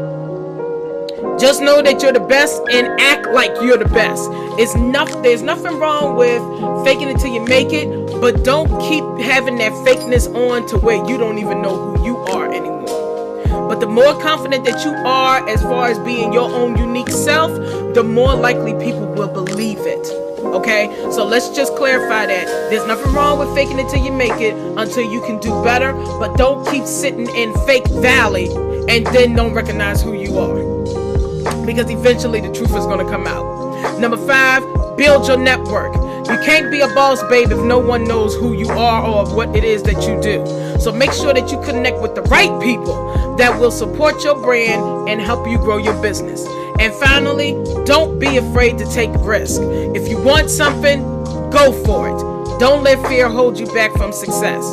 Just 1.41 1.62
know 1.62 1.80
that 1.80 2.03
you're 2.03 2.12
the 2.12 2.20
best 2.20 2.61
and 2.70 3.01
act 3.01 3.26
like 3.28 3.51
you're 3.62 3.78
the 3.78 3.88
best. 3.88 4.28
It's 4.61 4.74
nothing 4.74 5.22
there's 5.22 5.41
nothing 5.41 5.78
wrong 5.78 6.14
with 6.14 6.43
faking 6.84 7.09
it 7.09 7.18
till 7.18 7.32
you 7.32 7.43
make 7.47 7.72
it, 7.72 7.88
but 8.20 8.45
don't 8.45 8.68
keep 8.82 9.03
having 9.24 9.57
that 9.57 9.72
fakeness 9.72 10.28
on 10.34 10.66
to 10.68 10.76
where 10.76 11.03
you 11.09 11.16
don't 11.16 11.38
even 11.38 11.62
know 11.62 11.97
who 11.97 12.05
you 12.05 12.16
are 12.18 12.47
anymore. 12.47 13.49
But 13.70 13.80
the 13.80 13.86
more 13.86 14.20
confident 14.20 14.66
that 14.66 14.84
you 14.84 14.91
are 14.91 15.49
as 15.49 15.62
far 15.62 15.88
as 15.88 15.99
being 16.01 16.30
your 16.34 16.53
own 16.53 16.76
unique 16.76 17.09
self, 17.09 17.51
the 17.95 18.05
more 18.05 18.34
likely 18.34 18.74
people 18.74 19.07
will 19.07 19.32
believe 19.32 19.78
it. 19.78 20.07
Okay? 20.45 20.95
So 21.11 21.24
let's 21.24 21.49
just 21.57 21.74
clarify 21.74 22.26
that. 22.26 22.47
There's 22.68 22.86
nothing 22.86 23.14
wrong 23.14 23.38
with 23.38 23.55
faking 23.55 23.78
it 23.78 23.88
till 23.88 24.05
you 24.05 24.12
make 24.12 24.38
it 24.43 24.55
until 24.76 25.11
you 25.11 25.22
can 25.22 25.41
do 25.41 25.64
better, 25.64 25.95
but 26.18 26.36
don't 26.36 26.68
keep 26.70 26.84
sitting 26.84 27.34
in 27.34 27.55
fake 27.64 27.88
valley 27.88 28.49
and 28.91 29.07
then 29.07 29.34
don't 29.34 29.55
recognize 29.55 30.03
who 30.03 30.12
you 30.12 30.38
are 30.38 30.70
because 31.66 31.90
eventually 31.90 32.40
the 32.40 32.52
truth 32.52 32.74
is 32.74 32.86
going 32.86 33.04
to 33.04 33.11
come 33.11 33.26
out. 33.26 33.98
Number 33.98 34.16
five, 34.16 34.62
build 34.96 35.26
your 35.26 35.36
network. 35.36 35.94
You 35.94 36.36
can't 36.44 36.70
be 36.70 36.80
a 36.80 36.88
boss 36.88 37.22
babe 37.24 37.50
if 37.50 37.58
no 37.58 37.78
one 37.78 38.04
knows 38.04 38.34
who 38.34 38.52
you 38.52 38.68
are 38.70 39.04
or 39.04 39.34
what 39.34 39.56
it 39.56 39.64
is 39.64 39.82
that 39.84 40.06
you 40.06 40.20
do. 40.20 40.78
So 40.78 40.92
make 40.92 41.12
sure 41.12 41.32
that 41.34 41.50
you 41.50 41.61
connect 41.62 42.00
with 42.00 42.14
the 42.14 42.22
right 42.22 42.61
people 42.62 43.36
that 43.36 43.58
will 43.58 43.70
support 43.70 44.22
your 44.22 44.40
brand 44.40 45.08
and 45.08 45.20
help 45.20 45.48
you 45.48 45.58
grow 45.58 45.78
your 45.78 46.00
business. 46.00 46.46
And 46.78 46.94
finally, 46.94 47.52
don't 47.84 48.18
be 48.18 48.36
afraid 48.36 48.78
to 48.78 48.86
take 48.92 49.11
risk. 49.16 49.61
If 49.62 50.08
you 50.08 50.22
want 50.22 50.50
something, 50.50 51.02
go 51.50 51.72
for 51.84 52.08
it. 52.08 52.58
Don't 52.61 52.84
let 52.84 53.06
fear 53.08 53.28
hold 53.28 53.58
you 53.58 53.66
back 53.66 53.92
from 53.92 54.12
success. 54.12 54.64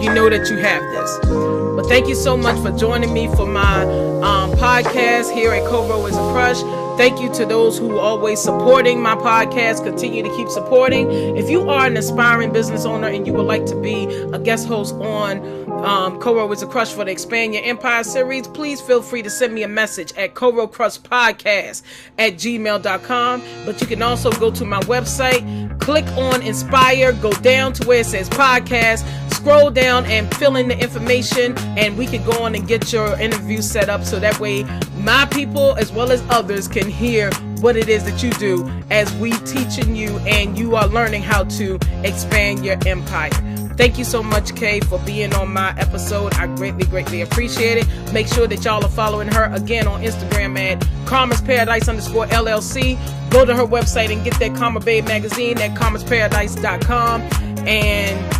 You 0.00 0.14
know 0.14 0.30
that 0.30 0.48
you 0.48 0.56
have 0.56 0.82
this. 0.92 1.67
But 1.78 1.86
thank 1.86 2.08
you 2.08 2.16
so 2.16 2.36
much 2.36 2.60
for 2.60 2.76
joining 2.76 3.12
me 3.12 3.28
for 3.36 3.46
my 3.46 3.82
um, 3.84 4.50
podcast 4.54 5.32
here 5.32 5.52
at 5.52 5.64
Co-Ro 5.64 6.06
is 6.06 6.16
a 6.16 6.32
Crush. 6.32 6.60
Thank 6.98 7.20
you 7.20 7.32
to 7.34 7.46
those 7.46 7.78
who 7.78 7.96
are 7.96 8.00
always 8.00 8.40
supporting 8.42 9.00
my 9.00 9.14
podcast. 9.14 9.84
Continue 9.84 10.24
to 10.24 10.36
keep 10.36 10.48
supporting. 10.48 11.08
If 11.36 11.48
you 11.48 11.70
are 11.70 11.86
an 11.86 11.96
aspiring 11.96 12.52
business 12.52 12.84
owner 12.84 13.06
and 13.06 13.28
you 13.28 13.32
would 13.32 13.46
like 13.46 13.64
to 13.66 13.76
be 13.76 14.06
a 14.32 14.40
guest 14.40 14.66
host 14.66 14.96
on 14.96 15.38
um, 15.84 16.18
Co-Ro 16.18 16.50
is 16.50 16.62
a 16.62 16.66
Crush 16.66 16.90
for 16.92 17.04
the 17.04 17.12
Expand 17.12 17.54
Your 17.54 17.62
Empire 17.62 18.02
series, 18.02 18.48
please 18.48 18.80
feel 18.80 19.00
free 19.00 19.22
to 19.22 19.30
send 19.30 19.54
me 19.54 19.62
a 19.62 19.68
message 19.68 20.12
at 20.14 20.34
Co-Ro 20.34 20.66
Crush 20.66 20.98
Podcast 20.98 21.84
at 22.18 22.32
gmail.com. 22.32 23.42
But 23.64 23.80
you 23.80 23.86
can 23.86 24.02
also 24.02 24.32
go 24.32 24.50
to 24.50 24.64
my 24.64 24.80
website, 24.80 25.78
click 25.78 26.06
on 26.16 26.42
Inspire, 26.42 27.12
go 27.12 27.30
down 27.34 27.72
to 27.74 27.86
where 27.86 28.00
it 28.00 28.06
says 28.06 28.28
podcast, 28.28 29.04
scroll 29.48 29.70
down 29.70 30.04
and 30.04 30.32
fill 30.36 30.56
in 30.56 30.68
the 30.68 30.78
information, 30.78 31.56
and 31.78 31.96
we 31.96 32.06
can 32.06 32.22
go 32.22 32.42
on 32.42 32.54
and 32.54 32.68
get 32.68 32.92
your 32.92 33.18
interview 33.18 33.62
set 33.62 33.88
up 33.88 34.04
so 34.04 34.20
that 34.20 34.38
way 34.38 34.62
my 34.98 35.24
people 35.30 35.74
as 35.76 35.90
well 35.90 36.12
as 36.12 36.22
others 36.28 36.68
can 36.68 36.86
hear 36.86 37.30
what 37.60 37.74
it 37.74 37.88
is 37.88 38.04
that 38.04 38.22
you 38.22 38.30
do 38.32 38.70
as 38.90 39.10
we 39.14 39.32
teaching 39.46 39.96
you 39.96 40.18
and 40.26 40.58
you 40.58 40.76
are 40.76 40.86
learning 40.88 41.22
how 41.22 41.44
to 41.44 41.78
expand 42.04 42.62
your 42.62 42.76
empire. 42.86 43.30
Thank 43.78 43.96
you 43.96 44.04
so 44.04 44.22
much, 44.22 44.54
Kay, 44.54 44.80
for 44.80 44.98
being 45.06 45.34
on 45.34 45.50
my 45.50 45.74
episode. 45.78 46.34
I 46.34 46.46
greatly, 46.56 46.84
greatly 46.84 47.22
appreciate 47.22 47.78
it. 47.78 48.12
Make 48.12 48.26
sure 48.26 48.46
that 48.46 48.62
y'all 48.62 48.84
are 48.84 48.90
following 48.90 49.28
her 49.28 49.44
again 49.54 49.88
on 49.88 50.02
Instagram 50.02 50.58
at 50.58 50.86
Karma's 51.06 51.40
Paradise 51.40 51.88
underscore 51.88 52.26
LLC. 52.26 52.98
Go 53.30 53.46
to 53.46 53.56
her 53.56 53.64
website 53.64 54.12
and 54.12 54.22
get 54.22 54.38
that 54.40 54.54
Karma 54.56 54.80
Babe 54.80 55.06
magazine 55.06 55.56
at 55.58 55.74
karmasparadise.com. 55.74 57.22
And 57.66 58.37